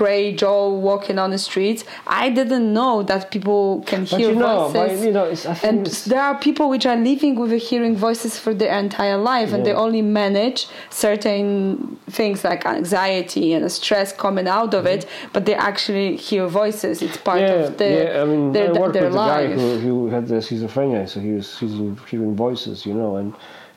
gray 0.00 0.32
Joe 0.42 0.62
walking 0.88 1.18
on 1.18 1.30
the 1.32 1.42
streets, 1.48 1.80
I 2.06 2.30
didn't 2.38 2.72
know 2.78 2.94
that 3.10 3.32
people 3.32 3.82
can 3.90 4.02
But 4.04 4.20
hear 4.20 4.30
you 4.30 4.36
know, 4.36 4.70
but, 4.72 4.90
voices. 4.90 5.04
you 5.06 5.12
know, 5.18 5.26
and 5.68 5.86
there 6.12 6.22
are 6.28 6.36
people 6.38 6.66
which 6.74 6.86
are 6.86 7.00
living 7.10 7.34
with 7.40 7.50
hearing 7.70 7.96
voices 7.96 8.38
for 8.38 8.52
their 8.54 8.72
entire 8.78 9.18
life 9.32 9.52
and 9.52 9.66
they 9.66 9.72
only 9.86 10.02
manage 10.02 10.68
certain 11.06 11.98
things 12.18 12.44
like 12.44 12.64
anxiety 12.64 13.46
and 13.54 13.62
stress 13.80 14.08
coming 14.24 14.46
out 14.58 14.72
of 14.78 14.86
it 14.86 15.00
mm-hmm. 15.00 15.32
but 15.32 15.46
they 15.46 15.56
actually 15.70 16.08
hear 16.28 16.46
voices 16.46 17.02
it's 17.06 17.16
part 17.28 17.40
yeah, 17.40 17.66
of 17.66 17.78
the, 17.78 17.90
yeah. 17.96 18.22
I 18.22 18.24
mean, 18.24 18.52
their, 18.52 18.68
I 18.68 18.80
worked 18.80 18.94
their 18.94 19.10
with 19.10 19.14
a 19.14 19.16
guy 19.16 19.46
who, 19.58 19.78
who 19.84 20.08
had 20.14 20.24
the 20.28 20.38
schizophrenia, 20.46 21.08
so 21.08 21.16
he 21.26 21.32
was 21.38 21.58
he's 21.58 21.74
hearing 22.10 22.34
voices, 22.36 22.86
you 22.88 22.94
know, 22.94 23.16
and 23.20 23.34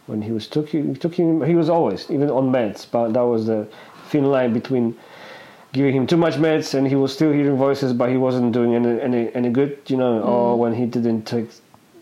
when 0.08 0.22
he 0.22 0.32
was 0.32 0.48
took 0.48 0.70
he 0.70 0.82
took 0.96 1.14
him, 1.16 1.42
he 1.44 1.56
was 1.56 1.70
always 1.70 2.10
even 2.12 2.30
on 2.30 2.52
meds, 2.52 2.86
but 2.90 3.14
that 3.14 3.22
was 3.22 3.46
the 3.46 3.68
thin 4.10 4.26
line 4.26 4.54
between 4.54 4.96
giving 5.74 5.96
him 5.96 6.06
too 6.06 6.18
much 6.18 6.36
meds 6.36 6.74
and 6.74 6.88
he 6.88 6.96
was 6.96 7.14
still 7.14 7.32
hearing 7.32 7.56
voices, 7.56 7.94
but 7.94 8.10
he 8.10 8.18
wasn't 8.18 8.52
doing 8.52 8.76
any 8.76 9.00
any, 9.02 9.34
any 9.36 9.50
good, 9.50 9.78
you 9.88 9.98
know, 9.98 10.22
Mm. 10.22 10.28
or 10.28 10.60
when 10.60 10.74
he 10.74 10.86
didn't 10.86 11.24
take 11.24 11.50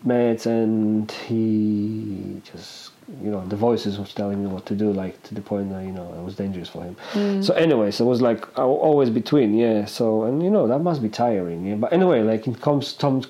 meds 0.06 0.46
and 0.46 1.10
he 1.28 2.40
just 2.52 2.90
you 3.22 3.30
know 3.30 3.44
the 3.48 3.56
voices 3.56 3.98
was 3.98 4.14
telling 4.14 4.40
me 4.42 4.46
what 4.46 4.64
to 4.64 4.74
do 4.74 4.92
like 4.92 5.20
to 5.24 5.34
the 5.34 5.40
point 5.42 5.68
that 5.70 5.82
you 5.84 5.92
know 5.92 6.06
it 6.18 6.22
was 6.24 6.36
dangerous 6.36 6.68
for 6.68 6.82
him 6.84 6.96
Mm. 7.12 7.44
so 7.44 7.52
anyways 7.54 8.00
it 8.00 8.04
was 8.04 8.22
like 8.22 8.42
always 8.58 9.10
between 9.10 9.52
yeah 9.54 9.84
so 9.84 10.22
and 10.24 10.42
you 10.42 10.48
know 10.50 10.66
that 10.68 10.78
must 10.78 11.02
be 11.02 11.08
tiring 11.08 11.66
yeah 11.66 11.74
but 11.74 11.92
anyway 11.92 12.22
like 12.22 12.46
it 12.46 12.60
comes 12.62 12.92
comes 12.92 13.26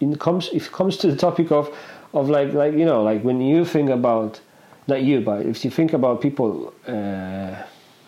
it 0.00 0.18
comes 0.18 0.50
if 0.52 0.66
it 0.66 0.72
comes 0.72 0.96
to 0.98 1.06
the 1.10 1.16
topic 1.16 1.50
of 1.52 1.70
of 2.12 2.28
like 2.28 2.52
like 2.52 2.74
you 2.74 2.84
know 2.84 3.02
like 3.02 3.22
when 3.22 3.40
you 3.40 3.64
think 3.64 3.90
about 3.90 4.40
not 4.88 5.02
you 5.02 5.20
but 5.20 5.46
if 5.46 5.64
you 5.64 5.70
think 5.70 5.92
about 5.92 6.20
people 6.20 6.72
uh 6.88 7.54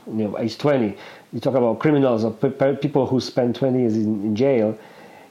you 0.07 0.25
know 0.25 0.39
age 0.39 0.59
20 0.59 0.97
you 1.33 1.41
talk 1.41 1.55
about 1.55 1.79
criminals 1.79 2.25
or 2.25 2.33
pe- 2.33 2.51
pe- 2.51 2.77
people 2.77 3.07
who 3.07 3.21
spend 3.21 3.55
20 3.55 3.79
years 3.79 3.97
in, 3.97 4.23
in 4.25 4.35
jail 4.37 4.77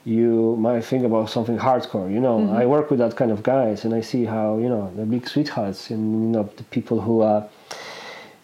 you 0.04 0.56
might 0.56 0.84
think 0.84 1.04
about 1.04 1.30
something 1.30 1.56
hardcore 1.56 2.12
you 2.12 2.18
know. 2.20 2.52
I 2.52 2.66
work 2.66 2.90
with 2.90 2.98
that 2.98 3.14
kind 3.14 3.30
of 3.30 3.42
guys 3.42 3.84
and 3.84 3.94
i 3.94 4.00
see 4.00 4.24
how 4.24 4.58
you 4.58 4.68
know 4.68 4.90
the 4.96 5.04
big 5.04 5.28
sweethearts 5.28 5.90
and 5.90 6.00
you 6.24 6.28
know 6.30 6.50
the 6.56 6.64
people 6.64 7.00
who 7.00 7.20
are 7.20 7.48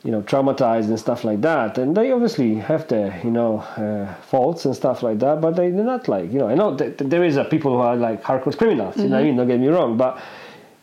you 0.08 0.12
know 0.12 0.22
traumatized 0.22 0.88
and 0.88 0.98
stuff 0.98 1.22
like 1.22 1.42
that. 1.42 1.76
And 1.76 1.94
they 1.94 2.12
obviously 2.12 2.54
have 2.54 2.88
their 2.88 3.20
you 3.22 3.30
know 3.30 3.58
uh, 3.58 4.14
faults 4.22 4.64
and 4.64 4.74
stuff 4.74 5.02
like 5.02 5.18
that 5.18 5.42
but 5.42 5.50
they, 5.54 5.68
they're 5.68 5.84
not 5.84 6.08
like 6.08 6.32
you 6.32 6.38
know 6.38 6.48
i 6.48 6.54
know 6.54 6.74
there 6.74 7.24
is 7.24 7.36
a 7.36 7.44
people 7.44 7.72
who 7.72 7.82
are 7.88 7.94
like 7.94 8.22
hardcore 8.22 8.56
criminals 8.56 8.96
you 8.96 9.02
know 9.10 9.16
what 9.16 9.20
i 9.20 9.24
mean? 9.24 9.36
Don't 9.36 9.48
get 9.48 9.60
me 9.60 9.68
wrong 9.68 9.98
but 9.98 10.18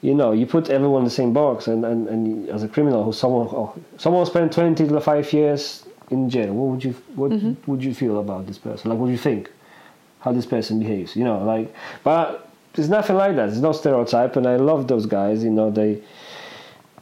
you 0.04 0.14
know 0.14 0.32
you 0.32 0.46
put 0.46 0.70
everyone 0.70 1.00
in 1.00 1.06
the 1.06 1.18
same 1.22 1.34
box 1.34 1.66
and, 1.66 1.84
and, 1.84 2.08
and 2.08 2.50
as 2.50 2.62
a 2.62 2.68
criminal 2.68 3.04
who 3.04 3.12
someone 3.12 3.48
oh, 3.48 3.74
someone 3.98 4.28
spent 4.28 4.54
20 4.54 4.88
to 4.90 5.02
5 5.02 5.34
years 5.34 5.88
in 6.12 6.30
jail 6.30 6.54
what 6.54 6.68
would 6.72 6.84
you 6.84 6.94
what 7.16 7.32
would 7.66 7.84
you 7.84 7.96
feel 7.96 8.20
about 8.20 8.46
this 8.46 8.60
person? 8.60 8.92
Like 8.92 9.00
what 9.00 9.08
do 9.08 9.12
you 9.12 9.24
think? 9.30 9.50
How 10.20 10.34
this 10.34 10.46
person 10.46 10.78
behaves 10.78 11.16
you 11.16 11.24
know 11.24 11.40
like 11.44 11.74
but 12.04 12.48
there's 12.74 12.90
nothing 12.90 13.16
like 13.16 13.36
that. 13.38 13.48
There's 13.48 13.62
no 13.70 13.72
stereotype 13.72 14.36
and 14.36 14.46
i 14.46 14.58
love 14.58 14.88
those 14.88 15.08
guys 15.08 15.44
you 15.44 15.50
know 15.50 15.72
they 15.72 15.92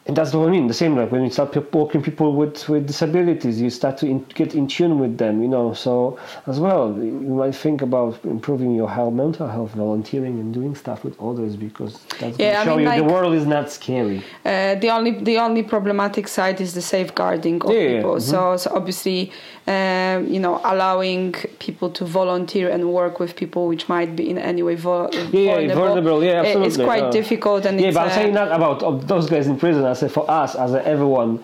and 0.06 0.18
that's 0.18 0.34
what 0.34 0.48
I 0.50 0.52
mean. 0.52 0.68
The 0.68 0.74
same 0.74 0.98
like 0.98 1.12
when 1.14 1.24
you 1.24 1.30
start 1.30 1.56
working 1.56 2.02
with 2.02 2.06
people 2.06 2.36
with, 2.36 2.68
with 2.68 2.86
disabilities, 2.88 3.62
you 3.62 3.70
start 3.70 3.98
to 4.00 4.06
in, 4.06 4.20
get 4.36 4.54
in 4.54 4.68
tune 4.68 5.00
with 5.00 5.18
them, 5.18 5.42
you 5.42 5.48
know. 5.48 5.74
So 5.74 6.20
as 6.46 6.60
well, 6.60 6.94
you 6.98 7.12
might 7.12 7.56
think 7.56 7.82
about 7.82 8.20
improving 8.26 8.76
your 8.76 8.90
health, 8.90 9.14
mental 9.14 9.48
health, 9.48 9.72
volunteering 9.72 10.40
and 10.42 10.54
doing 10.54 10.76
stuff 10.76 11.06
with 11.06 11.18
others 11.22 11.56
because 11.56 11.94
that's 12.20 12.38
Yeah, 12.38 12.62
I 12.62 12.66
going 12.66 12.66
to 12.66 12.66
show 12.66 12.76
mean, 12.76 12.98
you 12.98 13.04
the 13.08 13.14
world 13.14 13.34
is 13.34 13.46
not 13.46 13.72
scary. 13.72 14.22
Uh, 14.46 14.76
the 14.76 14.90
only 14.90 15.12
the 15.12 15.38
only 15.38 15.64
problematic 15.64 16.28
side 16.28 16.60
is 16.60 16.74
the 16.74 16.82
safeguarding 16.82 17.64
of 17.64 17.72
Yeah, 17.72 17.80
yeah, 17.80 17.96
people. 17.98 18.16
mhm. 18.16 18.22
So, 18.22 18.58
so 18.58 18.72
obviously, 18.76 19.32
um, 19.68 20.28
you 20.28 20.42
know, 20.42 20.60
allowing 20.66 21.32
people 21.60 21.90
to 21.92 22.04
volunteer 22.04 22.70
and 22.70 22.92
work 22.92 23.22
with 23.22 23.38
people 23.38 23.68
which 23.70 23.88
might 23.88 24.18
be 24.18 24.30
in 24.30 24.38
any 24.38 24.64
way 24.64 24.76
vo- 24.76 25.10
Yeah, 25.32 25.60
yeah, 25.60 25.74
vulnerable. 25.74 26.22
Yeah, 26.22 26.42
uh, 26.42 26.44
absolutely. 26.44 26.68
It's 26.68 26.78
quite 26.78 27.04
uh, 27.04 27.12
difficult, 27.12 27.66
and 27.66 27.80
yeah, 27.80 27.88
it's, 27.88 27.96
but 27.96 28.02
I'm 28.08 28.10
uh, 28.10 28.16
saying 28.16 28.34
not 28.34 28.52
about 28.52 29.08
those 29.08 29.30
guys 29.30 29.48
in 29.48 29.58
prison. 29.58 29.93
Say 29.94 30.10
for 30.10 30.30
us 30.30 30.56
as 30.56 30.74
a, 30.74 30.86
everyone 30.88 31.44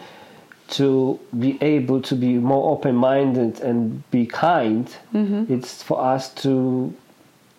to 0.70 1.20
be 1.40 1.58
able 1.62 2.02
to 2.02 2.16
be 2.16 2.34
more 2.34 2.72
open-minded 2.72 3.60
and 3.62 4.10
be 4.12 4.26
kind. 4.26 4.88
Mm-hmm. 5.14 5.52
It's 5.52 5.82
for 5.82 6.00
us 6.00 6.34
to 6.36 6.94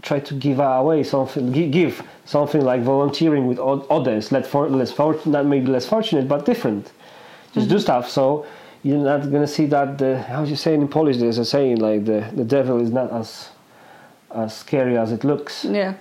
try 0.02 0.20
to 0.20 0.34
give 0.34 0.60
away 0.60 1.02
something, 1.02 1.50
give 1.70 2.02
something 2.24 2.62
like 2.62 2.82
volunteering 2.82 3.46
with 3.46 3.58
others, 3.58 4.32
less 4.32 4.46
for, 4.46 4.68
less 4.68 4.92
for, 4.92 5.18
not 5.26 5.46
maybe 5.46 5.66
less 5.66 5.86
fortunate, 5.86 6.28
but 6.28 6.46
different. 6.46 6.92
Just 7.52 7.68
do 7.68 7.78
stuff. 7.78 8.08
So 8.08 8.46
you're 8.82 8.98
not 8.98 9.30
gonna 9.30 9.46
see 9.46 9.66
that 9.66 9.98
the 9.98 10.22
how 10.22 10.44
you 10.44 10.56
say 10.56 10.74
in 10.74 10.88
Polish. 10.88 11.16
There's 11.18 11.38
a 11.38 11.44
saying 11.44 11.78
like 11.78 12.04
the 12.04 12.24
the 12.32 12.44
devil 12.44 12.80
is 12.80 12.90
not 12.90 13.12
as 13.12 13.50
as 14.30 14.56
scary 14.56 14.96
as 14.96 15.12
it 15.12 15.24
looks. 15.24 15.64
Yeah. 15.64 15.94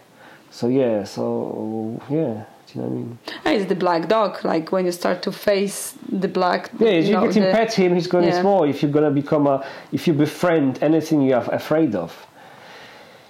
So 0.52 0.68
yeah, 0.68 1.04
so 1.04 2.02
yeah, 2.10 2.46
do 2.74 2.80
you 2.80 2.86
know 2.86 2.88
what 2.92 2.94
I 2.94 2.98
mean? 2.98 3.20
And 3.46 3.56
It's 3.62 3.70
the 3.70 3.76
black 3.76 4.08
dog. 4.08 4.44
Like 4.46 4.72
when 4.72 4.86
you 4.86 4.92
start 4.92 5.22
to 5.24 5.32
face 5.32 5.96
the 6.12 6.28
black. 6.28 6.70
Yeah, 6.80 6.90
if 6.90 7.06
you 7.08 7.14
know, 7.14 7.26
get 7.32 7.34
the- 7.34 7.52
pet 7.52 7.74
him, 7.74 7.96
he's 7.96 8.08
gonna 8.08 8.28
Yeah. 8.28 8.42
small. 8.42 8.64
If 8.64 8.82
you're 8.82 8.92
gonna 8.92 9.12
become 9.12 9.48
a, 9.48 9.66
if 9.92 10.08
you 10.08 10.14
befriend 10.14 10.80
anything 10.82 11.22
you're 11.22 11.40
afraid 11.52 11.96
of, 11.96 12.12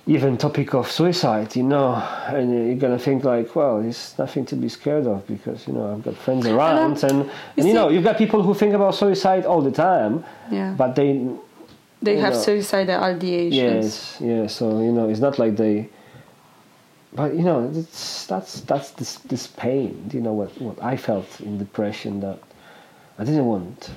even 0.07 0.37
topic 0.37 0.73
of 0.73 0.89
suicide, 0.89 1.55
you 1.55 1.63
know, 1.63 1.93
and 2.27 2.67
you're 2.67 2.75
gonna 2.75 2.97
think 2.97 3.23
like, 3.23 3.55
well, 3.55 3.81
there's 3.81 4.15
nothing 4.17 4.43
to 4.45 4.55
be 4.55 4.67
scared 4.67 5.05
of 5.05 5.25
because 5.27 5.67
you 5.67 5.73
know 5.73 5.93
I've 5.93 6.03
got 6.03 6.15
friends 6.15 6.47
uh, 6.47 6.55
around, 6.55 7.03
and 7.03 7.11
and, 7.21 7.29
you, 7.57 7.63
see- 7.63 7.73
know 7.73 7.89
you've 7.89 8.03
got 8.03 8.17
people 8.17 8.41
who 8.41 8.53
think 8.53 8.73
about 8.73 8.95
suicide 8.95 9.45
all 9.45 9.61
the 9.61 9.71
time, 9.71 10.23
Yeah. 10.51 10.73
but 10.77 10.95
they, 10.95 11.27
they 12.01 12.15
you 12.15 12.21
have 12.21 12.33
know. 12.33 12.39
suicidal 12.39 12.99
ideations. 13.01 13.51
yes, 13.53 14.17
yeah, 14.19 14.47
so 14.47 14.81
you 14.81 14.91
know 14.91 15.07
it's 15.09 15.19
not 15.21 15.37
like 15.37 15.55
they. 15.57 15.89
But 17.13 17.35
you 17.35 17.43
know, 17.43 17.69
that's 17.71 18.61
that's 18.61 18.91
this 18.91 19.15
this 19.15 19.47
pain. 19.47 20.09
You 20.13 20.21
know 20.21 20.33
what 20.33 20.61
what 20.61 20.81
I 20.81 20.95
felt 20.97 21.41
in 21.41 21.57
depression 21.57 22.19
that 22.21 22.39
I 23.17 23.23
didn't 23.23 23.45
want 23.45 23.91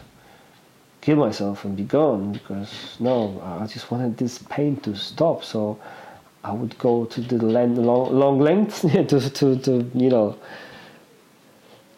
kill 1.02 1.16
myself 1.16 1.64
and 1.64 1.76
be 1.76 1.82
gone 1.82 2.32
because 2.32 2.96
no, 3.00 3.40
I 3.44 3.66
just 3.66 3.90
wanted 3.90 4.16
this 4.16 4.38
pain 4.38 4.76
to 4.80 4.96
stop. 4.96 5.44
So 5.44 5.78
I 6.42 6.52
would 6.52 6.78
go 6.78 7.04
to 7.04 7.20
the 7.20 7.36
length, 7.44 7.78
long, 7.78 8.12
long 8.12 8.38
length 8.38 8.80
to, 8.92 9.04
to, 9.04 9.58
to 9.58 9.90
you 9.94 10.08
know 10.08 10.38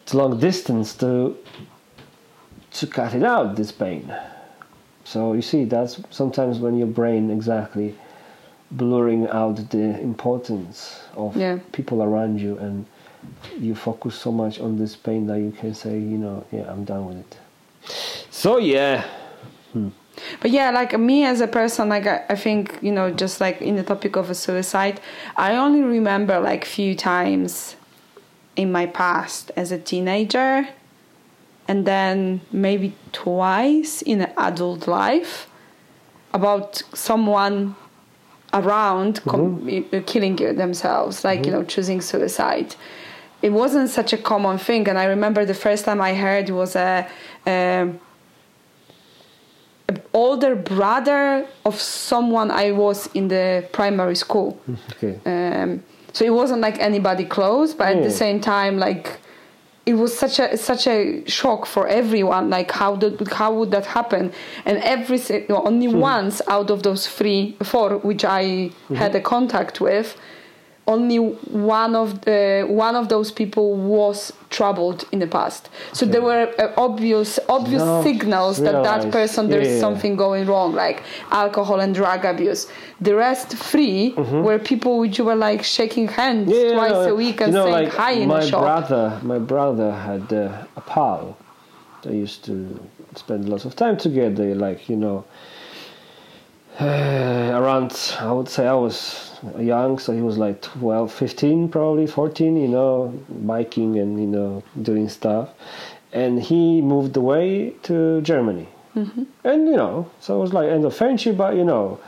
to 0.07 0.17
long 0.17 0.39
distance 0.39 0.95
to 0.95 1.37
to 2.71 2.87
cut 2.87 3.13
it 3.13 3.23
out 3.23 3.55
this 3.55 3.71
pain. 3.71 4.13
So 5.05 5.33
you 5.33 5.41
see, 5.41 5.65
that's 5.65 6.01
sometimes 6.09 6.59
when 6.59 6.77
your 6.77 6.87
brain 6.87 7.29
exactly 7.29 7.95
blurring 8.77 9.27
out 9.29 9.69
the 9.69 9.99
importance 10.01 11.01
of 11.15 11.35
Yeah. 11.35 11.59
people 11.71 12.01
around 12.03 12.39
you 12.39 12.57
and 12.57 12.85
you 13.59 13.73
focus 13.75 14.15
so 14.15 14.31
much 14.31 14.59
on 14.59 14.77
this 14.77 14.95
pain 14.95 15.27
that 15.27 15.39
you 15.39 15.51
can 15.51 15.73
say, 15.73 15.93
you 15.93 16.17
know, 16.17 16.43
yeah, 16.51 16.71
I'm 16.71 16.83
done 16.83 17.05
with 17.07 17.17
it. 17.19 17.37
So 18.29 18.57
yeah, 18.57 19.03
hmm. 19.73 19.89
But 20.39 20.51
yeah, 20.51 20.71
like 20.71 20.97
me 20.97 21.25
as 21.25 21.41
a 21.41 21.47
person, 21.47 21.89
like 21.89 22.07
I, 22.07 22.23
I 22.29 22.35
think 22.35 22.79
you 22.81 22.91
know, 22.91 23.11
just 23.11 23.41
like 23.41 23.61
in 23.61 23.75
the 23.75 23.83
topic 23.83 24.15
of 24.15 24.29
a 24.29 24.35
suicide, 24.35 24.99
I 25.35 25.55
only 25.55 25.81
remember 25.81 26.39
like 26.39 26.63
few 26.65 26.95
times 26.95 27.75
in 28.55 28.71
my 28.71 28.85
past 28.85 29.51
as 29.57 29.71
a 29.71 29.77
teenager, 29.77 30.67
and 31.67 31.85
then 31.85 32.41
maybe 32.51 32.95
twice 33.11 34.01
in 34.03 34.21
an 34.21 34.31
adult 34.37 34.87
life 34.87 35.47
about 36.33 36.81
someone 36.93 37.75
around 38.55 39.21
com- 39.25 39.67
uh, 39.93 39.99
killing 40.05 40.35
themselves, 40.35 41.23
like 41.23 41.45
you 41.45 41.51
know, 41.51 41.63
choosing 41.63 42.01
suicide. 42.01 42.75
It 43.41 43.51
wasn't 43.51 43.89
such 43.89 44.11
a 44.13 44.17
common 44.17 44.57
thing, 44.57 44.87
and 44.87 44.97
I 44.97 45.05
remember 45.05 45.45
the 45.45 45.53
first 45.53 45.85
time 45.85 46.01
I 46.01 46.13
heard 46.15 46.49
was 46.49 46.75
a. 46.75 47.07
Um, 47.45 47.99
older 50.13 50.55
brother 50.55 51.45
of 51.63 51.79
someone 51.79 52.49
I 52.49 52.71
was 52.71 53.07
in 53.13 53.27
the 53.27 53.67
primary 53.71 54.15
school. 54.15 54.59
okay. 54.93 55.19
Um, 55.25 55.83
so 56.13 56.25
it 56.25 56.33
wasn't 56.33 56.61
like 56.61 56.79
anybody 56.79 57.25
close, 57.25 57.73
but 57.73 57.87
at 57.95 58.03
the 58.03 58.09
same 58.09 58.39
time, 58.39 58.79
like 58.79 59.19
it 59.85 59.93
was 59.93 60.17
such 60.17 60.39
a 60.39 60.57
such 60.57 60.87
a 60.87 61.23
shock 61.27 61.65
for 61.65 61.87
everyone. 61.87 62.49
Like 62.49 62.71
how 62.71 62.95
did 62.95 63.27
how 63.27 63.53
would 63.53 63.71
that 63.71 63.85
happen? 63.85 64.31
And 64.65 64.77
every 64.79 65.19
only 65.49 65.87
hmm. 65.87 65.99
once 65.99 66.41
out 66.47 66.69
of 66.69 66.83
those 66.83 67.07
three, 67.07 67.55
four, 67.63 67.97
which 67.97 68.25
I 68.25 68.43
mm-hmm. 68.43 68.95
had 68.95 69.15
a 69.15 69.21
contact 69.21 69.79
with, 69.79 70.17
only 70.87 71.17
one 71.17 71.95
of 71.95 72.21
the 72.21 72.65
one 72.69 72.95
of 72.95 73.09
those 73.09 73.31
people 73.31 73.75
was 73.75 74.31
troubled 74.51 75.03
in 75.11 75.17
the 75.19 75.25
past. 75.27 75.69
So 75.93 76.05
there 76.05 76.21
were 76.21 76.53
uh, 76.59 76.71
obvious 76.77 77.39
obvious 77.49 77.81
No, 77.83 78.03
signals 78.03 78.57
that 78.61 78.83
that 78.83 79.11
person 79.11 79.49
there's 79.49 79.67
Yeah. 79.73 79.79
something 79.79 80.15
going 80.15 80.45
wrong, 80.45 80.73
like 80.75 81.01
alcohol 81.31 81.79
and 81.79 81.95
drug 81.95 82.23
abuse. 82.25 82.67
The 83.01 83.15
rest 83.15 83.49
3 83.57 84.13
were 84.45 84.59
people 84.59 84.99
which 84.99 85.19
were 85.19 85.35
like 85.35 85.63
shaking 85.63 86.07
hands 86.07 86.49
Mm-hmm. 86.49 86.65
Yeah, 86.69 86.73
twice 86.75 86.91
no, 87.07 87.13
a 87.13 87.15
week 87.15 87.41
and 87.41 87.51
you 87.51 87.57
know, 87.57 87.65
saying 87.65 87.85
like 87.85 87.93
hi 87.93 88.11
in 88.11 88.27
my 88.27 88.41
a 88.41 88.47
shop. 88.47 88.61
brother, 88.61 89.19
my 89.23 89.39
brother 89.39 89.91
had 89.91 90.31
uh, 90.31 90.65
a 90.77 90.81
pal. 90.81 91.35
They 92.03 92.15
used 92.15 92.45
to 92.45 92.79
spend 93.15 93.49
lots 93.49 93.65
of 93.65 93.75
time 93.75 93.97
together. 93.97 94.53
Like 94.53 94.87
you 94.87 94.95
know, 94.97 95.25
around 96.81 98.17
I 98.19 98.31
would 98.31 98.49
say 98.49 98.67
I 98.67 98.73
was 98.73 99.39
young, 99.57 99.97
so 99.97 100.13
he 100.13 100.21
was 100.21 100.37
like 100.37 100.61
12, 100.61 101.11
15, 101.11 101.69
probably 101.69 102.07
14. 102.07 102.57
You 102.57 102.67
know, 102.67 103.23
biking 103.29 103.97
and 103.97 104.19
you 104.19 104.27
know 104.27 104.63
doing 104.81 105.07
stuff, 105.07 105.49
and 106.11 106.41
he 106.41 106.81
moved 106.81 107.15
away 107.15 107.71
to 107.83 108.21
Germany. 108.21 108.67
And 108.95 109.67
you 109.67 109.75
know, 109.75 110.09
so 110.21 110.37
it 110.37 110.41
was 110.41 110.53
like 110.53 110.69
end 110.69 110.85
of 110.85 110.95
friendship, 110.95 111.35
but 111.35 111.55
you 111.55 111.65
know, 111.65 111.99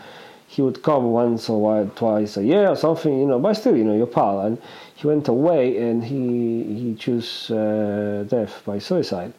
he 0.48 0.62
would 0.62 0.82
come 0.84 1.12
once 1.12 1.50
or 1.50 1.62
while, 1.62 1.92
twice 1.96 2.38
a 2.38 2.44
year 2.44 2.70
or 2.70 2.78
something, 2.78 3.20
you 3.20 3.28
know, 3.28 3.40
but 3.40 3.54
still, 3.56 3.76
you 3.76 3.84
know, 3.84 3.96
your 3.96 4.08
pal. 4.08 4.40
And 4.40 4.58
he 4.96 5.06
went 5.06 5.28
away 5.28 5.78
and 5.78 6.04
he 6.04 6.64
he 6.64 6.96
chose 6.96 7.52
uh, 7.52 8.26
death 8.28 8.62
by 8.66 8.80
suicide. 8.80 9.34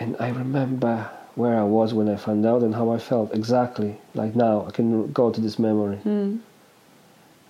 And 0.00 0.16
I 0.18 0.30
remember 0.30 1.10
where 1.38 1.56
I 1.56 1.62
was 1.62 1.94
when 1.94 2.08
I 2.08 2.16
found 2.16 2.44
out 2.44 2.62
and 2.62 2.74
how 2.74 2.90
I 2.90 2.98
felt 2.98 3.32
exactly. 3.32 3.96
Like 4.14 4.34
now, 4.34 4.66
I 4.66 4.72
can 4.72 5.12
go 5.12 5.30
to 5.30 5.40
this 5.40 5.56
memory. 5.58 5.98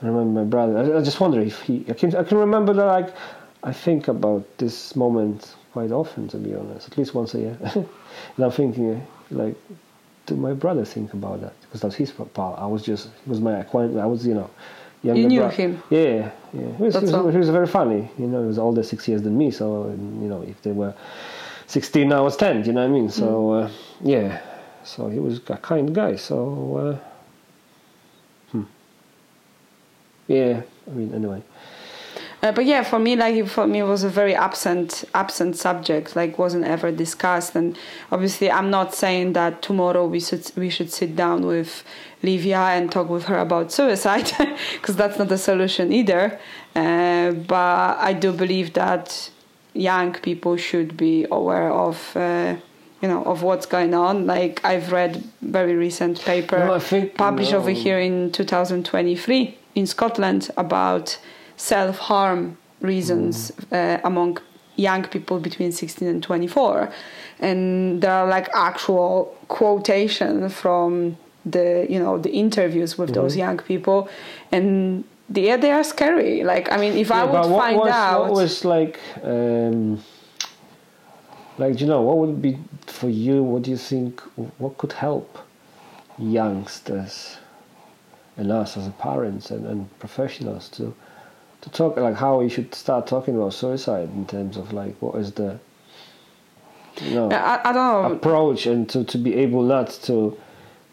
I 0.02 0.06
remember 0.06 0.40
my 0.40 0.44
brother. 0.44 0.78
I, 0.78 0.98
I 0.98 1.02
just 1.02 1.20
wonder 1.20 1.40
if 1.40 1.62
he. 1.62 1.84
I 1.88 1.94
can 1.94 2.14
I 2.14 2.22
can 2.22 2.38
remember 2.38 2.72
that 2.74 2.84
like 2.84 3.14
I 3.64 3.72
think 3.72 4.08
about 4.08 4.44
this 4.58 4.94
moment 4.94 5.54
quite 5.72 5.90
often, 5.90 6.28
to 6.28 6.36
be 6.36 6.54
honest, 6.54 6.88
at 6.88 6.98
least 6.98 7.14
once 7.14 7.34
a 7.34 7.38
year. 7.38 7.58
and 7.74 8.44
I'm 8.44 8.50
thinking 8.50 8.94
uh, 8.94 9.00
like, 9.30 9.56
do 10.26 10.36
my 10.36 10.52
brother 10.52 10.84
think 10.84 11.14
about 11.14 11.40
that? 11.40 11.54
Because 11.62 11.80
that's 11.80 11.94
his 11.94 12.12
pal. 12.34 12.54
I 12.58 12.66
was 12.66 12.82
just 12.82 13.08
he 13.24 13.30
was 13.30 13.40
my 13.40 13.58
acquaintance. 13.58 13.98
I 13.98 14.06
was 14.06 14.26
you 14.26 14.34
know. 14.34 14.50
Younger 15.02 15.20
You 15.20 15.28
knew 15.28 15.48
him? 15.48 15.80
Yeah, 15.90 16.32
yeah. 16.52 16.76
He 16.76 16.82
was, 16.82 16.94
he, 16.96 17.06
was, 17.06 17.32
he 17.32 17.38
was 17.38 17.50
very 17.50 17.68
funny. 17.68 18.10
You 18.18 18.26
know, 18.26 18.40
he 18.40 18.48
was 18.48 18.58
older 18.58 18.82
six 18.82 19.06
years 19.06 19.22
than 19.22 19.38
me. 19.38 19.52
So 19.52 19.86
you 20.22 20.28
know, 20.28 20.42
if 20.42 20.60
they 20.62 20.72
were 20.72 20.92
16, 21.68 22.12
I 22.12 22.20
was 22.20 22.36
10. 22.36 22.64
You 22.64 22.72
know 22.72 22.80
what 22.80 22.88
I 22.88 22.92
mean? 22.92 23.10
So 23.10 23.52
uh, 23.52 23.70
yeah. 24.02 24.40
So 24.84 25.08
he 25.08 25.18
was 25.18 25.40
a 25.48 25.56
kind 25.58 25.94
guy. 25.94 26.16
So 26.16 26.76
uh, 26.76 26.98
hmm. 28.52 28.62
yeah. 30.26 30.62
I 30.86 30.90
mean, 30.90 31.14
anyway. 31.14 31.42
Uh, 32.42 32.52
but 32.52 32.64
yeah, 32.64 32.82
for 32.84 32.98
me, 32.98 33.16
like 33.16 33.46
for 33.48 33.66
me, 33.66 33.80
it 33.80 33.84
was 33.84 34.04
a 34.04 34.08
very 34.08 34.34
absent, 34.34 35.04
absent 35.12 35.56
subject. 35.56 36.16
Like 36.16 36.38
wasn't 36.38 36.64
ever 36.64 36.90
discussed. 36.90 37.54
And 37.54 37.76
obviously, 38.10 38.50
I'm 38.50 38.70
not 38.70 38.94
saying 38.94 39.34
that 39.34 39.60
tomorrow 39.60 40.06
we 40.06 40.20
should 40.20 40.50
we 40.56 40.70
should 40.70 40.90
sit 40.90 41.16
down 41.16 41.46
with 41.46 41.84
Livia 42.22 42.60
and 42.60 42.90
talk 42.90 43.10
with 43.10 43.24
her 43.24 43.38
about 43.38 43.72
suicide, 43.72 44.30
because 44.72 44.96
that's 44.96 45.18
not 45.18 45.30
a 45.32 45.38
solution 45.38 45.92
either. 45.92 46.38
Uh, 46.74 47.32
but 47.32 47.98
I 47.98 48.14
do 48.14 48.32
believe 48.32 48.72
that 48.74 49.30
young 49.74 50.12
people 50.14 50.56
should 50.56 50.96
be 50.96 51.26
aware 51.30 51.70
of. 51.72 52.16
Uh, 52.16 52.56
you 53.00 53.08
know 53.08 53.22
of 53.24 53.42
what's 53.44 53.64
going 53.66 53.94
on. 53.94 54.26
Like 54.26 54.60
I've 54.64 54.90
read 54.90 55.22
very 55.40 55.76
recent 55.76 56.20
paper 56.24 56.58
No, 56.58 56.80
think- 56.80 57.14
published 57.16 57.52
no. 57.52 57.58
over 57.58 57.70
here 57.70 58.00
in 58.00 58.32
2023 58.32 59.56
in 59.76 59.86
Scotland 59.86 60.50
about 60.56 61.16
self 61.56 61.98
harm 61.98 62.58
reasons 62.80 63.52
uh, 63.70 63.98
among 64.02 64.38
young 64.74 65.04
people 65.04 65.38
between 65.38 65.70
16 65.70 66.08
and 66.08 66.22
24. 66.22 66.90
And 67.40 68.00
there 68.02 68.12
are 68.12 68.26
like 68.26 68.48
actual 68.52 69.36
quotation 69.46 70.48
from 70.48 71.16
the 71.46 71.86
you 71.88 72.00
know 72.00 72.18
the 72.18 72.30
interviews 72.32 72.98
with 72.98 73.14
those 73.14 73.36
young 73.36 73.58
people 73.58 74.08
and 74.50 75.04
yeah, 75.32 75.56
they 75.56 75.72
are 75.72 75.84
scary. 75.84 76.42
Like 76.44 76.70
I 76.72 76.76
mean, 76.76 76.94
if 76.96 77.10
I 77.10 77.24
Yeah, 77.24 77.30
would 77.32 77.50
what 77.50 77.58
find 77.62 77.78
was, 77.78 77.92
out, 77.92 78.22
What 78.22 78.32
was 78.32 78.64
like, 78.64 78.98
um, 79.22 80.02
like, 81.58 81.80
you 81.80 81.86
know, 81.86 82.02
what 82.02 82.18
would 82.18 82.40
be 82.40 82.58
for 82.86 83.08
you? 83.08 83.42
What 83.42 83.62
do 83.62 83.70
you 83.70 83.76
think? 83.76 84.20
What 84.58 84.78
could 84.78 84.92
help 84.92 85.38
youngsters 86.18 87.36
and 88.36 88.50
us 88.52 88.76
as 88.76 88.88
parents 88.98 89.50
and, 89.50 89.66
and 89.66 89.98
professionals 89.98 90.68
to 90.70 90.94
to 91.60 91.70
talk 91.70 91.96
like 91.96 92.14
how 92.16 92.38
we 92.38 92.48
should 92.48 92.74
start 92.74 93.06
talking 93.06 93.36
about 93.36 93.52
suicide 93.52 94.08
in 94.14 94.26
terms 94.26 94.56
of 94.56 94.72
like 94.72 94.94
what 95.02 95.16
is 95.16 95.32
the 95.32 95.58
you 97.02 97.14
know 97.14 97.30
I, 97.30 97.60
I 97.68 97.72
don't 97.72 98.02
know. 98.10 98.14
approach 98.16 98.66
and 98.66 98.88
to, 98.90 99.04
to 99.04 99.18
be 99.18 99.34
able 99.36 99.62
not 99.62 99.90
to 100.04 100.38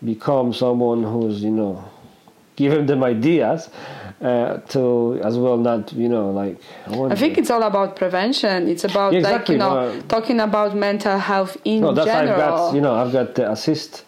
become 0.03 0.53
someone 0.53 1.03
who's 1.03 1.43
you 1.43 1.51
know 1.51 1.83
giving 2.56 2.86
them 2.86 3.03
ideas 3.03 3.70
uh, 4.22 4.58
to 4.70 5.20
as 5.24 5.38
well 5.38 5.58
not 5.58 5.91
you 5.93 6.08
know 6.10 6.32
like 6.32 6.60
I, 6.88 7.14
I 7.14 7.16
think 7.16 7.38
it's 7.38 7.49
all 7.49 7.64
about 7.64 7.95
prevention. 7.95 8.68
It's 8.68 8.84
about 8.84 9.14
Yeah, 9.14 9.20
like 9.22 9.49
you 9.49 9.58
know 9.58 9.78
uh, 9.78 10.01
talking 10.08 10.39
about 10.39 10.76
mental 10.76 11.18
health 11.18 11.58
in 11.66 11.82
no 11.82 11.93
that's 11.93 12.08
general. 12.08 12.41
I've 12.41 12.49
got 12.49 12.76
you 12.76 12.82
know 12.82 12.93
I've 12.95 13.12
got 13.12 13.36
the 13.36 13.43
ASIST 13.43 14.03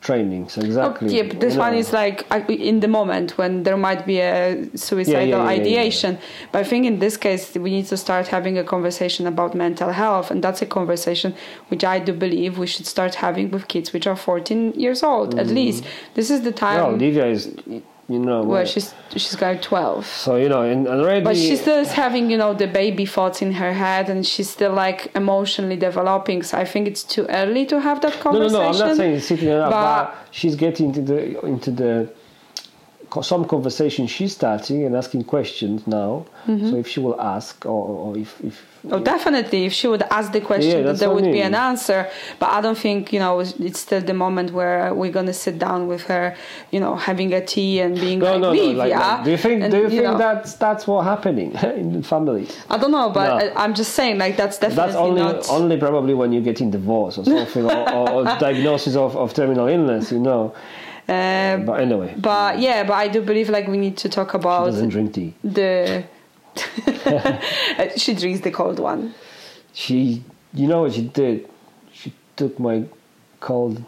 trainings 0.00 0.56
Oh, 0.56 0.62
exactly 0.62 1.14
yeah, 1.14 1.24
but 1.24 1.40
this 1.40 1.54
you 1.54 1.60
one 1.60 1.72
know. 1.72 1.78
is 1.78 1.92
like 1.92 2.26
in 2.48 2.80
the 2.80 2.88
moment 2.88 3.36
when 3.36 3.64
there 3.64 3.76
might 3.76 4.06
be 4.06 4.18
a 4.20 4.68
suicidal 4.74 5.28
yeah, 5.28 5.36
yeah, 5.36 5.58
ideation. 5.58 6.18
But 6.52 6.60
I 6.60 6.64
think 6.64 6.86
in 6.86 6.98
this 6.98 7.16
case 7.16 7.54
we 7.54 7.70
need 7.70 7.86
to 7.86 7.96
start 7.96 8.28
having 8.28 8.56
a 8.58 8.64
conversation 8.64 9.26
about 9.26 9.54
mental 9.54 9.92
health, 9.92 10.30
and 10.30 10.42
that's 10.42 10.62
a 10.62 10.66
conversation 10.66 11.34
which 11.68 11.84
I 11.84 11.98
do 11.98 12.12
believe 12.12 12.58
we 12.58 12.66
should 12.66 12.86
start 12.86 13.14
having 13.16 13.50
with 13.50 13.68
kids 13.68 13.92
which 13.92 14.06
are 14.06 14.16
14 14.16 14.72
years 14.72 15.02
old 15.02 15.38
at 15.38 15.46
mm. 15.46 15.54
least. 15.54 15.84
This 16.14 16.30
is 16.30 16.42
the 16.42 16.52
time 16.52 16.98
Livia 16.98 17.26
is 17.26 17.54
you 18.10 18.18
know 18.18 18.42
where 18.42 18.66
she's 18.66 18.92
she's 19.12 19.36
got 19.36 19.62
12. 19.62 20.04
so 20.04 20.34
you 20.42 20.48
know 20.48 20.62
and 20.62 20.88
already 20.88 21.22
But 21.24 21.36
she's 21.36 21.60
still 21.60 21.84
having, 21.84 22.24
you 22.32 22.38
know, 22.42 22.52
the 22.54 22.66
baby 22.66 23.06
thoughts 23.06 23.38
in 23.46 23.52
her 23.62 23.72
head, 23.72 24.04
and 24.12 24.20
she's 24.26 24.50
still 24.56 24.72
like 24.84 25.00
emotionally 25.22 25.76
developing. 25.88 26.42
So 26.42 26.58
I 26.58 26.64
think 26.72 26.88
it's 26.90 27.04
too 27.14 27.24
early 27.40 27.64
to 27.66 27.76
have 27.80 27.98
that 28.06 28.14
conversation. 28.24 28.52
No, 28.52 28.72
no, 28.72 28.72
no. 28.72 28.82
I'm 28.82 28.88
not 28.88 28.96
saying 28.96 29.20
sitting 29.20 29.48
it 29.48 29.60
up, 29.64 29.70
but- 29.70 30.04
but, 30.04 30.14
she's 30.38 30.56
getting 30.64 30.86
into 30.90 31.02
the 31.10 31.20
into 31.54 31.70
the 31.70 31.94
some 33.22 33.44
conversation 33.44 34.06
she's 34.06 34.32
starting 34.40 34.84
and 34.86 34.92
asking 34.96 35.24
questions 35.24 35.86
now. 35.86 36.26
Mm-hmm. 36.46 36.70
So 36.70 36.76
if 36.76 36.86
she 36.92 37.00
will 37.00 37.20
ask, 37.20 37.66
or, 37.66 37.88
or 38.04 38.18
if 38.18 38.30
if 38.50 38.56
Oh, 38.90 38.98
definitely. 38.98 39.66
If 39.66 39.72
she 39.72 39.86
would 39.88 40.02
ask 40.10 40.32
the 40.32 40.40
question, 40.40 40.84
Yeah, 40.86 40.92
there 40.92 41.08
what 41.10 41.18
I 41.22 41.26
would 41.26 41.32
be 41.32 41.40
an 41.40 41.54
answer. 41.54 42.08
But 42.38 42.50
I 42.50 42.60
don't 42.60 42.78
think, 42.78 43.12
you 43.12 43.18
know, 43.18 43.40
it's 43.40 43.80
still 43.80 44.00
the 44.00 44.14
moment 44.14 44.52
where 44.52 44.94
we're 44.94 45.12
going 45.12 45.26
to 45.26 45.34
sit 45.34 45.58
down 45.58 45.86
with 45.86 46.02
her, 46.04 46.34
you 46.70 46.80
know, 46.80 46.96
having 46.96 47.32
a 47.34 47.44
tea 47.44 47.80
and 47.80 47.94
being 47.94 48.20
no, 48.20 48.32
like, 48.32 48.40
no, 48.40 48.52
no. 48.54 48.62
Like, 48.72 48.92
like, 48.94 49.24
do 49.24 49.30
you 49.32 49.36
think 49.36 49.62
and, 49.62 49.70
do 49.72 49.78
you, 49.82 49.88
think 49.90 50.02
know, 50.04 50.16
that's 50.18 50.54
that's 50.54 50.86
what 50.86 51.02
happening 51.04 51.52
in 51.76 51.92
the 51.92 52.02
family? 52.02 52.48
I 52.70 52.78
don't 52.78 52.90
know, 52.92 53.10
but. 53.10 53.30
I, 53.56 53.64
I'm 53.64 53.74
just 53.74 53.92
saying, 53.94 54.16
like, 54.18 54.36
that's 54.36 54.58
definitely 54.58 54.86
That's 54.92 54.96
only 54.96 55.20
not. 55.22 55.48
only 55.50 55.76
probably 55.76 56.14
when 56.14 56.32
you're 56.32 56.42
getting 56.42 56.70
divorced 56.70 57.18
or 57.18 57.24
something, 57.24 57.64
or, 57.66 57.90
or, 57.92 58.10
or 58.10 58.24
diagnosis 58.40 58.96
of, 58.96 59.16
of 59.16 59.34
terminal 59.34 59.66
illness, 59.66 60.10
you 60.10 60.18
know. 60.18 60.54
uh, 61.08 61.56
But 61.58 61.80
anyway, 61.80 62.14
but 62.16 62.58
yeah, 62.58 62.84
but 62.84 62.94
I 62.94 63.08
do 63.08 63.20
believe, 63.20 63.48
like, 63.50 63.66
we 63.68 63.76
need 63.76 63.96
to 63.98 64.08
talk 64.08 64.34
about. 64.34 64.66
she 64.66 64.70
doesn't 64.72 64.88
drink 64.90 65.12
tea. 65.14 65.34
the. 65.44 66.04
she 67.96 68.14
drinks 68.14 68.40
the 68.40 68.50
cold 68.50 68.78
one. 68.78 69.14
She, 69.72 70.22
you 70.52 70.66
know 70.66 70.82
what 70.82 70.92
she 70.94 71.02
did? 71.02 71.48
She 71.92 72.12
took 72.36 72.58
my 72.58 72.84
cold 73.40 73.82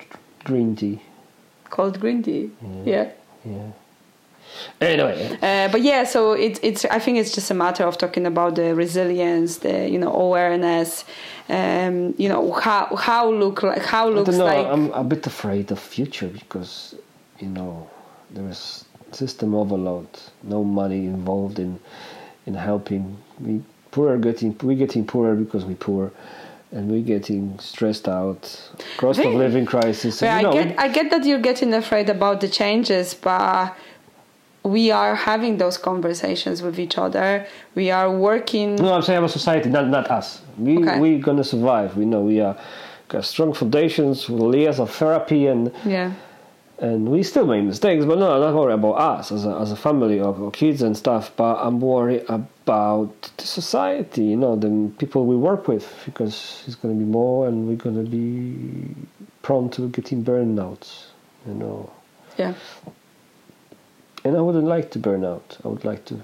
green 0.45 0.77
tea. 0.77 1.01
Cold 1.71 2.01
green 2.01 2.23
tea. 2.23 2.51
Yeah. 2.85 3.11
Yeah. 3.45 3.71
Anyway, 4.81 5.39
Uh, 5.41 5.69
but 5.73 5.81
yeah, 5.81 6.05
so 6.05 6.33
it's 6.33 6.61
it's. 6.63 6.85
I 6.85 6.99
think 6.99 7.17
it's 7.17 7.33
just 7.35 7.51
a 7.51 7.55
matter 7.55 7.85
of 7.85 7.97
talking 7.97 8.27
about 8.27 8.55
the 8.57 8.75
resilience, 8.75 9.59
the 9.59 9.89
you 9.89 9.99
know 9.99 10.13
awareness, 10.13 11.05
um, 11.49 12.15
you 12.19 12.29
know 12.29 12.53
how 12.53 12.95
how 12.97 13.31
look 13.31 13.63
like 13.63 13.83
how 13.83 14.09
I 14.09 14.11
looks 14.11 14.29
don't 14.31 14.39
know. 14.39 14.45
like. 14.45 14.67
I'm 14.67 14.91
a 14.93 15.05
bit 15.05 15.27
afraid 15.27 15.71
of 15.71 15.79
future 15.79 16.29
because 16.29 16.95
you 17.41 17.49
know 17.49 17.89
there 18.31 18.47
is 18.49 18.85
system 19.13 19.55
overload. 19.55 20.09
No 20.43 20.63
money 20.65 21.07
involved 21.07 21.59
in 21.59 21.81
in 22.47 22.55
helping. 22.55 23.17
We 23.41 23.63
poor 23.91 24.13
are 24.13 24.19
getting 24.19 24.57
we 24.63 24.75
getting 24.75 25.07
poorer 25.07 25.35
because 25.35 25.65
we 25.65 25.75
poor, 25.75 26.13
and 26.73 26.91
we're 26.91 27.03
getting 27.03 27.59
stressed 27.59 28.09
out. 28.09 28.43
Cost 28.97 29.21
of 29.21 29.35
living 29.35 29.67
crisis. 29.67 30.21
Yeah, 30.23 30.37
you 30.39 30.43
know, 30.43 30.51
I 30.51 30.53
get 30.65 30.79
I 30.79 30.89
get 30.89 31.11
that 31.11 31.25
you're 31.25 31.39
getting 31.41 31.73
afraid 31.75 32.09
about 32.09 32.41
the 32.41 32.49
changes, 32.49 33.15
but 33.15 33.75
we 34.65 34.91
are 34.93 35.15
having 35.15 35.59
those 35.59 35.77
conversations 35.77 36.63
with 36.63 36.79
each 36.79 36.97
other. 36.99 37.47
We 37.75 37.91
are 37.91 38.11
working. 38.11 38.77
no, 38.77 38.95
I'm 38.95 39.03
saying 39.03 39.19
about 39.19 39.31
society, 39.31 39.69
not 39.69 39.89
not 39.89 40.11
us. 40.11 40.43
We 40.59 40.79
Okay. 40.79 40.99
we 41.01 41.19
gonna 41.19 41.45
survive. 41.45 41.97
We 41.97 42.05
know 42.05 42.21
we 42.21 42.41
are 42.41 42.57
got 43.09 43.25
strong 43.25 43.53
foundations 43.53 44.29
with 44.29 44.55
years 44.55 44.79
of 44.81 44.91
therapy 44.91 45.47
and. 45.47 45.71
Yeah. 45.85 46.13
And 46.83 47.09
we 47.09 47.23
still 47.23 47.47
make 47.47 47.63
mistakes, 47.63 48.05
but 48.05 48.19
no, 48.19 48.33
I'm 48.33 48.41
not 48.41 48.55
worried 48.61 48.75
about 48.75 48.95
us 48.95 49.31
as 49.31 49.47
a, 49.47 49.57
as 49.61 49.71
a 49.71 49.77
family 49.77 50.19
of 50.19 50.43
of 50.43 50.53
kids 50.53 50.83
and 50.83 50.97
stuff. 50.97 51.31
But 51.37 51.55
I'm 51.65 51.81
worried 51.81 52.25
about 52.29 53.31
the 53.37 53.47
society, 53.47 54.25
you 54.25 54.37
know, 54.37 54.57
the 54.57 54.91
people 54.99 55.25
we 55.25 55.37
work 55.37 55.69
with, 55.69 55.87
because 56.05 56.65
it's 56.67 56.75
going 56.75 56.99
to 56.99 56.99
be 56.99 57.09
more, 57.09 57.47
and 57.47 57.69
we're 57.69 57.77
going 57.77 58.05
to 58.05 58.11
be 58.11 58.97
prone 59.43 59.71
to 59.71 59.89
getting 59.91 60.25
burnouts, 60.25 61.07
you 61.47 61.55
know. 61.55 61.89
Yeah. 62.37 62.55
And 64.25 64.37
I 64.37 64.41
wouldn't 64.41 64.65
like 64.65 64.91
to 64.91 64.99
burn 64.99 65.25
out. 65.25 65.59
I 65.65 65.69
would 65.69 65.85
like 65.85 66.05
to 66.07 66.21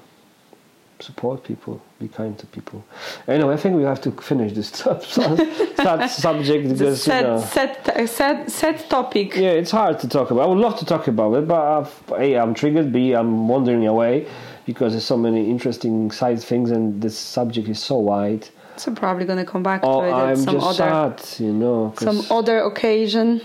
support 1.01 1.44
people, 1.44 1.80
be 2.01 2.09
kind 2.09 2.36
to 2.38 2.46
people. 2.46 2.84
Anyway, 3.26 3.55
I 3.55 3.57
think 3.57 3.76
we 3.76 3.84
have 3.84 4.01
to 4.03 4.11
finish 4.12 4.53
this 4.53 4.68
sub- 4.84 5.03
sub- 5.05 6.09
subject 6.09 6.68
because 6.68 7.07
you 7.07 7.12
know. 7.12 7.40
set, 7.40 7.88
uh, 7.88 8.07
set, 8.07 8.51
set 8.51 8.90
topic. 8.90 9.34
Yeah, 9.36 9.51
it's 9.51 9.70
hard 9.70 9.99
to 10.01 10.09
talk 10.09 10.30
about. 10.30 10.42
I 10.42 10.46
would 10.46 10.59
love 10.59 10.78
to 10.78 10.84
talk 10.84 11.07
about 11.09 11.34
it, 11.34 11.46
but 11.49 11.90
A, 12.18 12.36
I'm 12.36 12.55
triggered. 12.55 12.92
B, 12.92 13.12
I'm 13.14 13.49
wandering 13.49 13.86
away 13.86 14.26
because 14.66 14.92
there's 14.92 15.05
so 15.05 15.16
many 15.16 15.49
interesting 15.49 16.11
side 16.11 16.40
things, 16.42 16.70
and 16.70 17.01
this 17.01 17.16
subject 17.16 17.68
is 17.68 17.78
so 17.78 17.96
wide. 17.99 18.49
So 18.76 18.94
probably 18.94 19.24
gonna 19.24 19.44
come 19.46 19.62
back 19.62 19.80
Oh, 19.82 20.03
to 20.03 20.07
it 20.07 20.11
at 20.11 20.14
I'm 20.30 20.36
some 20.36 20.55
just 20.55 20.80
other 20.80 21.14
sad, 21.16 21.40
you 21.44 21.53
know. 21.53 21.94
some 21.99 22.22
other 22.30 22.59
occasion. 22.61 23.40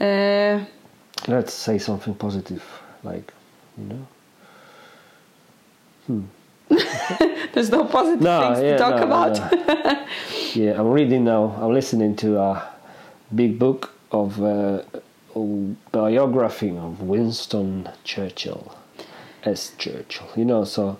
Uh, 0.00 0.64
let's 1.26 1.52
say 1.54 1.78
something 1.78 2.14
positive, 2.14 2.62
like 3.02 3.32
you 3.76 3.84
know. 3.84 4.06
there's 7.52 7.70
no 7.70 7.84
positive 7.84 8.20
No, 8.20 8.40
things 8.54 8.62
yeah, 8.64 8.72
to 8.72 8.78
talk 8.78 8.96
no, 8.96 9.02
about. 9.02 9.52
no. 9.52 10.06
yeah, 10.54 10.78
I'm 10.78 10.88
reading 10.88 11.24
now. 11.24 11.56
I'm 11.60 11.72
listening 11.72 12.16
to 12.16 12.38
a 12.38 12.68
big 13.34 13.58
book 13.58 13.92
of 14.12 14.42
uh, 14.42 14.82
biography 15.92 16.70
of 16.76 17.02
Winston 17.02 17.88
Churchill, 18.04 18.74
S. 19.44 19.72
Churchill. 19.78 20.28
You 20.36 20.44
know, 20.44 20.64
so 20.64 20.98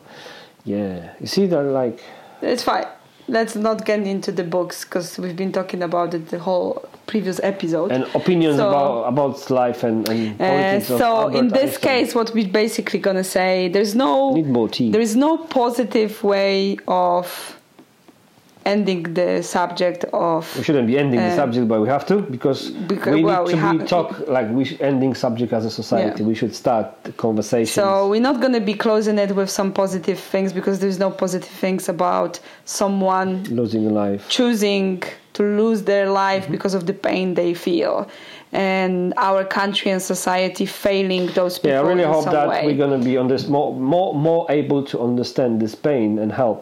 yeah, 0.65 1.15
you 1.21 1.27
see 1.27 1.47
that 1.47 1.63
like. 1.63 2.03
It's 2.43 2.63
fine. 2.63 2.87
Let's 3.31 3.55
not 3.57 3.85
get 3.85 4.01
into 4.07 4.33
the 4.33 4.43
books 4.45 4.85
because 4.85 5.19
we've 5.19 5.37
been 5.37 5.53
talking 5.53 5.83
about 5.83 6.15
it 6.15 6.29
the 6.31 6.39
whole 6.39 6.83
previous 7.07 7.39
episode. 7.43 7.93
and 7.93 8.05
opinions 8.15 8.57
So- 8.57 8.69
about 8.69 9.05
about 9.09 9.51
life 9.51 9.85
and, 9.85 10.09
and 10.09 10.41
Uh, 10.41 10.45
politics. 10.45 10.91
of 10.91 10.99
so 10.99 11.29
in 11.29 11.49
this 11.49 11.75
Einstein. 11.75 11.91
case, 12.05 12.15
what 12.15 12.33
we're 12.35 12.49
basically 12.49 12.99
gonna 13.01 13.25
say, 13.25 13.69
there's 13.69 13.95
no 13.95 14.33
Need 14.35 14.49
more 14.49 14.69
tea. 14.69 14.91
there 14.91 15.01
is 15.03 15.15
no 15.17 15.37
positive 15.39 16.23
way 16.25 16.79
of 16.87 17.58
ending 18.75 19.03
the 19.21 19.31
subject 19.57 20.01
of 20.31 20.41
we 20.59 20.63
shouldn't 20.67 20.89
be 20.93 20.97
ending 21.05 21.21
the 21.29 21.33
uh, 21.37 21.43
subject, 21.43 21.65
but 21.73 21.79
we 21.85 21.89
have 21.97 22.05
to 22.13 22.17
because 22.37 22.61
Because- 22.93 23.15
we 23.15 23.21
need 23.21 23.31
well, 23.33 23.45
to 23.47 23.57
we 23.73 23.79
be 23.79 23.85
talk 23.97 24.09
like 24.37 24.47
we 24.59 24.63
sh- 24.69 24.81
ending 24.91 25.13
subject 25.25 25.51
as 25.59 25.65
a 25.71 25.73
society. 25.83 26.21
Yeah. 26.23 26.29
We 26.31 26.35
should 26.41 26.55
start 26.65 26.85
the 27.07 27.13
conversations. 27.27 27.75
So 27.83 27.87
we're 28.13 28.27
not 28.31 28.39
going 28.45 28.57
to 28.61 28.65
be 28.73 28.77
closing 28.87 29.17
it 29.25 29.31
with 29.39 29.51
some 29.59 29.71
positive 29.83 30.19
things 30.33 30.49
because 30.59 30.77
there's 30.83 31.01
no 31.07 31.11
positive 31.25 31.55
things 31.65 31.83
about 31.97 32.33
someone 32.79 33.31
losing 33.61 33.83
a 33.87 33.95
life. 34.05 34.23
choosing 34.41 35.03
to 35.39 35.43
lose 35.63 35.81
their 35.93 36.07
life 36.25 36.43
Mm-hmm. 36.45 36.57
because 36.57 36.75
of 36.79 36.83
the 36.91 36.97
pain 37.09 37.27
they 37.43 37.53
feel 37.67 37.95
and 38.53 39.13
our 39.29 39.43
country 39.61 39.89
and 39.95 40.01
society 40.15 40.67
failing 40.87 41.25
those 41.41 41.55
people 41.59 41.71
Yeah, 41.77 41.81
I 41.87 41.89
really 41.93 42.09
hope 42.15 42.25
that 42.39 42.49
way. 42.53 42.61
we're 42.67 42.81
gonna 42.85 43.03
be 43.11 43.15
on 43.23 43.27
this 43.33 43.43
more 43.57 43.71
more 43.95 44.11
more 44.29 44.43
able 44.61 44.81
to 44.91 44.97
understand 45.09 45.51
this 45.65 45.75
pain 45.89 46.11
and 46.23 46.31
help 46.45 46.61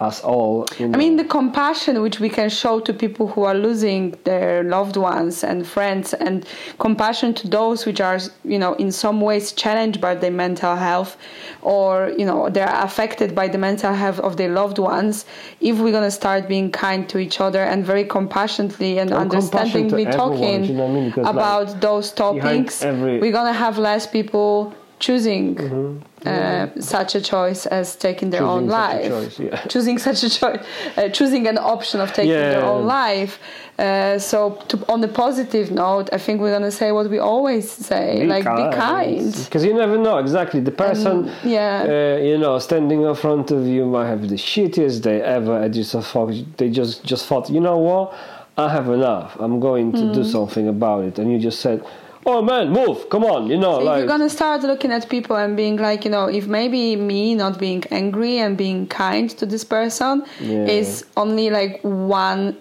us 0.00 0.22
all. 0.22 0.66
you 0.78 0.86
I 0.92 0.96
mean, 0.96 1.16
the 1.16 1.24
compassion 1.24 2.00
which 2.02 2.20
we 2.20 2.28
can 2.28 2.48
show 2.48 2.78
to 2.80 2.92
people 2.92 3.26
who 3.28 3.42
are 3.44 3.54
losing 3.54 4.16
their 4.24 4.62
loved 4.62 4.96
ones 4.96 5.42
and 5.42 5.66
friends, 5.66 6.14
and 6.14 6.46
compassion 6.78 7.34
to 7.34 7.48
those 7.48 7.84
which 7.84 8.00
are, 8.00 8.18
you 8.44 8.58
know, 8.58 8.74
in 8.74 8.92
some 8.92 9.20
ways 9.20 9.52
challenged 9.52 10.00
by 10.00 10.14
their 10.14 10.30
mental 10.30 10.76
health, 10.76 11.16
or 11.62 12.12
you 12.16 12.24
know, 12.24 12.48
they're 12.48 12.72
affected 12.72 13.34
by 13.34 13.48
the 13.48 13.58
mental 13.58 13.92
health 13.92 14.20
of 14.20 14.36
their 14.36 14.50
loved 14.50 14.78
ones. 14.78 15.24
If 15.60 15.78
we're 15.80 15.92
gonna 15.92 16.10
start 16.10 16.48
being 16.48 16.70
kind 16.70 17.08
to 17.08 17.18
each 17.18 17.40
other 17.40 17.62
and 17.64 17.84
very 17.84 18.04
compassionately 18.04 18.98
and, 18.98 19.10
And 19.10 19.20
understandingly 19.20 20.06
everyone, 20.06 20.30
talking 20.30 20.64
you 20.64 20.74
know 20.74 20.86
I 20.86 20.92
mean? 20.92 21.08
Because, 21.08 21.24
like, 21.24 21.34
about 21.34 21.80
those 21.80 22.12
topics, 22.12 22.82
every- 22.82 23.18
we're 23.20 23.32
gonna 23.32 23.52
have 23.52 23.78
less 23.78 24.06
people 24.06 24.72
choosing 24.98 25.54
Mm-hmm. 25.54 26.28
uh, 26.28 26.80
such 26.80 27.14
a 27.14 27.20
choice 27.20 27.66
as 27.66 27.94
taking 27.96 28.30
their 28.30 28.40
Choosing 28.40 28.56
own 28.64 28.66
life 28.68 29.08
choice, 29.08 29.38
yeah. 29.38 29.56
choosing 29.72 29.98
such 29.98 30.20
a 30.24 30.30
choice, 30.30 30.60
uh, 30.96 31.08
choosing 31.18 31.46
an 31.46 31.58
option 31.58 32.00
of 32.00 32.12
taking 32.12 32.32
their 32.32 32.64
own 32.64 32.84
life. 32.86 33.38
Uh, 33.78 34.18
so, 34.18 34.38
to, 34.68 34.76
on 34.92 35.00
the 35.00 35.06
positive 35.24 35.70
note, 35.70 36.08
I 36.12 36.18
think 36.18 36.40
we're 36.40 36.50
gonna 36.58 36.72
say 36.72 36.90
what 36.90 37.08
we 37.08 37.18
always 37.20 37.70
say, 37.70 38.26
like 38.26 38.42
be 38.44 38.76
kind. 38.76 39.32
Because 39.44 39.64
you 39.64 39.72
never 39.72 39.96
know 39.96 40.18
exactly 40.18 40.60
the 40.60 40.72
person. 40.72 41.30
yeah. 41.44 41.84
Uh, 41.86 42.20
you 42.30 42.36
know, 42.38 42.58
standing 42.58 43.02
in 43.02 43.14
front 43.14 43.52
of 43.52 43.60
you 43.66 43.86
might 43.86 44.08
have 44.08 44.22
the 44.28 44.34
shittiest 44.50 45.02
day 45.02 45.20
ever, 45.22 45.54
and 45.62 45.74
you 45.76 45.84
just 45.84 46.08
thought 46.12 46.34
they 46.56 46.68
just 46.70 47.04
just 47.04 47.26
thought, 47.28 47.48
you 47.48 47.60
know 47.60 47.78
what, 47.78 48.12
I 48.56 48.68
have 48.68 48.88
enough. 48.88 49.36
I'm 49.38 49.60
going 49.60 49.92
to 49.92 49.98
Mm. 50.06 50.14
do 50.14 50.24
something 50.24 50.66
about 50.76 51.04
it, 51.04 51.14
and 51.20 51.30
you 51.32 51.38
just 51.38 51.60
said, 51.60 51.78
oh 52.26 52.42
man, 52.42 52.70
move, 52.70 53.08
come 53.10 53.24
on, 53.24 53.48
you 53.48 53.56
know, 53.56 53.78
So 53.78 53.84
like 53.84 53.98
you're 53.98 54.06
gonna 54.08 54.28
start 54.30 54.62
looking 54.62 54.92
at 54.92 55.08
people 55.08 55.36
and 55.36 55.56
being 55.56 55.76
like, 55.76 56.04
you 56.04 56.10
know, 56.10 56.26
if 56.26 56.46
maybe 56.46 56.96
me 56.96 57.34
not 57.34 57.58
being 57.58 57.82
angry 57.90 58.38
and 58.38 58.56
being 58.56 58.86
kind 58.86 59.30
to 59.38 59.46
this 59.46 59.64
person 59.64 60.24
Yeah. 60.40 60.66
is 60.66 61.04
only 61.16 61.50
like 61.50 61.80
one 61.82 62.56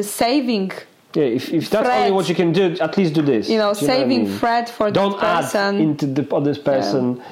saving, 0.00 0.72
yeah, 1.14 1.24
if, 1.24 1.52
if 1.52 1.70
that's 1.70 1.88
only 1.88 2.10
what 2.10 2.28
you 2.28 2.34
can 2.34 2.52
do, 2.52 2.76
at 2.80 2.96
least 2.98 3.14
do 3.14 3.22
this. 3.22 3.48
you 3.48 3.58
know, 3.58 3.72
Do 3.72 3.80
you 3.84 3.86
what 3.88 3.96
I 3.96 4.00
saving 4.00 4.24
mean? 4.24 4.38
threat 4.38 4.68
for 4.68 4.90
Don't 4.90 5.20
that 5.20 5.42
person. 5.42 5.76
add 5.76 5.80
into 5.80 6.06
the 6.06 6.34
other 6.34 6.54
person, 6.56 7.22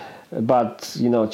but 0.42 0.94
you 0.98 1.10
know, 1.10 1.28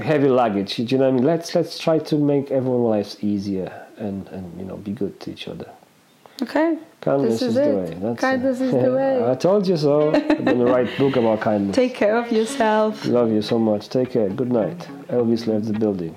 heavy 0.00 0.28
luggage. 0.28 0.76
Do 0.76 0.82
you 0.84 0.98
know 0.98 1.04
what 1.06 1.10
I 1.10 1.16
mean? 1.16 1.24
Let's 1.24 1.54
let's 1.54 1.78
try 1.78 1.98
to 1.98 2.16
make 2.16 2.50
everyone's 2.50 2.88
lives 2.96 3.16
easier 3.22 3.70
and 3.98 4.28
and 4.28 4.44
you 4.58 4.64
know, 4.64 4.76
be 4.76 4.92
good 4.92 5.18
to 5.20 5.32
each 5.32 5.48
other. 5.48 5.68
Okay. 6.42 6.78
Kindness 7.00 7.40
This 7.40 7.42
is 7.48 7.54
the 7.54 7.68
it. 7.70 7.74
way. 7.74 7.94
That's 8.00 8.20
Kindness 8.20 8.60
is 8.60 8.70
the 8.72 8.92
way. 8.98 9.30
I 9.30 9.34
told 9.34 9.66
you 9.66 9.76
so. 9.76 10.12
I'm 10.14 10.44
gonna 10.44 10.64
write 10.64 10.88
a 10.94 10.98
book 11.02 11.16
about 11.16 11.40
kindness. 11.40 11.74
Take 11.74 11.94
care 11.94 12.16
of 12.16 12.30
yourself. 12.30 13.04
Love 13.06 13.30
you 13.32 13.42
so 13.42 13.58
much. 13.58 13.88
Take 13.88 14.10
care. 14.12 14.28
Good 14.28 14.52
night. 14.52 14.78
Elvis 15.08 15.46
left 15.46 15.66
the 15.66 15.78
building. 15.78 16.14